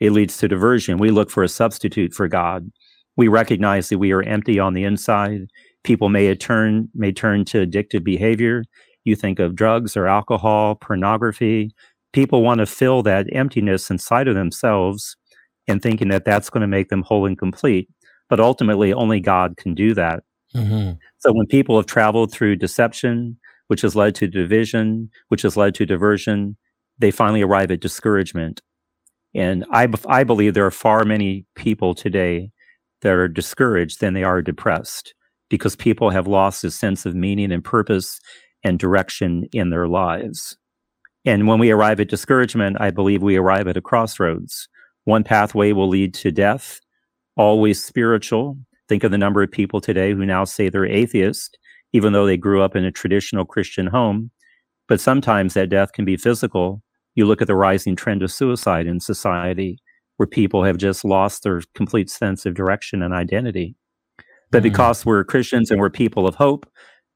it 0.00 0.12
leads 0.12 0.36
to 0.38 0.48
diversion. 0.48 0.98
We 0.98 1.10
look 1.10 1.30
for 1.30 1.42
a 1.42 1.48
substitute 1.48 2.12
for 2.14 2.28
God. 2.28 2.70
We 3.16 3.26
recognize 3.28 3.88
that 3.88 3.98
we 3.98 4.12
are 4.12 4.22
empty 4.22 4.60
on 4.60 4.74
the 4.74 4.84
inside. 4.84 5.48
People 5.82 6.08
may 6.08 6.32
turn 6.36 6.88
may 6.94 7.10
turn 7.10 7.44
to 7.46 7.66
addictive 7.66 8.04
behavior. 8.04 8.64
You 9.04 9.16
think 9.16 9.38
of 9.38 9.56
drugs 9.56 9.96
or 9.96 10.06
alcohol, 10.06 10.76
pornography. 10.76 11.72
People 12.12 12.42
want 12.42 12.58
to 12.58 12.66
fill 12.66 13.02
that 13.02 13.26
emptiness 13.32 13.90
inside 13.90 14.28
of 14.28 14.34
themselves 14.34 15.16
and 15.66 15.82
thinking 15.82 16.08
that 16.08 16.24
that's 16.24 16.50
going 16.50 16.60
to 16.60 16.66
make 16.66 16.88
them 16.88 17.02
whole 17.02 17.26
and 17.26 17.38
complete. 17.38 17.88
But 18.28 18.40
ultimately, 18.40 18.92
only 18.92 19.20
God 19.20 19.56
can 19.56 19.74
do 19.74 19.94
that. 19.94 20.22
Mm-hmm. 20.54 20.92
So 21.18 21.32
when 21.32 21.46
people 21.46 21.76
have 21.76 21.86
traveled 21.86 22.32
through 22.32 22.56
deception, 22.56 23.38
which 23.68 23.82
has 23.82 23.96
led 23.96 24.14
to 24.16 24.26
division, 24.26 25.10
which 25.28 25.42
has 25.42 25.56
led 25.56 25.74
to 25.76 25.86
diversion, 25.86 26.56
they 26.98 27.10
finally 27.10 27.42
arrive 27.42 27.70
at 27.70 27.80
discouragement. 27.80 28.60
And 29.34 29.64
I, 29.70 29.88
I 30.08 30.24
believe 30.24 30.54
there 30.54 30.66
are 30.66 30.70
far 30.70 31.04
many 31.04 31.44
people 31.54 31.94
today 31.94 32.50
that 33.02 33.12
are 33.12 33.28
discouraged 33.28 34.00
than 34.00 34.14
they 34.14 34.24
are 34.24 34.42
depressed 34.42 35.14
because 35.48 35.76
people 35.76 36.10
have 36.10 36.26
lost 36.26 36.64
a 36.64 36.70
sense 36.70 37.06
of 37.06 37.14
meaning 37.14 37.52
and 37.52 37.64
purpose 37.64 38.20
and 38.64 38.78
direction 38.78 39.46
in 39.52 39.70
their 39.70 39.86
lives. 39.86 40.56
And 41.24 41.46
when 41.46 41.58
we 41.58 41.70
arrive 41.70 42.00
at 42.00 42.08
discouragement, 42.08 42.78
I 42.80 42.90
believe 42.90 43.22
we 43.22 43.36
arrive 43.36 43.68
at 43.68 43.76
a 43.76 43.80
crossroads. 43.80 44.68
One 45.04 45.24
pathway 45.24 45.72
will 45.72 45.88
lead 45.88 46.14
to 46.14 46.30
death, 46.30 46.80
always 47.36 47.82
spiritual. 47.82 48.58
Think 48.88 49.04
of 49.04 49.10
the 49.10 49.18
number 49.18 49.42
of 49.42 49.50
people 49.50 49.80
today 49.80 50.12
who 50.12 50.24
now 50.24 50.44
say 50.44 50.68
they're 50.68 50.86
atheist, 50.86 51.58
even 51.92 52.12
though 52.12 52.26
they 52.26 52.36
grew 52.36 52.62
up 52.62 52.74
in 52.74 52.84
a 52.84 52.92
traditional 52.92 53.44
Christian 53.44 53.86
home. 53.86 54.30
But 54.86 55.00
sometimes 55.00 55.54
that 55.54 55.68
death 55.68 55.92
can 55.92 56.04
be 56.04 56.16
physical. 56.16 56.82
You 57.18 57.26
look 57.26 57.42
at 57.42 57.48
the 57.48 57.56
rising 57.56 57.96
trend 57.96 58.22
of 58.22 58.30
suicide 58.30 58.86
in 58.86 59.00
society, 59.00 59.80
where 60.18 60.26
people 60.28 60.62
have 60.62 60.76
just 60.76 61.04
lost 61.04 61.42
their 61.42 61.62
complete 61.74 62.08
sense 62.08 62.46
of 62.46 62.54
direction 62.54 63.02
and 63.02 63.12
identity. 63.12 63.74
But 64.52 64.60
mm. 64.60 64.70
because 64.70 65.04
we're 65.04 65.24
Christians 65.24 65.72
and 65.72 65.80
we're 65.80 65.90
people 65.90 66.28
of 66.28 66.36
hope, 66.36 66.70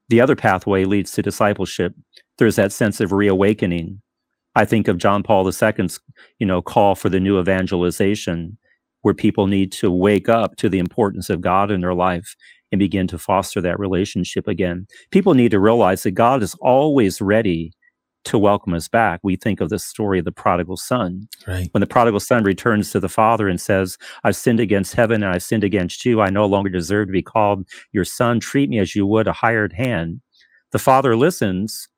the 0.09 0.21
other 0.21 0.35
pathway 0.35 0.87
leads 0.87 1.13
to 1.13 1.23
discipleship. 1.23 1.95
There's 2.39 2.57
that 2.57 2.73
sense 2.73 3.01
of 3.01 3.13
reawakening. 3.13 4.03
I 4.57 4.65
think 4.65 4.89
of 4.89 4.99
John 4.99 5.23
Paul 5.23 5.47
II's, 5.47 6.01
you 6.41 6.49
know, 6.49 6.63
call 6.63 6.97
for 6.97 7.09
the 7.09 7.21
new 7.21 7.39
evangelization, 7.39 8.59
where 9.03 9.15
people 9.15 9.47
need 9.47 9.71
to 9.75 9.89
wake 9.89 10.29
up 10.29 10.57
to 10.57 10.69
the 10.69 10.81
importance 10.81 11.31
of 11.31 11.41
God 11.41 11.71
in 11.71 11.81
their 11.81 11.95
life 11.95 12.35
and 12.73 12.81
begin 12.81 13.07
to 13.07 13.19
foster 13.19 13.61
that 13.61 13.79
relationship 13.79 14.49
again. 14.49 14.89
People 15.13 15.35
need 15.35 15.53
to 15.53 15.61
realize 15.61 16.03
that 16.03 16.11
God 16.11 16.43
is 16.43 16.57
always 16.61 17.21
ready 17.21 17.73
to 18.25 18.39
welcome 18.39 18.75
us 18.75 18.89
back. 18.89 19.21
We 19.23 19.37
think 19.37 19.61
of 19.61 19.69
the 19.69 19.79
story 19.79 20.19
of 20.19 20.25
the 20.25 20.33
prodigal 20.33 20.77
son. 20.77 21.29
Right. 21.47 21.69
When 21.73 21.81
the 21.81 21.87
prodigal 21.87 22.21
son 22.21 22.45
returns 22.45 22.91
to 22.93 23.01
the 23.01 23.09
father 23.09 23.49
and 23.49 23.61
says, 23.61 23.99
I've 24.25 24.37
sinned 24.37 24.61
against 24.61 24.95
heaven 24.95 25.23
and 25.23 25.33
I've 25.33 25.43
sinned 25.43 25.65
against 25.65 26.05
you. 26.05 26.21
I 26.21 26.31
no 26.31 26.47
longer 26.47 26.71
deserve 26.71 27.09
to 27.09 27.13
be 27.13 27.23
called 27.23 27.67
your 27.93 28.05
son. 28.05 28.41
Treat 28.41 28.71
me 28.71 28.79
as 28.79 28.95
you 28.95 29.07
would 29.07 29.27
a 29.27 29.33
hired 29.33 29.73
hand. 29.73 30.21
The 30.71 30.79
father 30.79 31.17
listens, 31.17 31.89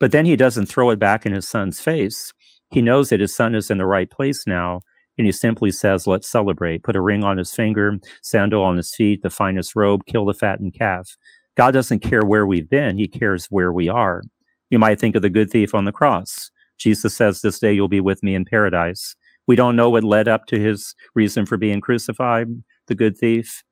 but 0.00 0.12
then 0.12 0.26
he 0.26 0.36
doesn't 0.36 0.66
throw 0.66 0.90
it 0.90 0.98
back 0.98 1.24
in 1.24 1.32
his 1.32 1.48
son's 1.48 1.80
face. 1.80 2.32
He 2.70 2.82
knows 2.82 3.08
that 3.08 3.20
his 3.20 3.34
son 3.34 3.54
is 3.54 3.70
in 3.70 3.78
the 3.78 3.86
right 3.86 4.10
place 4.10 4.46
now. 4.46 4.80
And 5.16 5.26
he 5.26 5.32
simply 5.32 5.70
says, 5.70 6.08
let's 6.08 6.28
celebrate. 6.28 6.82
Put 6.82 6.96
a 6.96 7.00
ring 7.00 7.22
on 7.22 7.38
his 7.38 7.52
finger, 7.54 7.98
sandal 8.22 8.64
on 8.64 8.76
his 8.76 8.92
feet, 8.92 9.22
the 9.22 9.30
finest 9.30 9.76
robe, 9.76 10.06
kill 10.06 10.24
the 10.24 10.34
fattened 10.34 10.74
calf. 10.74 11.16
God 11.56 11.70
doesn't 11.70 12.00
care 12.00 12.24
where 12.24 12.46
we've 12.46 12.68
been. 12.68 12.98
He 12.98 13.06
cares 13.06 13.46
where 13.46 13.72
we 13.72 13.88
are. 13.88 14.22
You 14.70 14.78
might 14.78 15.00
think 15.00 15.14
of 15.16 15.22
the 15.22 15.30
good 15.30 15.50
thief 15.50 15.74
on 15.74 15.84
the 15.84 15.92
cross. 15.92 16.50
Jesus 16.78 17.16
says, 17.16 17.40
This 17.40 17.58
day 17.58 17.72
you'll 17.72 17.88
be 17.88 18.00
with 18.00 18.22
me 18.22 18.34
in 18.34 18.44
paradise. 18.44 19.16
We 19.46 19.56
don't 19.56 19.76
know 19.76 19.90
what 19.90 20.04
led 20.04 20.28
up 20.28 20.46
to 20.46 20.58
his 20.58 20.94
reason 21.14 21.46
for 21.46 21.56
being 21.56 21.80
crucified, 21.80 22.48
the 22.86 22.94
good 22.94 23.16
thief, 23.16 23.62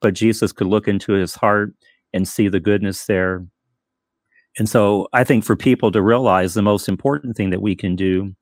but 0.00 0.14
Jesus 0.14 0.52
could 0.52 0.66
look 0.66 0.86
into 0.86 1.12
his 1.12 1.34
heart 1.34 1.74
and 2.12 2.28
see 2.28 2.48
the 2.48 2.60
goodness 2.60 3.06
there. 3.06 3.46
And 4.58 4.68
so 4.68 5.08
I 5.12 5.24
think 5.24 5.44
for 5.44 5.56
people 5.56 5.90
to 5.92 6.02
realize 6.02 6.52
the 6.52 6.62
most 6.62 6.88
important 6.88 7.36
thing 7.36 7.50
that 7.50 7.62
we 7.62 7.74
can 7.74 7.96
do 7.96 8.34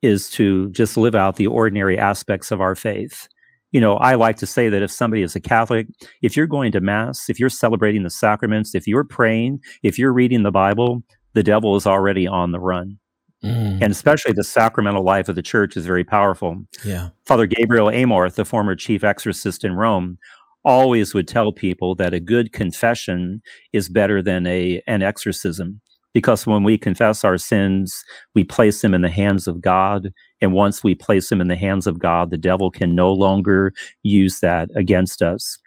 is 0.00 0.30
to 0.30 0.70
just 0.70 0.96
live 0.96 1.14
out 1.14 1.36
the 1.36 1.46
ordinary 1.46 1.98
aspects 1.98 2.50
of 2.50 2.60
our 2.60 2.74
faith. 2.74 3.28
You 3.72 3.80
know, 3.80 3.96
I 3.96 4.14
like 4.14 4.36
to 4.36 4.46
say 4.46 4.68
that 4.68 4.82
if 4.82 4.90
somebody 4.90 5.22
is 5.22 5.36
a 5.36 5.40
Catholic, 5.40 5.88
if 6.22 6.36
you're 6.36 6.46
going 6.46 6.72
to 6.72 6.80
Mass, 6.80 7.28
if 7.28 7.38
you're 7.38 7.50
celebrating 7.50 8.04
the 8.04 8.10
sacraments, 8.10 8.74
if 8.74 8.86
you're 8.86 9.04
praying, 9.04 9.60
if 9.82 9.98
you're 9.98 10.12
reading 10.12 10.44
the 10.44 10.52
Bible, 10.52 11.02
the 11.36 11.42
devil 11.42 11.76
is 11.76 11.86
already 11.86 12.26
on 12.26 12.50
the 12.50 12.58
run. 12.58 12.98
Mm. 13.44 13.82
And 13.82 13.92
especially 13.92 14.32
the 14.32 14.42
sacramental 14.42 15.04
life 15.04 15.28
of 15.28 15.36
the 15.36 15.42
church 15.42 15.76
is 15.76 15.84
very 15.84 16.02
powerful. 16.02 16.64
Yeah. 16.82 17.10
Father 17.26 17.46
Gabriel 17.46 17.88
Amorth, 17.88 18.36
the 18.36 18.46
former 18.46 18.74
chief 18.74 19.04
exorcist 19.04 19.62
in 19.62 19.74
Rome, 19.74 20.16
always 20.64 21.12
would 21.12 21.28
tell 21.28 21.52
people 21.52 21.94
that 21.96 22.14
a 22.14 22.20
good 22.20 22.54
confession 22.54 23.42
is 23.74 23.90
better 23.90 24.22
than 24.22 24.46
a 24.46 24.82
an 24.86 25.02
exorcism 25.02 25.82
because 26.14 26.46
when 26.46 26.64
we 26.64 26.78
confess 26.78 27.22
our 27.22 27.36
sins, 27.36 28.02
we 28.34 28.42
place 28.42 28.80
them 28.80 28.94
in 28.94 29.02
the 29.02 29.10
hands 29.10 29.46
of 29.46 29.60
God. 29.60 30.14
And 30.40 30.54
once 30.54 30.82
we 30.82 30.94
place 30.94 31.28
them 31.28 31.42
in 31.42 31.48
the 31.48 31.56
hands 31.56 31.86
of 31.86 31.98
God, 31.98 32.30
the 32.30 32.38
devil 32.38 32.70
can 32.70 32.94
no 32.94 33.12
longer 33.12 33.74
use 34.02 34.40
that 34.40 34.70
against 34.74 35.20
us. 35.20 35.58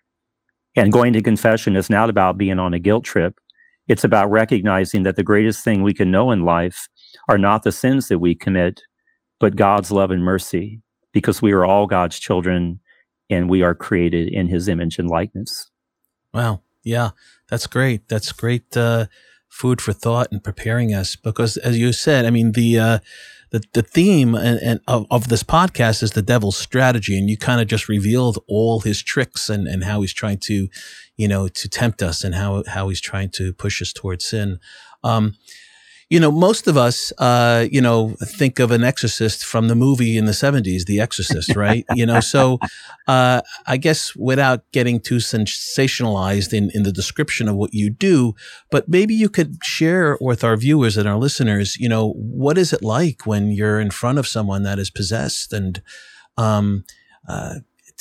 And 0.75 0.91
going 0.91 1.13
to 1.13 1.21
confession 1.21 1.75
is 1.75 1.91
not 1.91 2.09
about 2.09 2.39
being 2.39 2.57
on 2.57 2.73
a 2.73 2.79
guilt 2.79 3.03
trip. 3.03 3.39
It's 3.89 4.05
about 4.05 4.31
recognizing 4.31 5.03
that 5.03 5.17
the 5.17 5.23
greatest 5.23 5.63
thing 5.63 5.83
we 5.83 5.93
can 5.93 6.11
know 6.11 6.31
in 6.31 6.45
life 6.45 6.87
are 7.27 7.37
not 7.37 7.63
the 7.63 7.71
sins 7.71 8.07
that 8.07 8.19
we 8.19 8.35
commit, 8.35 8.81
but 9.39 9.55
God's 9.57 9.91
love 9.91 10.11
and 10.11 10.23
mercy, 10.23 10.81
because 11.11 11.41
we 11.41 11.51
are 11.51 11.65
all 11.65 11.87
God's 11.87 12.19
children 12.19 12.79
and 13.29 13.49
we 13.49 13.63
are 13.63 13.75
created 13.75 14.29
in 14.29 14.47
his 14.47 14.67
image 14.67 14.99
and 14.99 15.09
likeness. 15.09 15.69
Wow. 16.33 16.61
Yeah, 16.83 17.09
that's 17.49 17.67
great. 17.67 18.07
That's 18.07 18.31
great 18.31 18.77
uh, 18.77 19.07
food 19.49 19.81
for 19.81 19.91
thought 19.91 20.27
and 20.31 20.43
preparing 20.43 20.93
us 20.93 21.15
because, 21.15 21.57
as 21.57 21.77
you 21.77 21.91
said, 21.91 22.25
I 22.25 22.29
mean, 22.29 22.53
the, 22.53 22.79
uh, 22.79 22.99
the, 23.51 23.63
the 23.73 23.81
theme 23.81 24.35
and, 24.35 24.59
and 24.61 24.79
of, 24.87 25.05
of 25.09 25.27
this 25.27 25.43
podcast 25.43 26.03
is 26.03 26.11
the 26.11 26.21
devil's 26.21 26.57
strategy. 26.57 27.17
And 27.17 27.29
you 27.29 27.37
kind 27.37 27.61
of 27.61 27.67
just 27.67 27.89
revealed 27.89 28.37
all 28.47 28.81
his 28.81 29.01
tricks 29.01 29.49
and, 29.49 29.67
and 29.67 29.83
how 29.83 30.01
he's 30.01 30.13
trying 30.13 30.37
to, 30.39 30.67
you 31.17 31.27
know, 31.27 31.47
to 31.47 31.69
tempt 31.69 32.01
us 32.01 32.23
and 32.23 32.35
how, 32.35 32.63
how 32.67 32.89
he's 32.89 33.01
trying 33.01 33.29
to 33.31 33.53
push 33.53 33.81
us 33.81 33.91
towards 33.93 34.25
sin. 34.25 34.59
Um, 35.03 35.35
you 36.09 36.19
know, 36.19 36.31
most 36.31 36.67
of 36.67 36.75
us, 36.75 37.13
uh, 37.19 37.67
you 37.71 37.81
know, 37.81 38.15
think 38.23 38.57
of 38.57 38.71
an 38.71 38.83
exorcist 38.83 39.45
from 39.45 39.67
the 39.67 39.75
movie 39.75 40.17
in 40.17 40.25
the 40.25 40.31
70s, 40.31 40.85
The 40.85 40.99
Exorcist, 40.99 41.55
right? 41.55 41.85
you 41.93 42.05
know, 42.05 42.19
so 42.19 42.57
uh, 43.07 43.41
I 43.67 43.77
guess 43.77 44.15
without 44.15 44.63
getting 44.71 44.99
too 44.99 45.17
sensationalized 45.17 46.51
in, 46.51 46.71
in 46.73 46.81
the 46.81 46.91
description 46.91 47.47
of 47.47 47.55
what 47.55 47.75
you 47.75 47.91
do, 47.91 48.33
but 48.71 48.89
maybe 48.89 49.13
you 49.13 49.29
could 49.29 49.63
share 49.63 50.17
with 50.19 50.43
our 50.43 50.57
viewers 50.57 50.97
and 50.97 51.07
our 51.07 51.17
listeners, 51.17 51.77
you 51.77 51.87
know, 51.87 52.13
what 52.13 52.57
is 52.57 52.73
it 52.73 52.81
like 52.81 53.27
when 53.27 53.51
you're 53.51 53.79
in 53.79 53.91
front 53.91 54.17
of 54.17 54.27
someone 54.27 54.63
that 54.63 54.79
is 54.79 54.89
possessed 54.89 55.53
and, 55.53 55.83
um, 56.37 56.85
uh, 57.27 57.55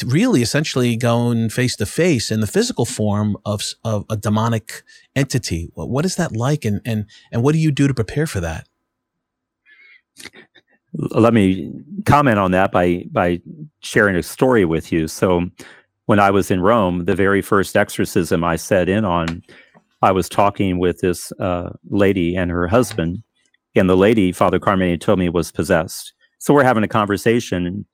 really 0.05 0.42
essentially 0.42 0.96
going 0.96 1.51
face 1.51 1.76
to 1.76 1.86
face 1.86 2.30
in 2.30 2.40
the 2.40 2.46
physical 2.46 2.84
form 2.84 3.36
of, 3.44 3.62
of 3.84 4.05
a 4.11 4.16
demonic 4.16 4.82
entity. 5.16 5.70
What 5.74 6.05
is 6.05 6.16
that 6.16 6.36
like? 6.36 6.64
And, 6.64 6.80
and, 6.84 7.07
and 7.32 7.42
what 7.42 7.53
do 7.53 7.59
you 7.59 7.70
do 7.70 7.88
to 7.88 7.94
prepare 7.94 8.26
for 8.26 8.40
that? 8.40 8.68
Let 10.94 11.34
me 11.34 11.72
comment 12.07 12.38
on 12.38 12.51
that 12.53 12.72
by, 12.72 13.05
by 13.11 13.40
sharing 13.80 14.16
a 14.16 14.22
story 14.22 14.64
with 14.64 14.90
you. 14.90 15.07
So 15.07 15.49
when 16.07 16.18
I 16.18 16.30
was 16.30 16.51
in 16.51 16.61
Rome, 16.61 17.05
the 17.05 17.14
very 17.14 17.42
first 17.42 17.76
exorcism 17.76 18.42
I 18.42 18.57
set 18.57 18.88
in 18.88 19.05
on, 19.05 19.42
I 20.01 20.12
was 20.12 20.28
talking 20.28 20.78
with 20.78 21.01
this 21.01 21.32
uh, 21.32 21.70
lady 21.90 22.36
and 22.36 22.51
her 22.51 22.68
husband, 22.68 23.22
and 23.74 23.90
the 23.90 23.96
lady, 23.96 24.32
Father 24.32 24.59
Carmine, 24.59 24.99
told 24.99 25.18
me 25.18 25.28
was 25.28 25.53
possessed. 25.53 26.12
So 26.38 26.55
we're 26.55 26.64
having 26.64 26.84
a 26.84 26.88
conversation, 26.88 27.84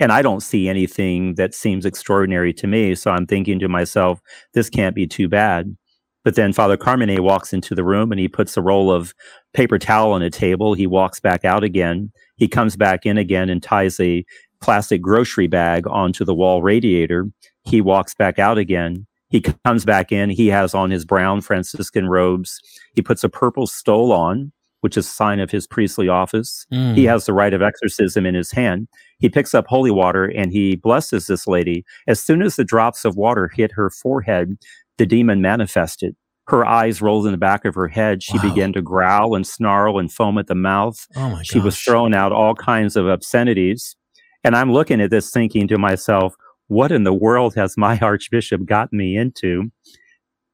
and 0.00 0.12
I 0.12 0.22
don't 0.22 0.40
see 0.42 0.68
anything 0.68 1.34
that 1.36 1.54
seems 1.54 1.86
extraordinary 1.86 2.52
to 2.54 2.66
me. 2.66 2.94
So 2.94 3.10
I'm 3.10 3.26
thinking 3.26 3.58
to 3.60 3.68
myself, 3.68 4.20
this 4.52 4.68
can't 4.68 4.94
be 4.94 5.06
too 5.06 5.28
bad. 5.28 5.76
But 6.24 6.36
then 6.36 6.52
Father 6.52 6.76
Carmine 6.76 7.22
walks 7.22 7.52
into 7.52 7.74
the 7.74 7.84
room 7.84 8.10
and 8.10 8.18
he 8.18 8.28
puts 8.28 8.56
a 8.56 8.62
roll 8.62 8.90
of 8.90 9.14
paper 9.52 9.78
towel 9.78 10.12
on 10.12 10.22
a 10.22 10.30
table. 10.30 10.74
He 10.74 10.86
walks 10.86 11.20
back 11.20 11.44
out 11.44 11.62
again. 11.62 12.10
He 12.36 12.48
comes 12.48 12.76
back 12.76 13.04
in 13.04 13.18
again 13.18 13.50
and 13.50 13.62
ties 13.62 14.00
a 14.00 14.24
plastic 14.60 15.02
grocery 15.02 15.46
bag 15.46 15.86
onto 15.86 16.24
the 16.24 16.34
wall 16.34 16.62
radiator. 16.62 17.26
He 17.64 17.82
walks 17.82 18.14
back 18.14 18.38
out 18.38 18.56
again. 18.56 19.06
He 19.28 19.42
comes 19.42 19.84
back 19.84 20.12
in. 20.12 20.30
He 20.30 20.46
has 20.48 20.74
on 20.74 20.90
his 20.90 21.04
brown 21.04 21.42
Franciscan 21.42 22.08
robes. 22.08 22.58
He 22.94 23.02
puts 23.02 23.22
a 23.22 23.28
purple 23.28 23.66
stole 23.66 24.12
on, 24.12 24.52
which 24.84 24.98
is 24.98 25.06
a 25.06 25.10
sign 25.10 25.40
of 25.40 25.50
his 25.50 25.66
priestly 25.66 26.08
office. 26.08 26.66
Mm. 26.70 26.94
He 26.94 27.04
has 27.04 27.24
the 27.24 27.32
rite 27.32 27.54
of 27.54 27.62
exorcism 27.62 28.26
in 28.26 28.34
his 28.34 28.50
hand. 28.50 28.86
He 29.18 29.30
picks 29.30 29.54
up 29.54 29.64
holy 29.66 29.90
water 29.90 30.26
and 30.26 30.52
he 30.52 30.76
blesses 30.76 31.26
this 31.26 31.46
lady. 31.46 31.86
As 32.06 32.20
soon 32.20 32.42
as 32.42 32.56
the 32.56 32.64
drops 32.64 33.06
of 33.06 33.16
water 33.16 33.48
hit 33.48 33.72
her 33.72 33.88
forehead, 33.88 34.58
the 34.98 35.06
demon 35.06 35.40
manifested. 35.40 36.14
Her 36.48 36.66
eyes 36.66 37.00
rolled 37.00 37.24
in 37.24 37.32
the 37.32 37.38
back 37.38 37.64
of 37.64 37.74
her 37.74 37.88
head. 37.88 38.22
She 38.22 38.36
Wow. 38.36 38.42
began 38.42 38.72
to 38.74 38.82
growl 38.82 39.34
and 39.34 39.46
snarl 39.46 39.98
and 39.98 40.12
foam 40.12 40.36
at 40.36 40.48
the 40.48 40.54
mouth. 40.54 40.98
oh 41.16 41.30
my 41.30 41.42
She 41.42 41.58
was 41.60 41.78
throwing 41.80 42.12
out 42.14 42.32
all 42.32 42.54
kinds 42.54 42.94
of 42.94 43.06
obscenities. 43.08 43.96
And 44.44 44.54
I'm 44.54 44.70
looking 44.70 45.00
at 45.00 45.08
this 45.10 45.30
thinking 45.30 45.66
to 45.68 45.78
myself, 45.78 46.34
what 46.68 46.92
in 46.92 47.04
the 47.04 47.14
world 47.14 47.54
has 47.54 47.78
my 47.78 47.98
archbishop 48.02 48.66
gotten 48.66 48.98
me 48.98 49.16
into? 49.16 49.70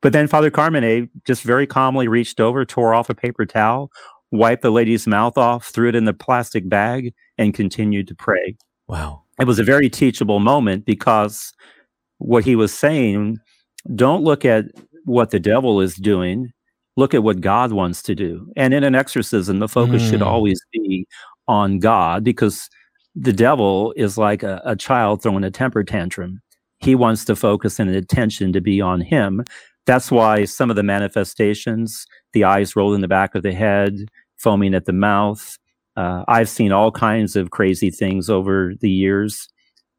But 0.03 0.13
then 0.15 0.29
Father 0.29 0.51
Carmine 0.51 1.11
just 1.27 1.43
very 1.43 1.67
calmly 1.67 2.09
reached 2.09 2.41
over, 2.41 2.65
tore 2.65 2.95
off 2.95 3.11
a 3.11 3.15
paper 3.15 3.45
towel, 3.45 3.91
wiped 4.31 4.63
the 4.63 4.71
lady's 4.71 5.07
mouth 5.07 5.37
off, 5.37 5.67
threw 5.67 5.89
it 5.89 5.95
in 5.95 6.05
the 6.05 6.13
plastic 6.13 6.69
bag, 6.69 7.13
and 7.39 7.55
continued 7.55 8.09
to 8.09 8.15
pray. 8.15 8.57
Wow. 8.87 9.23
It 9.41 9.47
was 9.47 9.59
a 9.59 9.65
very 9.65 9.89
teachable 9.89 10.41
moment 10.41 10.85
because 10.85 11.53
what 12.19 12.45
he 12.45 12.55
was 12.55 12.73
saying, 12.73 13.39
don't 13.95 14.23
look 14.23 14.45
at 14.45 14.67
what 15.05 15.31
the 15.31 15.41
devil 15.41 15.81
is 15.81 15.95
doing, 15.95 16.53
look 16.97 17.15
at 17.15 17.23
what 17.23 17.41
God 17.41 17.73
wants 17.73 18.03
to 18.03 18.15
do. 18.15 18.53
And 18.57 18.75
in 18.75 18.85
an 18.85 18.95
exorcism, 18.95 19.59
the 19.59 19.69
focus 19.69 20.03
should 20.07 20.21
Mm. 20.21 20.27
always 20.27 20.61
be 20.73 21.07
on 21.49 21.79
God 21.79 22.23
because 22.23 22.69
the 23.15 23.33
devil 23.33 23.93
is 23.97 24.19
like 24.19 24.43
a, 24.43 24.61
a 24.65 24.77
child 24.77 25.23
throwing 25.23 25.45
a 25.45 25.51
temper 25.51 25.83
tantrum. 25.83 26.41
He 26.79 26.95
wants 26.95 27.25
the 27.25 27.37
focus 27.37 27.79
and 27.79 27.91
attention 27.91 28.53
to 28.53 28.61
be 28.61 28.81
on 28.81 29.01
him. 29.01 29.45
That's 29.87 30.11
why 30.11 30.45
some 30.45 30.69
of 30.71 30.77
the 30.77 30.83
manifestations, 30.83 32.07
the 32.33 32.45
eyes 32.45 32.77
rolled 32.77 32.95
in 32.95 33.01
the 33.01 33.09
back 33.09 33.35
of 33.35 33.43
the 33.43 33.53
head, 33.53 34.09
foaming 34.41 34.75
at 34.75 34.87
the 34.87 34.93
mouth. 34.93 35.59
Uh, 35.97 36.25
I've 36.29 36.49
seen 36.49 36.73
all 36.73 36.91
kinds 36.91 37.37
of 37.37 37.51
crazy 37.51 37.91
things 37.91 38.31
over 38.31 38.73
the 38.81 38.91
years. 38.91 39.49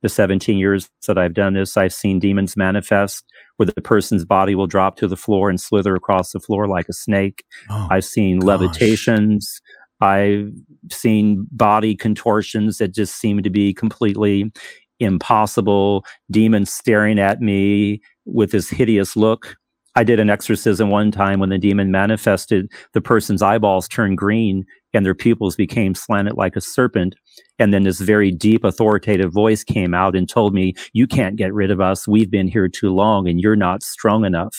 The 0.02 0.10
17 0.10 0.58
years 0.58 0.90
that 1.06 1.20
I've 1.20 1.36
done 1.36 1.54
this, 1.54 1.78
I've 1.78 1.94
seen 1.94 2.18
demons 2.18 2.58
manifest 2.58 3.24
where 3.58 3.68
the 3.68 3.82
person's 3.82 4.26
body 4.26 4.56
will 4.56 4.66
drop 4.66 4.96
to 4.96 5.08
the 5.08 5.16
floor 5.16 5.48
and 5.48 5.62
slither 5.62 5.96
across 5.96 6.32
the 6.32 6.40
floor 6.40 6.68
like 6.68 6.90
a 6.90 6.94
snake. 6.94 7.44
Oh, 7.70 7.88
I've 7.92 8.06
seen 8.06 8.40
gosh. 8.40 8.48
levitations. 8.48 9.62
I've 10.00 10.52
seen 10.92 11.46
body 11.52 11.96
contortions 11.96 12.80
that 12.80 12.96
just 12.96 13.20
seem 13.20 13.44
to 13.44 13.52
be 13.52 13.76
completely 13.76 14.52
impossible. 15.00 16.04
Demons 16.32 16.74
staring 16.74 17.20
at 17.20 17.40
me 17.40 18.02
with 18.26 18.52
this 18.52 18.70
hideous 18.70 19.16
look. 19.16 19.56
I 19.96 20.04
did 20.04 20.20
an 20.20 20.30
exorcism 20.30 20.90
one 20.90 21.12
time 21.12 21.40
when 21.40 21.50
the 21.50 21.58
demon 21.58 21.92
manifested, 21.92 22.72
the 22.94 23.02
person's 23.02 23.42
eyeballs 23.42 23.88
turned 23.88 24.18
green 24.18 24.66
and 24.94 25.06
their 25.06 25.16
pupils 25.16 25.56
became 25.56 25.96
slanted 25.96 26.36
like 26.36 26.56
a 26.56 26.62
serpent. 26.62 27.16
And 27.60 27.74
then 27.74 27.84
this 27.84 28.00
very 28.00 28.32
deep, 28.32 28.64
authoritative 28.64 29.34
voice 29.34 29.64
came 29.64 29.94
out 29.94 30.16
and 30.16 30.30
told 30.30 30.54
me, 30.54 30.74
You 30.94 31.08
can't 31.08 31.36
get 31.36 31.54
rid 31.54 31.72
of 31.72 31.82
us. 31.82 32.08
We've 32.08 32.32
been 32.32 32.48
here 32.48 32.70
too 32.70 32.94
long 32.94 33.28
and 33.28 33.42
you're 33.42 33.56
not 33.56 33.84
strong 33.84 34.26
enough. 34.26 34.56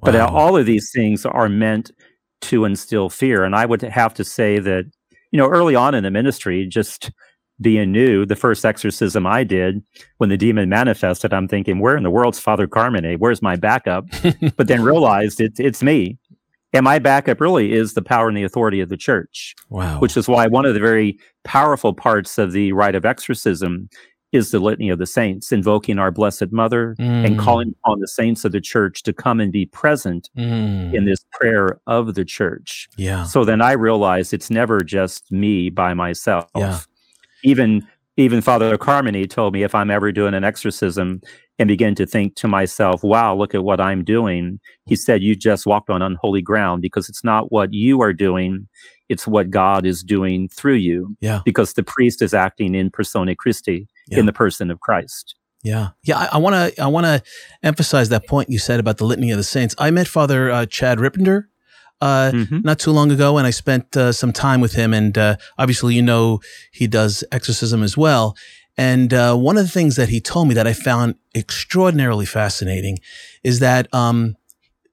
But 0.00 0.14
all 0.14 0.56
of 0.56 0.66
these 0.66 0.92
things 0.92 1.26
are 1.26 1.48
meant 1.48 1.90
to 2.42 2.64
instill 2.64 3.08
fear. 3.08 3.42
And 3.42 3.56
I 3.56 3.66
would 3.66 3.82
have 3.82 4.14
to 4.14 4.24
say 4.24 4.60
that, 4.60 4.84
you 5.32 5.38
know, 5.38 5.48
early 5.48 5.74
on 5.74 5.94
in 5.94 6.04
the 6.04 6.10
ministry, 6.10 6.66
just 6.66 7.10
being 7.60 7.92
new, 7.92 8.24
the 8.24 8.36
first 8.36 8.64
exorcism 8.64 9.26
I 9.26 9.44
did, 9.44 9.82
when 10.18 10.30
the 10.30 10.36
demon 10.36 10.68
manifested, 10.68 11.32
I'm 11.32 11.48
thinking, 11.48 11.80
where 11.80 11.96
in 11.96 12.02
the 12.02 12.10
world's 12.10 12.38
Father 12.38 12.66
Carmine? 12.66 13.18
Where's 13.18 13.42
my 13.42 13.56
backup? 13.56 14.04
but 14.56 14.68
then 14.68 14.82
realized 14.82 15.40
it, 15.40 15.54
it's 15.58 15.82
me. 15.82 16.18
And 16.72 16.84
my 16.84 16.98
backup 16.98 17.40
really 17.40 17.72
is 17.72 17.94
the 17.94 18.02
power 18.02 18.28
and 18.28 18.36
the 18.36 18.42
authority 18.44 18.80
of 18.80 18.90
the 18.90 18.96
church, 18.96 19.54
wow. 19.70 19.98
which 20.00 20.16
is 20.16 20.28
why 20.28 20.46
one 20.46 20.66
of 20.66 20.74
the 20.74 20.80
very 20.80 21.18
powerful 21.44 21.94
parts 21.94 22.36
of 22.36 22.52
the 22.52 22.72
rite 22.72 22.94
of 22.94 23.06
exorcism 23.06 23.88
is 24.32 24.50
the 24.50 24.58
litany 24.58 24.90
of 24.90 24.98
the 24.98 25.06
saints, 25.06 25.50
invoking 25.52 25.98
our 25.98 26.10
Blessed 26.10 26.52
Mother 26.52 26.94
and 26.98 27.38
Mm, 27.38 27.38
calling 27.38 27.74
on 27.84 27.98
the 28.00 28.06
saints 28.06 28.44
of 28.44 28.52
the 28.52 28.60
church 28.60 29.02
to 29.04 29.14
come 29.14 29.40
and 29.40 29.50
be 29.50 29.64
present 29.64 30.28
mm, 30.36 30.92
in 30.94 31.06
this 31.06 31.24
prayer 31.32 31.80
of 31.86 32.14
the 32.14 32.26
church. 32.26 32.88
yeah. 32.98 33.24
So 33.24 33.46
then 33.46 33.62
I 33.62 33.72
realized 33.72 34.34
it's 34.34 34.50
never 34.50 34.82
just 34.82 35.32
me 35.32 35.70
by 35.70 35.94
myself. 35.94 36.50
Yeah. 36.54 36.80
Even 37.44 37.86
even 38.16 38.40
Father 38.40 38.76
Carmine 38.76 39.28
told 39.28 39.52
me 39.52 39.62
if 39.62 39.76
I'm 39.76 39.92
ever 39.92 40.10
doing 40.10 40.34
an 40.34 40.42
exorcism 40.42 41.20
and 41.60 41.68
begin 41.68 41.94
to 41.94 42.04
think 42.04 42.34
to 42.36 42.48
myself, 42.48 43.04
wow, 43.04 43.34
look 43.36 43.54
at 43.54 43.62
what 43.62 43.80
I'm 43.80 44.02
doing. 44.02 44.58
He 44.86 44.96
said, 44.96 45.22
you 45.22 45.36
just 45.36 45.66
walked 45.66 45.88
on 45.88 46.02
unholy 46.02 46.42
ground 46.42 46.82
because 46.82 47.08
it's 47.08 47.22
not 47.22 47.52
what 47.52 47.72
you 47.72 48.02
are 48.02 48.12
doing. 48.12 48.66
It's 49.08 49.24
what 49.26 49.50
God 49.50 49.86
is 49.86 50.02
doing 50.02 50.48
through 50.48 50.74
you 50.74 51.16
Yeah. 51.20 51.42
because 51.44 51.74
the 51.74 51.84
priest 51.84 52.20
is 52.20 52.34
acting 52.34 52.74
in 52.74 52.90
persona 52.90 53.36
Christi 53.36 53.86
Yeah. 54.08 54.18
in 54.18 54.26
the 54.26 54.32
person 54.32 54.70
of 54.72 54.80
Christ. 54.80 55.36
Yeah, 55.62 55.88
yeah. 56.04 56.28
I 56.32 56.38
want 56.38 56.54
to 56.74 56.82
I 56.82 56.86
want 56.86 57.06
to 57.06 57.22
emphasize 57.62 58.08
that 58.10 58.26
point 58.26 58.48
you 58.50 58.58
said 58.58 58.78
about 58.80 58.98
the 58.98 59.04
litany 59.04 59.30
of 59.30 59.36
the 59.38 59.44
saints. 59.44 59.74
I 59.78 59.90
met 59.90 60.06
Father 60.08 60.50
uh, 60.50 60.66
Chad 60.66 60.98
Ripperger 60.98 61.44
uh, 62.00 62.30
Mhm. 62.32 62.64
not 62.64 62.78
too 62.78 62.92
long 62.92 63.10
ago, 63.10 63.38
and 63.38 63.46
I 63.46 63.50
spent 63.50 63.96
uh, 63.96 64.12
some 64.12 64.32
time 64.32 64.60
with 64.60 64.74
him. 64.74 64.94
And 64.94 65.16
uh, 65.18 65.36
obviously, 65.58 65.94
you 65.94 66.02
know, 66.02 66.40
he 66.72 66.86
does 66.86 67.24
exorcism 67.32 67.82
as 67.82 67.96
well. 67.96 68.36
And 68.76 69.12
uh, 69.12 69.34
one 69.34 69.56
of 69.56 69.64
the 69.64 69.70
things 69.72 69.96
that 69.96 70.08
he 70.08 70.20
told 70.20 70.46
me 70.48 70.54
that 70.54 70.66
I 70.66 70.72
found 70.72 71.16
extraordinarily 71.34 72.26
fascinating 72.26 72.98
is 73.42 73.58
that, 73.58 73.92
um, 73.92 74.36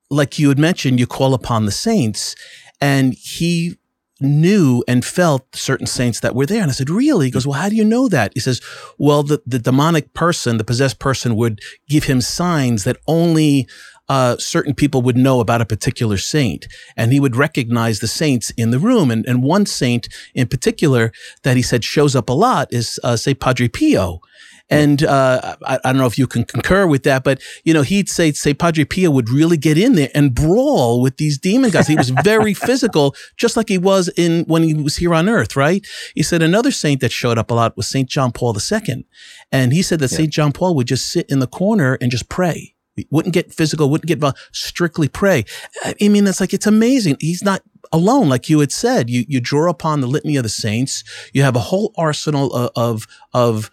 like 0.10 0.40
you 0.40 0.50
had 0.50 0.58
mentioned, 0.60 1.00
you 1.00 1.06
call 1.08 1.34
upon 1.34 1.66
the 1.66 1.72
saints, 1.72 2.36
and 2.82 3.14
he 3.14 3.78
knew 4.22 4.82
and 4.88 5.04
felt 5.04 5.56
certain 5.56 5.86
saints 5.86 6.22
that 6.22 6.34
were 6.34 6.46
there. 6.46 6.62
And 6.62 6.72
I 6.72 6.74
said, 6.74 6.90
Really? 6.90 7.26
He 7.28 7.32
goes, 7.32 7.46
Well, 7.46 7.60
how 7.60 7.70
do 7.70 7.76
you 7.76 7.84
know 7.86 8.08
that? 8.08 8.32
He 8.34 8.40
says, 8.40 8.62
Well, 8.98 9.24
the, 9.24 9.42
the 9.46 9.60
demonic 9.60 10.14
person, 10.14 10.58
the 10.58 10.64
possessed 10.64 11.00
person 11.00 11.36
would 11.36 11.60
give 11.90 12.06
him 12.06 12.22
signs 12.22 12.86
that 12.86 12.98
only 13.08 13.68
uh, 14.08 14.38
certain 14.38 14.74
people 14.74 15.02
would 15.02 15.18
know 15.18 15.40
about 15.40 15.62
a 15.62 15.66
particular 15.66 16.18
saint. 16.18 16.68
And 16.96 17.12
he 17.12 17.20
would 17.20 17.36
recognize 17.36 18.00
the 18.00 18.08
saints 18.08 18.52
in 18.52 18.72
the 18.72 18.80
room. 18.80 19.12
And, 19.12 19.26
and 19.26 19.44
one 19.44 19.66
saint 19.66 20.08
in 20.34 20.48
particular 20.48 21.12
that 21.44 21.58
he 21.58 21.64
said 21.64 21.84
shows 21.84 22.16
up 22.16 22.30
a 22.30 22.34
lot 22.34 22.68
is, 22.72 23.00
uh, 23.04 23.18
say, 23.18 23.34
Padre 23.34 23.68
Pio. 23.68 24.22
And 24.70 25.04
uh, 25.04 25.56
I, 25.64 25.76
I 25.84 25.92
don't 25.92 25.98
know 25.98 26.08
if 26.08 26.18
you 26.18 26.26
can 26.26 26.44
concur 26.44 26.88
with 26.88 27.04
that, 27.04 27.24
but 27.24 27.40
you 27.64 27.74
know, 27.74 27.84
he'd 27.84 28.10
say, 28.10 28.32
say 28.32 28.54
Padre 28.54 28.84
Pio 28.84 29.12
would 29.12 29.30
really 29.30 29.58
get 29.58 29.78
in 29.78 29.94
there 29.94 30.10
and 30.16 30.34
brawl 30.34 31.02
with 31.02 31.18
these 31.18 31.38
demon 31.38 31.70
guys. 31.70 31.88
He 31.88 31.96
was 31.96 32.10
very 32.10 32.54
physical, 32.68 33.16
just 33.38 33.56
like 33.56 33.70
he 33.70 33.78
was 33.78 34.10
in 34.18 34.44
when 34.46 34.64
he 34.64 34.74
was 34.74 34.98
here 34.98 35.14
on 35.14 35.30
earth, 35.30 35.56
right? 35.56 35.86
He 36.16 36.24
said 36.24 36.42
another 36.42 36.72
saint 36.72 37.02
that 37.02 37.12
showed 37.12 37.38
up 37.38 37.52
a 37.52 37.54
lot 37.54 37.78
was 37.78 37.88
Saint 37.88 38.10
John 38.10 38.32
Paul 38.32 38.58
II, 38.58 39.06
and 39.52 39.72
he 39.72 39.84
said 39.84 40.00
that 40.00 40.12
Yeah. 40.12 40.18
Saint 40.18 40.34
John 40.34 40.52
Paul 40.52 40.74
would 40.76 40.88
just 40.88 41.12
sit 41.12 41.30
in 41.30 41.40
the 41.40 41.48
corner 41.48 42.00
and 42.02 42.10
just 42.10 42.28
pray. 42.28 42.75
Wouldn't 43.10 43.34
get 43.34 43.54
physical, 43.54 43.90
wouldn't 43.90 44.08
get 44.08 44.36
strictly 44.52 45.08
pray. 45.08 45.46
I 45.84 46.08
mean, 46.08 46.26
it's 46.28 46.40
like 46.40 46.54
it's 46.54 46.68
amazing. 46.68 47.18
He's 47.20 47.44
not 47.44 47.62
alone, 47.92 48.30
like 48.30 48.50
you 48.50 48.60
had 48.60 48.72
said. 48.72 49.10
You 49.10 49.26
you 49.28 49.40
draw 49.40 49.70
upon 49.70 50.02
the 50.02 50.08
litany 50.08 50.38
of 50.38 50.44
the 50.44 50.50
saints. 50.50 51.04
You 51.34 51.44
have 51.44 51.56
a 51.56 51.60
whole 51.60 51.94
arsenal 51.98 52.54
of 52.54 52.72
of, 52.76 53.08
of 53.34 53.72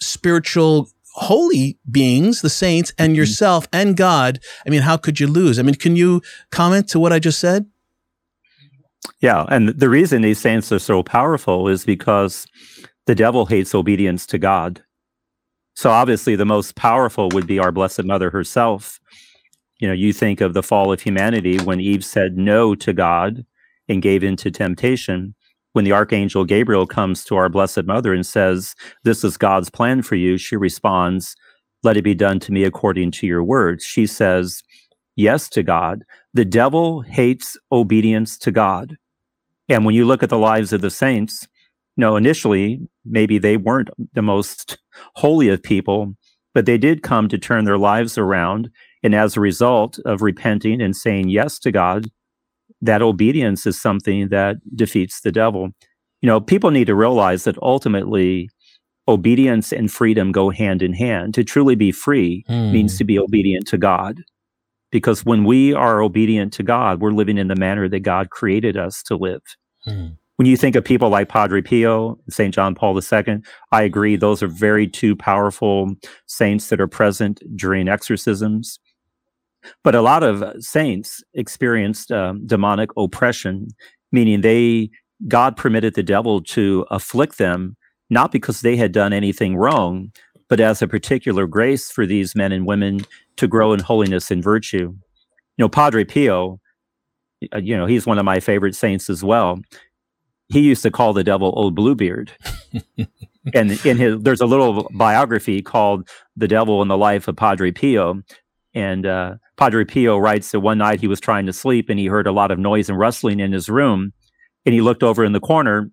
spiritual 0.00 0.88
holy 1.14 1.78
beings, 1.90 2.42
the 2.42 2.50
saints, 2.50 2.92
and 2.98 3.10
mm-hmm. 3.10 3.18
yourself 3.18 3.66
and 3.72 3.96
God. 3.96 4.40
I 4.66 4.70
mean, 4.70 4.82
how 4.82 4.96
could 4.96 5.20
you 5.20 5.26
lose? 5.26 5.58
I 5.58 5.62
mean, 5.62 5.76
can 5.76 5.96
you 5.96 6.22
comment 6.50 6.88
to 6.90 7.00
what 7.00 7.12
I 7.12 7.18
just 7.18 7.40
said? 7.40 7.66
Yeah, 9.20 9.44
and 9.48 9.68
the 9.68 9.88
reason 9.88 10.22
these 10.22 10.40
saints 10.40 10.72
are 10.72 10.78
so 10.78 11.02
powerful 11.02 11.68
is 11.68 11.84
because 11.84 12.46
the 13.06 13.14
devil 13.14 13.46
hates 13.46 13.74
obedience 13.74 14.26
to 14.26 14.38
God. 14.38 14.82
So 15.74 15.90
obviously, 15.90 16.36
the 16.36 16.44
most 16.44 16.76
powerful 16.76 17.28
would 17.30 17.46
be 17.46 17.58
our 17.58 17.72
Blessed 17.72 18.04
Mother 18.04 18.30
herself. 18.30 19.00
You 19.80 19.88
know, 19.88 19.94
you 19.94 20.12
think 20.12 20.40
of 20.40 20.54
the 20.54 20.62
fall 20.62 20.92
of 20.92 21.00
humanity 21.00 21.58
when 21.58 21.80
Eve 21.80 22.04
said 22.04 22.36
no 22.36 22.74
to 22.76 22.92
God 22.92 23.44
and 23.88 24.02
gave 24.02 24.22
in 24.22 24.36
to 24.36 24.50
temptation. 24.50 25.34
When 25.72 25.84
the 25.84 25.92
archangel 25.92 26.44
Gabriel 26.44 26.86
comes 26.86 27.24
to 27.24 27.36
our 27.36 27.48
Blessed 27.48 27.84
Mother 27.84 28.14
and 28.14 28.24
says, 28.24 28.76
This 29.02 29.24
is 29.24 29.36
God's 29.36 29.70
plan 29.70 30.02
for 30.02 30.14
you, 30.14 30.38
she 30.38 30.56
responds, 30.56 31.34
Let 31.82 31.96
it 31.96 32.02
be 32.02 32.14
done 32.14 32.38
to 32.40 32.52
me 32.52 32.62
according 32.62 33.10
to 33.12 33.26
your 33.26 33.42
words. 33.42 33.84
She 33.84 34.06
says, 34.06 34.62
Yes 35.16 35.48
to 35.50 35.62
God. 35.62 36.04
The 36.32 36.44
devil 36.44 37.02
hates 37.02 37.56
obedience 37.72 38.38
to 38.38 38.52
God. 38.52 38.96
And 39.68 39.84
when 39.84 39.94
you 39.94 40.04
look 40.04 40.22
at 40.22 40.30
the 40.30 40.38
lives 40.38 40.72
of 40.72 40.80
the 40.80 40.90
saints, 40.90 41.48
you 41.96 42.02
know, 42.02 42.16
initially, 42.16 42.88
maybe 43.04 43.38
they 43.38 43.56
weren't 43.56 43.90
the 44.14 44.22
most 44.22 44.78
holy 45.16 45.48
of 45.48 45.62
people, 45.62 46.14
but 46.54 46.66
they 46.66 46.78
did 46.78 47.02
come 47.02 47.28
to 47.28 47.38
turn 47.38 47.64
their 47.64 47.78
lives 47.78 48.18
around 48.18 48.70
And 49.04 49.14
as 49.14 49.36
a 49.36 49.40
result 49.40 49.98
of 50.06 50.22
repenting 50.22 50.82
and 50.82 50.96
saying 50.96 51.30
yes 51.30 51.58
to 51.60 51.72
God, 51.72 52.08
that 52.82 53.02
obedience 53.02 53.66
is 53.66 53.80
something 53.80 54.28
that 54.30 54.56
defeats 54.76 55.22
the 55.22 55.32
devil. 55.32 55.70
You 56.22 56.28
know, 56.28 56.40
people 56.40 56.70
need 56.70 56.86
to 56.86 56.94
realize 56.94 57.44
that 57.44 57.58
ultimately 57.62 58.50
obedience 59.08 59.72
and 59.72 59.92
freedom 59.92 60.32
go 60.32 60.50
hand 60.50 60.82
in 60.82 60.94
hand. 60.94 61.34
To 61.34 61.44
truly 61.44 61.74
be 61.76 61.92
free 61.92 62.44
Hmm. 62.48 62.72
means 62.72 62.98
to 62.98 63.04
be 63.04 63.18
obedient 63.18 63.66
to 63.68 63.78
God. 63.78 64.22
Because 64.92 65.24
when 65.24 65.44
we 65.44 65.74
are 65.74 66.02
obedient 66.02 66.52
to 66.54 66.62
God, 66.64 67.00
we're 67.00 67.12
living 67.12 67.38
in 67.38 67.48
the 67.48 67.56
manner 67.56 67.88
that 67.88 68.00
God 68.00 68.30
created 68.30 68.76
us 68.76 69.02
to 69.04 69.16
live. 69.16 69.42
Hmm. 69.84 70.08
When 70.36 70.46
you 70.46 70.56
think 70.56 70.74
of 70.74 70.84
people 70.84 71.10
like 71.10 71.28
Padre 71.28 71.62
Pio, 71.62 72.18
St. 72.28 72.52
John 72.52 72.74
Paul 72.74 72.98
II, 72.98 73.40
I 73.70 73.82
agree, 73.82 74.16
those 74.16 74.42
are 74.42 74.48
very 74.48 74.88
two 74.88 75.14
powerful 75.14 75.94
saints 76.26 76.68
that 76.68 76.80
are 76.80 76.88
present 76.88 77.40
during 77.56 77.88
exorcisms. 77.88 78.80
But 79.82 79.94
a 79.94 80.02
lot 80.02 80.22
of 80.22 80.44
saints 80.62 81.22
experienced 81.34 82.10
um, 82.10 82.44
demonic 82.46 82.90
oppression, 82.96 83.68
meaning 84.10 84.40
they 84.40 84.90
God 85.28 85.56
permitted 85.56 85.94
the 85.94 86.02
devil 86.02 86.42
to 86.42 86.84
afflict 86.90 87.38
them, 87.38 87.76
not 88.10 88.32
because 88.32 88.60
they 88.60 88.76
had 88.76 88.92
done 88.92 89.12
anything 89.12 89.56
wrong, 89.56 90.12
but 90.48 90.60
as 90.60 90.82
a 90.82 90.88
particular 90.88 91.46
grace 91.46 91.90
for 91.90 92.04
these 92.04 92.34
men 92.34 92.52
and 92.52 92.66
women 92.66 93.06
to 93.36 93.48
grow 93.48 93.72
in 93.72 93.80
holiness 93.80 94.30
and 94.30 94.42
virtue. 94.42 94.94
You 95.56 95.62
know, 95.62 95.68
Padre 95.68 96.04
Pio, 96.04 96.60
uh, 97.54 97.58
you 97.58 97.76
know, 97.76 97.86
he's 97.86 98.06
one 98.06 98.18
of 98.18 98.24
my 98.24 98.40
favorite 98.40 98.74
saints 98.74 99.08
as 99.08 99.22
well. 99.22 99.60
He 100.48 100.60
used 100.60 100.82
to 100.82 100.90
call 100.90 101.12
the 101.12 101.24
devil 101.24 101.52
Old 101.56 101.74
Bluebeard. 101.74 102.30
and 103.54 103.84
in 103.84 103.96
his, 103.98 104.20
there's 104.20 104.40
a 104.40 104.46
little 104.46 104.88
biography 104.94 105.62
called 105.62 106.08
"The 106.36 106.48
Devil 106.48 106.82
in 106.82 106.88
the 106.88 106.96
Life 106.98 107.28
of 107.28 107.36
Padre 107.36 107.70
Pio," 107.70 108.22
and 108.74 109.06
uh, 109.06 109.34
Padre 109.56 109.84
Pio 109.84 110.18
writes 110.18 110.50
that 110.50 110.60
one 110.60 110.78
night 110.78 111.00
he 111.00 111.08
was 111.08 111.20
trying 111.20 111.46
to 111.46 111.52
sleep 111.52 111.88
and 111.88 111.98
he 111.98 112.06
heard 112.06 112.26
a 112.26 112.32
lot 112.32 112.50
of 112.50 112.58
noise 112.58 112.88
and 112.88 112.98
rustling 112.98 113.40
in 113.40 113.52
his 113.52 113.68
room, 113.68 114.12
and 114.66 114.74
he 114.74 114.80
looked 114.80 115.02
over 115.02 115.24
in 115.24 115.32
the 115.32 115.40
corner 115.40 115.90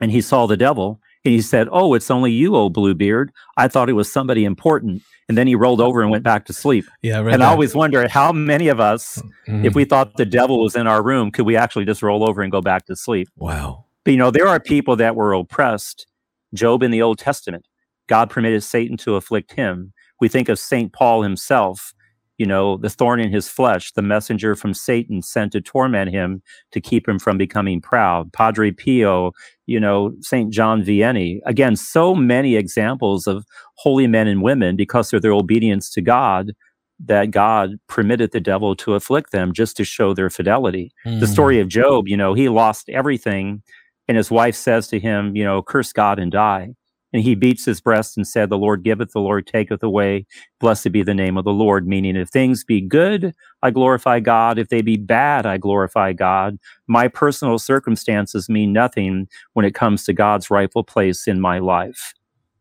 and 0.00 0.10
he 0.12 0.20
saw 0.20 0.46
the 0.46 0.56
devil 0.56 1.00
and 1.24 1.34
he 1.34 1.40
said, 1.42 1.68
"Oh, 1.72 1.94
it's 1.94 2.10
only 2.10 2.30
you, 2.32 2.54
old 2.54 2.74
Bluebeard. 2.74 3.32
I 3.56 3.68
thought 3.68 3.88
it 3.88 3.94
was 3.94 4.10
somebody 4.12 4.44
important." 4.44 5.02
And 5.28 5.36
then 5.36 5.46
he 5.46 5.54
rolled 5.54 5.82
over 5.82 6.00
and 6.00 6.10
went 6.10 6.24
back 6.24 6.46
to 6.46 6.54
sleep. 6.54 6.86
Yeah, 7.02 7.20
read 7.20 7.34
And 7.34 7.42
I 7.42 7.50
always 7.50 7.74
wonder 7.74 8.08
how 8.08 8.32
many 8.32 8.68
of 8.68 8.80
us, 8.80 9.20
Mhm. 9.46 9.62
if 9.66 9.74
we 9.74 9.84
thought 9.84 10.16
the 10.16 10.24
devil 10.24 10.62
was 10.62 10.74
in 10.74 10.86
our 10.86 11.02
room, 11.02 11.30
could 11.30 11.44
we 11.44 11.54
actually 11.54 11.84
just 11.84 12.02
roll 12.02 12.26
over 12.26 12.40
and 12.40 12.50
go 12.50 12.62
back 12.62 12.86
to 12.86 12.96
sleep? 12.96 13.28
wow. 13.36 13.84
But 14.08 14.12
you 14.12 14.18
know, 14.18 14.30
there 14.30 14.48
are 14.48 14.58
people 14.58 14.96
that 14.96 15.16
were 15.16 15.34
oppressed. 15.34 16.06
Job 16.54 16.82
in 16.82 16.90
the 16.90 17.02
Old 17.02 17.18
Testament, 17.18 17.68
God 18.08 18.30
permitted 18.30 18.62
Satan 18.62 18.96
to 18.96 19.16
afflict 19.16 19.52
him. 19.52 19.92
We 20.18 20.28
think 20.28 20.48
of 20.48 20.58
St. 20.58 20.94
Paul 20.94 21.20
himself, 21.22 21.92
you 22.38 22.46
know, 22.46 22.78
the 22.78 22.88
thorn 22.88 23.20
in 23.20 23.30
his 23.30 23.50
flesh, 23.50 23.92
the 23.92 24.00
messenger 24.00 24.54
from 24.56 24.72
Satan 24.72 25.20
sent 25.20 25.52
to 25.52 25.60
torment 25.60 26.10
him 26.10 26.40
to 26.72 26.80
keep 26.80 27.06
him 27.06 27.18
from 27.18 27.36
becoming 27.36 27.82
proud. 27.82 28.32
Padre 28.32 28.70
Pio, 28.70 29.32
you 29.66 29.78
know, 29.78 30.14
St. 30.22 30.50
John 30.50 30.82
Vianney. 30.82 31.40
Again, 31.44 31.76
so 31.76 32.14
many 32.14 32.56
examples 32.56 33.26
of 33.26 33.44
holy 33.74 34.06
men 34.06 34.26
and 34.26 34.40
women 34.40 34.74
because 34.74 35.12
of 35.12 35.20
their 35.20 35.32
obedience 35.34 35.90
to 35.90 36.00
God 36.00 36.52
that 36.98 37.30
God 37.30 37.72
permitted 37.88 38.32
the 38.32 38.40
devil 38.40 38.74
to 38.76 38.94
afflict 38.94 39.32
them 39.32 39.52
just 39.52 39.76
to 39.76 39.84
show 39.84 40.14
their 40.14 40.30
fidelity 40.30 40.92
the 41.04 41.26
Mm. 41.26 41.32
story 41.32 41.60
of 41.60 41.68
Job, 41.68 42.08
you 42.08 42.16
know, 42.16 42.32
he 42.32 42.48
lost 42.48 42.88
everything. 42.88 43.62
And 44.08 44.16
his 44.16 44.30
wife 44.30 44.56
says 44.56 44.88
to 44.88 44.98
him, 44.98 45.36
you 45.36 45.44
know, 45.44 45.62
curse 45.62 45.92
God 45.92 46.18
and 46.18 46.32
die. 46.32 46.74
And 47.12 47.22
he 47.22 47.34
beats 47.34 47.64
his 47.64 47.80
breast 47.80 48.16
and 48.16 48.26
said, 48.26 48.50
The 48.50 48.58
Lord 48.58 48.82
giveth, 48.82 49.12
the 49.12 49.20
Lord 49.20 49.46
taketh 49.46 49.82
away. 49.82 50.26
Blessed 50.60 50.92
be 50.92 51.02
the 51.02 51.14
name 51.14 51.38
of 51.38 51.44
the 51.44 51.52
Lord. 51.52 51.86
Meaning, 51.86 52.16
if 52.16 52.28
things 52.28 52.64
be 52.64 52.80
good, 52.80 53.34
I 53.62 53.70
glorify 53.70 54.20
God. 54.20 54.58
If 54.58 54.68
they 54.68 54.82
be 54.82 54.96
bad, 54.96 55.46
I 55.46 55.56
glorify 55.56 56.12
God. 56.12 56.58
My 56.86 57.08
personal 57.08 57.58
circumstances 57.58 58.50
mean 58.50 58.72
nothing 58.74 59.26
when 59.54 59.64
it 59.64 59.74
comes 59.74 60.04
to 60.04 60.12
God's 60.12 60.50
rightful 60.50 60.84
place 60.84 61.26
in 61.26 61.40
my 61.40 61.58
life. 61.58 62.12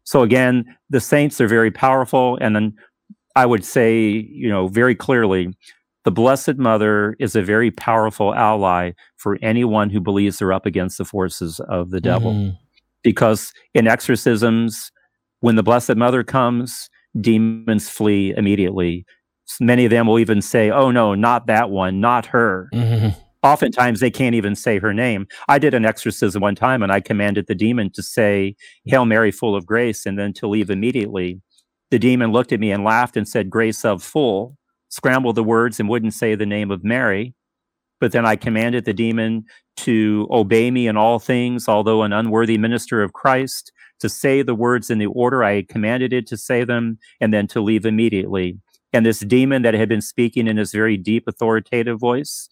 So 0.06 0.22
again, 0.22 0.78
the 0.90 1.02
saints 1.02 1.42
are 1.42 1.50
very 1.50 1.72
powerful. 1.72 2.38
And 2.40 2.56
then 2.56 2.78
I 3.36 3.46
would 3.46 3.66
say, 3.66 4.08
you 4.08 4.50
know, 4.50 4.70
very 4.70 4.96
clearly, 4.96 5.54
the 6.08 6.12
Blessed 6.12 6.56
Mother 6.56 7.18
is 7.20 7.36
a 7.36 7.42
very 7.42 7.70
powerful 7.70 8.34
ally 8.34 8.92
for 9.18 9.38
anyone 9.42 9.90
who 9.90 10.00
believes 10.00 10.40
they're 10.40 10.54
up 10.54 10.66
against 10.66 10.98
the 10.98 11.04
forces 11.04 11.60
of 11.68 11.90
the 11.90 12.00
devil. 12.00 12.32
Mhm. 12.34 12.58
Because 13.04 13.52
in 13.74 13.88
exorcisms, 13.88 14.90
when 15.42 15.58
the 15.58 15.64
Blessed 15.64 15.98
Mother 15.98 16.24
comes, 16.24 16.90
demons 17.20 17.90
flee 17.90 18.34
immediately. 18.38 19.06
Many 19.60 19.84
of 19.84 19.92
them 19.92 20.08
will 20.08 20.18
even 20.18 20.42
say, 20.42 20.72
Oh, 20.72 20.92
no, 20.92 21.14
not 21.14 21.46
that 21.48 21.72
one, 21.72 22.00
not 22.00 22.28
her. 22.28 22.70
Mhm. 22.74 23.14
Oftentimes, 23.44 24.00
they 24.00 24.10
can't 24.10 24.34
even 24.34 24.56
say 24.56 24.80
her 24.80 24.94
name. 24.94 25.28
I 25.50 25.60
did 25.60 25.74
an 25.74 25.84
exorcism 25.84 26.42
one 26.42 26.56
time 26.56 26.82
and 26.84 26.90
I 26.94 27.02
commanded 27.02 27.48
the 27.48 27.56
demon 27.56 27.90
to 27.96 28.02
say, 28.02 28.56
Hail 28.86 29.04
Mary, 29.04 29.32
full 29.32 29.58
of 29.58 29.66
grace, 29.66 30.06
and 30.06 30.18
then 30.18 30.32
to 30.36 30.48
leave 30.48 30.70
immediately. 30.70 31.42
The 31.92 32.00
demon 32.00 32.32
looked 32.32 32.54
at 32.54 32.62
me 32.62 32.72
and 32.72 32.86
laughed 32.86 33.18
and 33.18 33.28
said, 33.28 33.50
Grace 33.50 33.84
of 33.84 34.02
full, 34.02 34.58
scrambled 34.90 35.36
the 35.36 35.44
words 35.44 35.80
and 35.80 35.90
wouldn't 35.90 36.14
say 36.14 36.36
the 36.36 36.46
name 36.46 36.72
of 36.72 36.84
Mary. 36.84 37.34
But 38.00 38.12
then 38.12 38.26
I 38.26 38.36
commanded 38.36 38.86
the 38.86 38.94
demon 38.94 39.46
to 39.78 40.28
obey 40.30 40.70
me 40.70 40.88
in 40.88 40.98
all 40.98 41.20
things, 41.20 41.68
although 41.68 42.04
an 42.04 42.14
unworthy 42.14 42.58
minister 42.58 43.02
of 43.02 43.14
Christ, 43.14 43.72
to 44.00 44.10
say 44.10 44.42
the 44.42 44.56
words 44.56 44.90
in 44.90 45.00
the 45.00 45.08
order 45.08 45.44
I 45.44 45.56
had 45.56 45.70
commanded 45.70 46.14
it 46.14 46.28
to 46.28 46.38
say 46.38 46.64
them, 46.64 47.00
and 47.20 47.34
then 47.34 47.48
to 47.48 47.62
leave 47.62 47.86
immediately. 47.86 48.60
And 48.94 49.06
this 49.06 49.20
demon 49.20 49.64
that 49.64 49.74
had 49.74 49.90
been 49.90 50.02
speaking 50.02 50.48
in 50.48 50.58
his 50.58 50.72
very 50.72 50.98
deep, 50.98 51.28
authoritative 51.28 52.00
voice, 52.00 52.50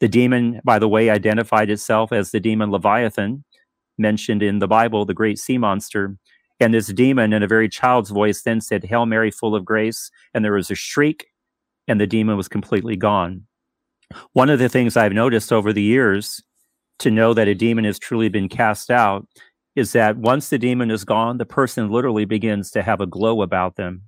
the 0.00 0.08
demon, 0.08 0.60
by 0.64 0.78
the 0.78 0.88
way, 0.88 1.10
identified 1.10 1.70
itself 1.70 2.12
as 2.12 2.30
the 2.30 2.40
demon 2.40 2.70
Leviathan, 2.70 3.44
mentioned 3.96 4.42
in 4.42 4.58
the 4.58 4.68
Bible, 4.68 5.04
the 5.04 5.14
great 5.14 5.38
sea 5.38 5.58
monster. 5.58 6.16
And 6.60 6.74
this 6.74 6.88
demon, 6.88 7.32
in 7.32 7.42
a 7.42 7.48
very 7.48 7.68
child's 7.68 8.10
voice, 8.10 8.42
then 8.42 8.60
said, 8.60 8.84
Hail 8.84 9.06
Mary, 9.06 9.30
full 9.30 9.54
of 9.54 9.64
grace. 9.64 10.10
And 10.34 10.44
there 10.44 10.52
was 10.52 10.70
a 10.70 10.74
shriek, 10.74 11.26
and 11.88 12.00
the 12.00 12.06
demon 12.06 12.36
was 12.36 12.48
completely 12.48 12.94
gone. 12.94 13.42
One 14.32 14.50
of 14.50 14.58
the 14.58 14.68
things 14.68 14.96
I've 14.96 15.12
noticed 15.12 15.52
over 15.52 15.72
the 15.72 15.82
years 15.82 16.42
to 17.00 17.10
know 17.10 17.34
that 17.34 17.48
a 17.48 17.54
demon 17.54 17.84
has 17.84 17.98
truly 17.98 18.28
been 18.28 18.48
cast 18.48 18.90
out 18.90 19.26
is 19.74 19.92
that 19.92 20.16
once 20.16 20.48
the 20.48 20.58
demon 20.58 20.90
is 20.90 21.04
gone, 21.04 21.38
the 21.38 21.46
person 21.46 21.90
literally 21.90 22.24
begins 22.24 22.70
to 22.72 22.82
have 22.82 23.00
a 23.00 23.06
glow 23.06 23.42
about 23.42 23.76
them. 23.76 24.02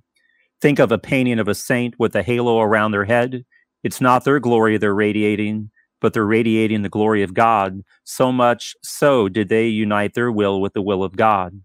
Think 0.61 0.79
of 0.79 0.91
a 0.91 0.97
painting 0.97 1.39
of 1.39 1.47
a 1.47 1.55
saint 1.55 1.95
with 1.97 2.15
a 2.15 2.23
halo 2.23 2.59
around 2.59 2.91
their 2.91 3.05
head. 3.05 3.45
It's 3.83 4.01
not 4.01 4.23
their 4.23 4.39
glory 4.39 4.77
they're 4.77 4.93
radiating, 4.93 5.71
but 6.01 6.13
they're 6.13 6.25
radiating 6.25 6.81
the 6.81 6.89
glory 6.89 7.23
of 7.23 7.33
God. 7.33 7.81
So 8.03 8.31
much 8.31 8.75
so 8.83 9.29
did 9.29 9.49
they 9.49 9.67
unite 9.67 10.13
their 10.13 10.31
will 10.31 10.61
with 10.61 10.73
the 10.73 10.81
will 10.81 11.03
of 11.03 11.15
God. 11.15 11.61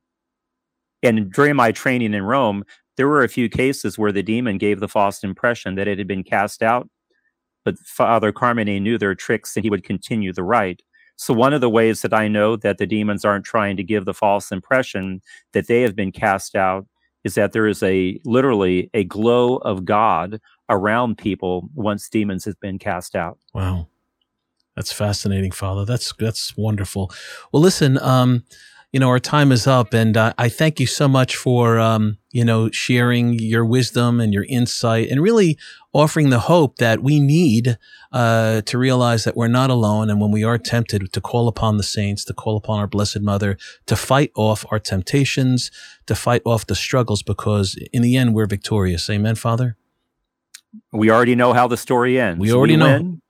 And 1.03 1.33
during 1.33 1.57
my 1.57 1.73
training 1.73 2.15
in 2.15 2.23
Rome, 2.23 2.65
there 2.97 3.09
were 3.09 3.23
a 3.23 3.29
few 3.29 3.49
cases 3.49 3.99
where 3.99 4.13
the 4.13 4.23
demon 4.23 4.59
gave 4.59 4.81
the 4.81 4.89
false 4.89 5.23
impression 5.23 5.75
that 5.75 5.89
it 5.89 5.99
had 5.99 6.07
been 6.07 6.25
cast 6.25 6.63
out, 6.63 6.89
but 7.65 7.79
Father 7.79 8.33
Carmine 8.33 8.83
knew 8.83 8.99
their 8.99 9.15
tricks 9.15 9.57
and 9.57 9.65
he 9.65 9.71
would 9.71 9.85
continue 9.85 10.33
the 10.33 10.45
rite. 10.45 10.83
So, 11.17 11.33
one 11.33 11.55
of 11.55 11.61
the 11.61 11.71
ways 11.71 12.03
that 12.03 12.13
I 12.13 12.29
know 12.29 12.57
that 12.57 12.79
the 12.79 12.87
demons 12.87 13.25
aren't 13.25 13.45
trying 13.45 13.77
to 13.79 13.85
give 13.85 14.05
the 14.05 14.15
false 14.15 14.53
impression 14.53 15.23
that 15.53 15.67
they 15.67 15.83
have 15.83 15.97
been 15.97 16.13
cast 16.13 16.55
out 16.55 16.87
is 17.25 17.35
that 17.35 17.53
there 17.53 17.67
is 17.67 17.83
a 17.83 18.21
literally 18.25 18.91
a 18.95 19.05
glow 19.05 19.57
of 19.57 19.85
God 19.85 20.41
around 20.69 21.19
people 21.19 21.69
once 21.75 22.09
demons 22.09 22.45
have 22.45 22.61
been 22.61 22.79
cast 22.79 23.17
out. 23.17 23.39
Wow. 23.55 23.89
That's 24.77 24.93
fascinating, 24.93 25.53
Father. 25.53 25.87
That's 25.87 26.13
that's 26.19 26.57
wonderful. 26.57 27.11
Well, 27.51 27.63
listen, 27.63 27.99
um, 27.99 28.45
you 28.93 29.01
know, 29.01 29.09
our 29.09 29.19
time 29.19 29.53
is 29.53 29.67
up, 29.67 29.93
and 29.93 30.17
uh, 30.17 30.33
I 30.39 30.49
thank 30.49 30.81
you 30.81 30.87
so 30.87 31.09
much 31.09 31.37
for 31.37 31.79
um, 31.79 32.19
you 32.31 32.45
know 32.45 32.71
sharing 32.71 33.39
your 33.39 33.65
wisdom 33.65 34.21
and 34.21 34.33
your 34.33 34.45
insight, 34.49 35.09
and 35.11 35.21
really 35.21 35.59
offering 35.93 36.31
the 36.31 36.41
hope 36.41 36.77
that 36.77 37.03
we 37.03 37.19
need 37.21 37.79
uh, 38.13 38.61
to 38.63 38.79
realize 38.79 39.25
that 39.25 39.37
we're 39.37 39.49
not 39.49 39.71
alone, 39.71 40.09
and 40.09 40.21
when 40.21 40.31
we 40.31 40.45
are 40.45 40.59
tempted, 40.59 41.13
to 41.13 41.21
call 41.21 41.49
upon 41.49 41.77
the 41.77 41.83
saints, 41.83 42.25
to 42.25 42.35
call 42.35 42.57
upon 42.57 42.79
our 42.79 42.87
Blessed 42.87 43.21
Mother, 43.21 43.59
to 43.87 43.97
fight 43.97 44.31
off 44.35 44.65
our 44.71 44.79
temptations, 44.79 45.71
to 46.07 46.15
fight 46.15 46.43
off 46.45 46.67
the 46.67 46.75
struggles, 46.75 47.23
because 47.23 47.77
in 47.93 48.03
the 48.03 48.17
end, 48.17 48.35
we're 48.35 48.47
victorious. 48.47 49.11
Amen, 49.11 49.35
Father. 49.35 49.77
We 50.93 51.11
already 51.11 51.35
know 51.35 51.53
how 51.53 51.67
the 51.69 51.77
story 51.77 52.21
ends. 52.21 52.41
We 52.41 52.53
already 52.53 52.77
know. 52.77 52.93
win. 52.99 53.23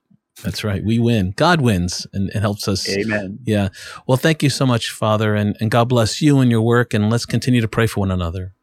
That's 0.43 0.63
right. 0.63 0.83
We 0.83 0.99
win. 0.99 1.33
God 1.35 1.61
wins 1.61 2.05
and, 2.13 2.29
and 2.29 2.41
helps 2.41 2.67
us. 2.67 2.87
Amen. 2.89 3.39
Yeah. 3.43 3.69
Well, 4.07 4.17
thank 4.17 4.43
you 4.43 4.49
so 4.49 4.65
much, 4.65 4.91
Father, 4.91 5.33
and, 5.35 5.57
and 5.59 5.71
God 5.71 5.89
bless 5.89 6.21
you 6.21 6.39
and 6.39 6.51
your 6.51 6.61
work. 6.61 6.93
And 6.93 7.09
let's 7.09 7.25
continue 7.25 7.61
to 7.61 7.67
pray 7.67 7.87
for 7.87 8.01
one 8.01 8.11
another. 8.11 8.53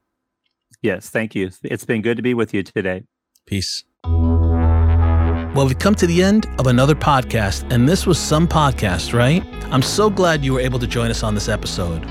Yes, 0.82 1.08
thank 1.08 1.34
you. 1.34 1.50
It's 1.62 1.84
been 1.84 2.02
good 2.02 2.16
to 2.16 2.22
be 2.22 2.34
with 2.34 2.54
you 2.54 2.62
today. 2.62 3.04
Peace. 3.46 3.84
Well, 4.04 5.66
we've 5.68 5.78
come 5.78 5.94
to 5.96 6.06
the 6.06 6.22
end 6.22 6.46
of 6.58 6.66
another 6.66 6.96
podcast, 6.96 7.72
and 7.72 7.88
this 7.88 8.06
was 8.06 8.18
some 8.18 8.48
podcast, 8.48 9.14
right? 9.14 9.44
I'm 9.72 9.82
so 9.82 10.10
glad 10.10 10.44
you 10.44 10.52
were 10.52 10.60
able 10.60 10.80
to 10.80 10.86
join 10.86 11.10
us 11.12 11.22
on 11.22 11.32
this 11.34 11.48
episode. 11.48 12.04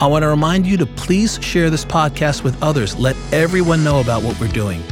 I 0.00 0.06
want 0.06 0.22
to 0.22 0.28
remind 0.28 0.66
you 0.66 0.76
to 0.76 0.86
please 0.86 1.42
share 1.42 1.68
this 1.68 1.84
podcast 1.84 2.44
with 2.44 2.60
others. 2.62 2.96
Let 2.96 3.16
everyone 3.32 3.82
know 3.82 4.00
about 4.00 4.22
what 4.22 4.40
we're 4.40 4.52
doing. 4.52 4.82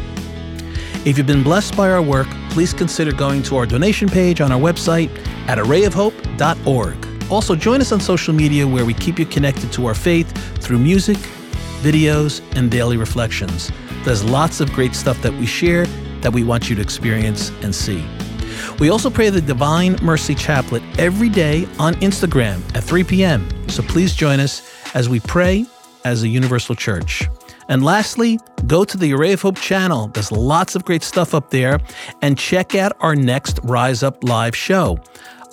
If 1.04 1.18
you've 1.18 1.26
been 1.26 1.42
blessed 1.42 1.76
by 1.76 1.90
our 1.90 2.00
work, 2.00 2.26
please 2.48 2.72
consider 2.72 3.12
going 3.12 3.42
to 3.44 3.56
our 3.56 3.66
donation 3.66 4.08
page 4.08 4.40
on 4.40 4.50
our 4.50 4.58
website 4.58 5.10
at 5.48 5.58
arrayofhope.org. 5.58 7.30
Also, 7.30 7.54
join 7.54 7.82
us 7.82 7.92
on 7.92 8.00
social 8.00 8.32
media 8.32 8.66
where 8.66 8.86
we 8.86 8.94
keep 8.94 9.18
you 9.18 9.26
connected 9.26 9.70
to 9.74 9.84
our 9.84 9.94
faith 9.94 10.32
through 10.62 10.78
music, 10.78 11.18
videos, 11.82 12.40
and 12.56 12.70
daily 12.70 12.96
reflections. 12.96 13.70
There's 14.04 14.24
lots 14.24 14.60
of 14.60 14.72
great 14.72 14.94
stuff 14.94 15.20
that 15.20 15.32
we 15.34 15.44
share 15.44 15.84
that 16.22 16.32
we 16.32 16.42
want 16.42 16.70
you 16.70 16.76
to 16.76 16.80
experience 16.80 17.50
and 17.62 17.74
see. 17.74 18.02
We 18.78 18.88
also 18.88 19.10
pray 19.10 19.28
the 19.28 19.42
Divine 19.42 19.98
Mercy 20.02 20.34
Chaplet 20.34 20.82
every 20.98 21.28
day 21.28 21.68
on 21.78 21.96
Instagram 21.96 22.62
at 22.74 22.82
3 22.82 23.04
p.m. 23.04 23.46
So 23.68 23.82
please 23.82 24.14
join 24.14 24.40
us 24.40 24.62
as 24.94 25.10
we 25.10 25.20
pray 25.20 25.66
as 26.06 26.22
a 26.22 26.28
universal 26.28 26.74
church. 26.74 27.28
And 27.68 27.84
lastly, 27.84 28.38
go 28.66 28.84
to 28.84 28.96
the 28.96 29.12
Array 29.14 29.32
of 29.32 29.42
Hope 29.42 29.58
channel. 29.58 30.08
There's 30.08 30.32
lots 30.32 30.74
of 30.74 30.84
great 30.84 31.02
stuff 31.02 31.34
up 31.34 31.50
there. 31.50 31.80
And 32.22 32.38
check 32.38 32.74
out 32.74 32.96
our 33.00 33.16
next 33.16 33.60
Rise 33.62 34.02
Up 34.02 34.22
Live 34.24 34.56
show, 34.56 34.98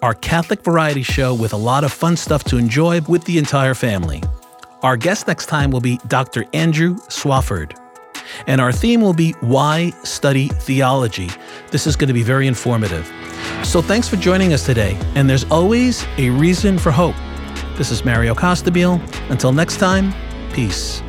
our 0.01 0.13
Catholic 0.13 0.63
variety 0.63 1.03
show 1.03 1.33
with 1.33 1.53
a 1.53 1.57
lot 1.57 1.83
of 1.83 1.91
fun 1.91 2.17
stuff 2.17 2.43
to 2.45 2.57
enjoy 2.57 3.01
with 3.01 3.23
the 3.25 3.37
entire 3.37 3.73
family. 3.73 4.21
Our 4.83 4.97
guest 4.97 5.27
next 5.27 5.45
time 5.45 5.71
will 5.71 5.81
be 5.81 5.99
Dr. 6.07 6.45
Andrew 6.53 6.95
Swafford. 7.07 7.77
And 8.47 8.59
our 8.61 8.71
theme 8.71 9.01
will 9.01 9.13
be 9.13 9.33
Why 9.41 9.91
Study 10.03 10.47
Theology. 10.47 11.29
This 11.69 11.85
is 11.85 11.95
going 11.95 12.07
to 12.07 12.13
be 12.13 12.23
very 12.23 12.47
informative. 12.47 13.11
So 13.63 13.81
thanks 13.81 14.07
for 14.07 14.15
joining 14.15 14.53
us 14.53 14.65
today. 14.65 14.97
And 15.15 15.29
there's 15.29 15.43
always 15.45 16.05
a 16.17 16.29
reason 16.29 16.79
for 16.79 16.91
hope. 16.91 17.15
This 17.77 17.91
is 17.91 18.03
Mario 18.03 18.33
Costabile. 18.33 19.01
Until 19.29 19.51
next 19.51 19.77
time, 19.77 20.13
peace. 20.53 21.01